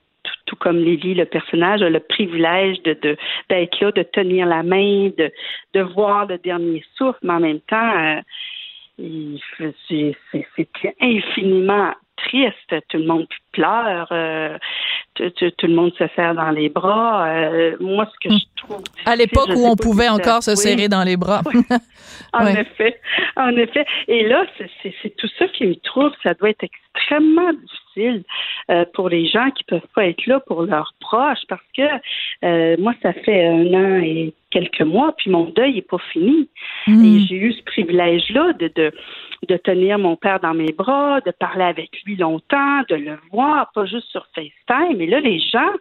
tout, 0.50 0.56
comme 0.56 0.78
Lily, 0.78 1.14
le 1.14 1.26
personnage, 1.26 1.80
a 1.80 1.88
le 1.88 2.00
privilège 2.00 2.82
de, 2.82 3.16
d'être 3.48 3.80
là, 3.80 3.92
de 3.92 4.02
tenir 4.02 4.46
la 4.46 4.64
main, 4.64 5.10
de, 5.16 5.30
de 5.74 5.80
voir 5.80 6.26
le 6.26 6.38
dernier 6.38 6.84
souffle, 6.96 7.18
mais 7.22 7.34
en 7.34 7.40
même 7.40 7.60
temps, 7.60 8.22
euh, 8.98 9.36
c'est, 9.88 10.16
c'est 10.32 10.94
infiniment 11.00 11.94
triste. 12.16 12.74
Tout 12.88 12.98
le 12.98 13.06
monde 13.06 13.26
pleure. 13.52 14.08
Euh, 14.10 14.58
tout, 15.14 15.30
le 15.62 15.74
monde 15.74 15.92
se 15.98 16.04
serre 16.16 16.34
dans 16.34 16.50
les 16.50 16.68
bras. 16.68 17.28
Euh, 17.28 17.76
moi, 17.80 18.06
ce 18.12 18.28
que 18.28 18.34
je 18.34 18.44
trouve. 18.56 18.82
À 19.06 19.14
l'époque 19.16 19.50
où 19.54 19.66
on 19.66 19.76
pouvait 19.76 20.08
encore 20.08 20.42
se 20.42 20.54
serrer 20.56 20.88
dans 20.88 21.04
les 21.04 21.16
bras. 21.16 21.42
En 22.32 22.46
effet. 22.46 23.00
En 23.36 23.56
effet. 23.56 23.84
Et 24.06 24.28
là, 24.28 24.44
c'est 24.82 25.16
tout 25.16 25.28
ça 25.38 25.48
qui 25.48 25.66
me 25.66 25.74
trouve. 25.76 26.12
Ça 26.22 26.34
doit 26.34 26.50
être 26.50 26.62
extrêmement 26.62 27.52
difficile 27.52 27.80
euh, 27.98 28.84
pour 28.94 29.08
les 29.08 29.26
gens 29.26 29.50
qui 29.50 29.64
peuvent 29.64 29.86
pas 29.94 30.06
être 30.06 30.26
là 30.26 30.40
pour 30.40 30.62
leurs 30.62 30.94
proches 31.00 31.44
parce 31.48 31.62
que 31.76 31.82
euh, 32.44 32.76
moi, 32.78 32.94
ça 33.02 33.12
fait 33.12 33.46
un 33.46 33.74
an 33.74 34.00
et 34.02 34.32
quelques 34.50 34.82
mois, 34.82 35.14
puis 35.16 35.30
mon 35.30 35.44
deuil 35.44 35.74
n'est 35.74 35.82
pas 35.82 35.98
fini. 36.12 36.48
Mm. 36.86 37.04
Et 37.04 37.20
j'ai 37.26 37.36
eu 37.36 37.52
ce 37.52 37.62
privilège-là 37.62 38.52
de, 38.54 38.68
de, 38.74 38.92
de 39.48 39.56
tenir 39.56 39.98
mon 39.98 40.16
père 40.16 40.40
dans 40.40 40.54
mes 40.54 40.72
bras, 40.72 41.20
de 41.20 41.30
parler 41.30 41.64
avec 41.64 41.90
lui 42.04 42.16
longtemps, 42.16 42.80
de 42.88 42.96
le 42.96 43.18
voir, 43.32 43.70
pas 43.72 43.86
juste 43.86 44.08
sur 44.08 44.26
FaceTime. 44.34 44.96
Mais 44.96 45.06
là, 45.06 45.20
les 45.20 45.38
gens, 45.38 45.72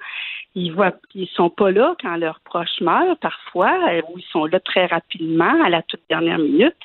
ils 0.56 0.72
voient, 0.72 0.96
ils 1.16 1.28
sont 1.28 1.50
pas 1.50 1.72
là 1.72 1.96
quand 2.02 2.16
leurs 2.16 2.40
proches 2.42 2.82
meurent 2.82 3.18
parfois, 3.18 3.78
euh, 3.92 4.02
ou 4.10 4.20
ils 4.20 4.26
sont 4.32 4.46
là 4.46 4.60
très 4.60 4.86
rapidement 4.86 5.64
à 5.64 5.70
la 5.70 5.82
toute 5.84 6.02
dernière 6.10 6.40
minute. 6.40 6.76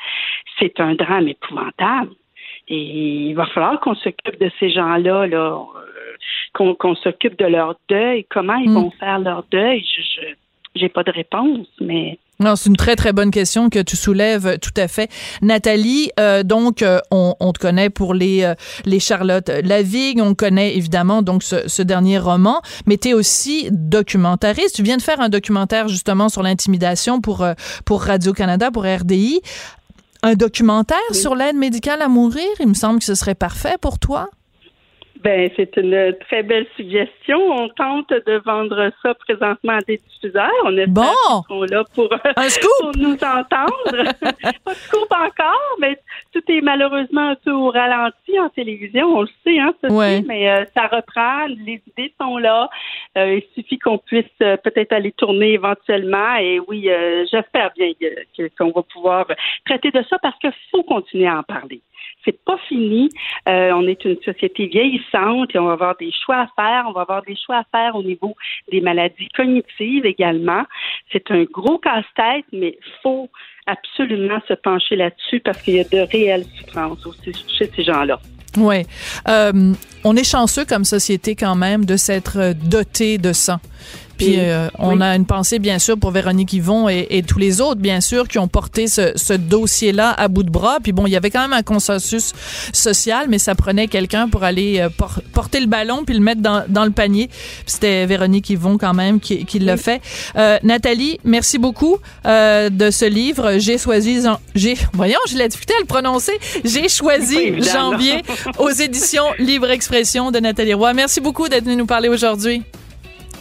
C'est 0.58 0.80
un 0.80 0.94
drame 0.94 1.28
épouvantable. 1.28 2.10
Et 2.68 3.28
il 3.28 3.34
va 3.34 3.46
falloir 3.46 3.80
qu'on 3.80 3.94
s'occupe 3.94 4.40
de 4.40 4.50
ces 4.58 4.70
gens-là, 4.70 5.26
là, 5.26 5.58
euh, 6.58 6.74
qu'on 6.78 6.94
s'occupe 6.96 7.38
de 7.38 7.46
leur 7.46 7.76
deuil. 7.88 8.24
Comment 8.30 8.56
ils 8.56 8.70
mm. 8.70 8.74
vont 8.74 8.90
faire 8.92 9.18
leur 9.18 9.44
deuil? 9.50 9.84
Je, 9.84 10.26
j'ai 10.74 10.88
pas 10.88 11.02
de 11.02 11.12
réponse, 11.12 11.68
mais 11.80 12.18
non, 12.40 12.56
c'est 12.56 12.68
une 12.68 12.76
très 12.76 12.96
très 12.96 13.12
bonne 13.12 13.30
question 13.30 13.70
que 13.70 13.78
tu 13.78 13.96
soulèves 13.96 14.58
tout 14.58 14.72
à 14.76 14.88
fait, 14.88 15.08
Nathalie. 15.40 16.10
Euh, 16.18 16.42
donc, 16.42 16.82
euh, 16.82 16.98
on, 17.12 17.34
on, 17.38 17.52
te 17.52 17.60
connaît 17.60 17.90
pour 17.90 18.12
les 18.12 18.42
euh, 18.42 18.54
les 18.84 18.98
Charlotte 18.98 19.48
Lavigne, 19.62 20.20
on 20.20 20.34
connaît 20.34 20.76
évidemment 20.76 21.22
donc 21.22 21.44
ce, 21.44 21.68
ce 21.68 21.82
dernier 21.82 22.18
roman, 22.18 22.60
mais 22.86 22.96
tu 22.96 23.10
es 23.10 23.14
aussi 23.14 23.68
documentariste. 23.70 24.74
Tu 24.74 24.82
viens 24.82 24.96
de 24.96 25.02
faire 25.02 25.20
un 25.20 25.28
documentaire 25.28 25.86
justement 25.86 26.28
sur 26.28 26.42
l'intimidation 26.42 27.20
pour 27.20 27.46
pour 27.84 28.02
Radio 28.02 28.32
Canada, 28.32 28.72
pour 28.72 28.82
RDI. 28.82 29.40
Un 30.26 30.36
documentaire 30.36 30.96
sur 31.12 31.34
l'aide 31.34 31.54
médicale 31.54 32.00
à 32.00 32.08
mourir, 32.08 32.48
il 32.58 32.68
me 32.68 32.72
semble 32.72 32.98
que 32.98 33.04
ce 33.04 33.14
serait 33.14 33.34
parfait 33.34 33.76
pour 33.78 33.98
toi. 33.98 34.30
Ben, 35.24 35.50
c'est 35.56 35.74
une 35.78 36.14
très 36.20 36.42
belle 36.42 36.66
suggestion. 36.76 37.38
On 37.50 37.68
tente 37.70 38.10
de 38.10 38.42
vendre 38.44 38.90
ça 39.02 39.14
présentement 39.14 39.72
à 39.72 39.80
des 39.80 39.96
diffuseurs. 39.96 40.50
On 40.64 40.76
est 40.76 40.86
bon. 40.86 41.02
sont 41.48 41.62
là 41.62 41.82
pour, 41.94 42.08
Un 42.36 42.48
scoop. 42.50 42.70
pour 42.80 42.92
nous 42.96 43.14
entendre. 43.14 44.12
Pas 44.64 44.72
de 44.72 44.76
scoop 44.76 45.10
encore, 45.10 45.76
mais 45.80 45.98
tout 46.32 46.42
est 46.48 46.60
malheureusement 46.60 47.30
un 47.30 47.36
peu 47.36 47.52
au 47.52 47.70
ralenti 47.70 48.38
en 48.38 48.50
télévision. 48.50 49.06
On 49.16 49.22
le 49.22 49.28
sait, 49.44 49.58
hein, 49.58 49.72
ça 49.82 49.88
Ouais. 49.90 50.22
mais 50.26 50.50
euh, 50.50 50.64
ça 50.76 50.88
reprend. 50.88 51.46
Les 51.46 51.80
idées 51.96 52.12
sont 52.20 52.36
là. 52.36 52.68
Euh, 53.16 53.38
il 53.40 53.44
suffit 53.54 53.78
qu'on 53.78 53.96
puisse 53.98 54.26
euh, 54.42 54.58
peut-être 54.58 54.92
aller 54.92 55.12
tourner 55.12 55.52
éventuellement. 55.54 56.34
Et 56.36 56.60
oui, 56.68 56.90
euh, 56.90 57.24
j'espère 57.30 57.70
bien 57.76 57.92
qu'on 58.58 58.72
va 58.72 58.82
pouvoir 58.82 59.26
traiter 59.64 59.90
de 59.90 60.04
ça 60.10 60.18
parce 60.18 60.38
qu'il 60.38 60.52
faut 60.70 60.82
continuer 60.82 61.28
à 61.28 61.38
en 61.38 61.42
parler. 61.42 61.80
C'est 62.24 62.42
pas 62.44 62.56
fini. 62.68 63.10
Euh, 63.48 63.72
on 63.72 63.86
est 63.86 64.02
une 64.04 64.16
société 64.22 64.66
vieillissante 64.66 65.13
et 65.14 65.58
on 65.58 65.66
va 65.66 65.72
avoir 65.72 65.96
des 65.96 66.10
choix 66.24 66.40
à 66.40 66.48
faire. 66.56 66.84
On 66.88 66.92
va 66.92 67.02
avoir 67.02 67.22
des 67.22 67.36
choix 67.36 67.58
à 67.58 67.64
faire 67.70 67.94
au 67.94 68.02
niveau 68.02 68.34
des 68.70 68.80
maladies 68.80 69.28
cognitives 69.36 70.04
également. 70.04 70.64
C'est 71.12 71.30
un 71.30 71.44
gros 71.44 71.78
casse-tête, 71.78 72.46
mais 72.52 72.78
faut 73.02 73.28
absolument 73.66 74.40
se 74.48 74.54
pencher 74.54 74.96
là-dessus 74.96 75.40
parce 75.40 75.62
qu'il 75.62 75.74
y 75.74 75.80
a 75.80 75.84
de 75.84 76.10
réelles 76.10 76.44
souffrances 76.58 77.06
aussi 77.06 77.32
chez 77.56 77.70
ces 77.74 77.84
gens-là. 77.84 78.18
Oui. 78.56 78.84
on 80.04 80.16
est 80.16 80.28
chanceux 80.28 80.64
comme 80.64 80.84
société 80.84 81.34
quand 81.34 81.56
même 81.56 81.84
de 81.84 81.96
s'être 81.96 82.38
euh, 82.38 82.52
doté 82.54 83.18
de 83.18 83.32
ça. 83.32 83.58
Puis 84.18 84.36
euh, 84.38 84.68
on 84.78 85.00
a 85.00 85.16
une 85.16 85.26
pensée 85.26 85.58
bien 85.58 85.78
sûr 85.78 85.98
pour 85.98 86.10
Véronique 86.12 86.52
Yvon 86.52 86.88
et, 86.88 87.06
et 87.10 87.22
tous 87.22 87.38
les 87.38 87.60
autres 87.60 87.80
bien 87.80 88.00
sûr 88.00 88.28
qui 88.28 88.38
ont 88.38 88.48
porté 88.48 88.86
ce, 88.86 89.12
ce 89.16 89.32
dossier-là 89.32 90.10
à 90.12 90.28
bout 90.28 90.42
de 90.42 90.50
bras. 90.50 90.78
Puis 90.82 90.92
bon, 90.92 91.06
il 91.06 91.10
y 91.10 91.16
avait 91.16 91.30
quand 91.30 91.40
même 91.42 91.52
un 91.52 91.62
consensus 91.62 92.32
social, 92.72 93.26
mais 93.28 93.38
ça 93.38 93.54
prenait 93.54 93.88
quelqu'un 93.88 94.28
pour 94.28 94.44
aller 94.44 94.80
euh, 94.80 94.88
por- 94.88 95.20
porter 95.32 95.60
le 95.60 95.66
ballon 95.66 96.04
puis 96.04 96.14
le 96.14 96.20
mettre 96.20 96.40
dans, 96.40 96.64
dans 96.68 96.84
le 96.84 96.90
panier. 96.90 97.28
Puis 97.28 97.64
C'était 97.66 98.06
Véronique 98.06 98.50
Yvon 98.50 98.78
quand 98.78 98.94
même 98.94 99.20
qui, 99.20 99.44
qui 99.44 99.58
l'a 99.58 99.76
fait. 99.76 100.00
Euh, 100.36 100.58
Nathalie, 100.62 101.18
merci 101.24 101.58
beaucoup 101.58 101.98
euh, 102.26 102.70
de 102.70 102.90
ce 102.90 103.04
livre. 103.04 103.58
J'ai 103.58 103.78
choisi, 103.78 104.20
j'ai, 104.54 104.74
voyons, 104.92 105.18
j'ai 105.28 105.38
la 105.38 105.48
difficulté 105.48 105.74
à 105.74 105.80
le 105.80 105.86
prononcer. 105.86 106.38
J'ai 106.64 106.88
choisi 106.88 107.62
janvier 107.62 108.22
aux 108.58 108.70
éditions 108.70 109.24
Libre 109.38 109.70
Expression 109.70 110.30
de 110.30 110.38
Nathalie 110.38 110.74
Roy. 110.74 110.92
Merci 110.94 111.20
beaucoup 111.20 111.48
d'être 111.48 111.64
venue 111.64 111.76
nous 111.76 111.86
parler 111.86 112.08
aujourd'hui. 112.08 112.62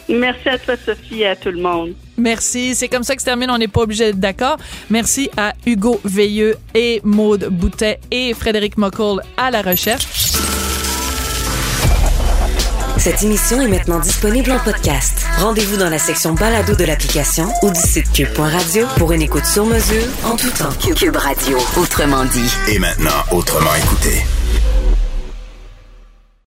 Merci 0.10 0.50
à 0.50 0.58
toi, 0.58 0.76
Sophie, 0.86 1.22
et 1.22 1.28
à 1.28 1.36
tout 1.36 1.52
le 1.52 1.62
monde. 1.62 1.94
Merci. 2.18 2.76
C'est 2.76 2.88
comme 2.90 3.04
ça 3.04 3.16
que 3.16 3.22
se 3.22 3.26
termine. 3.26 3.50
On 3.50 3.58
n'est 3.58 3.68
pas 3.68 3.82
obligé 3.82 4.06
d'être 4.06 4.20
d'accord. 4.20 4.58
Merci 4.90 5.30
à 5.38 5.54
Hugo 5.66 6.00
Veilleux 6.04 6.56
et 6.76 7.02
Maude 7.04 7.48
Boutet 7.50 8.00
et 8.12 8.34
Frédéric 8.34 8.78
Mockle 8.78 9.22
à 9.38 9.52
la 9.52 9.62
recherche. 9.62 10.06
Cette 12.98 13.22
émission 13.24 13.60
est 13.60 13.68
maintenant 13.68 14.00
disponible 14.00 14.52
en 14.52 14.60
podcast. 14.60 15.26
Rendez-vous 15.38 15.78
dans 15.78 15.90
la 15.90 15.98
section 15.98 16.34
balado 16.34 16.76
de 16.76 16.86
l'application 16.86 17.50
ou 17.62 17.70
du 17.70 17.80
site 17.80 18.10
cube.radio 18.14 18.86
pour 18.98 19.12
une 19.12 19.22
écoute 19.22 19.46
sur 19.46 19.66
mesure 19.66 20.06
en 20.24 20.38
tout 20.38 20.52
temps. 20.52 20.72
Cube 20.96 21.18
Radio, 21.18 21.58
autrement 21.76 22.24
dit. 22.26 22.50
Et 22.72 22.80
maintenant, 22.80 23.10
autrement 23.32 23.76
écouté. 23.76 24.24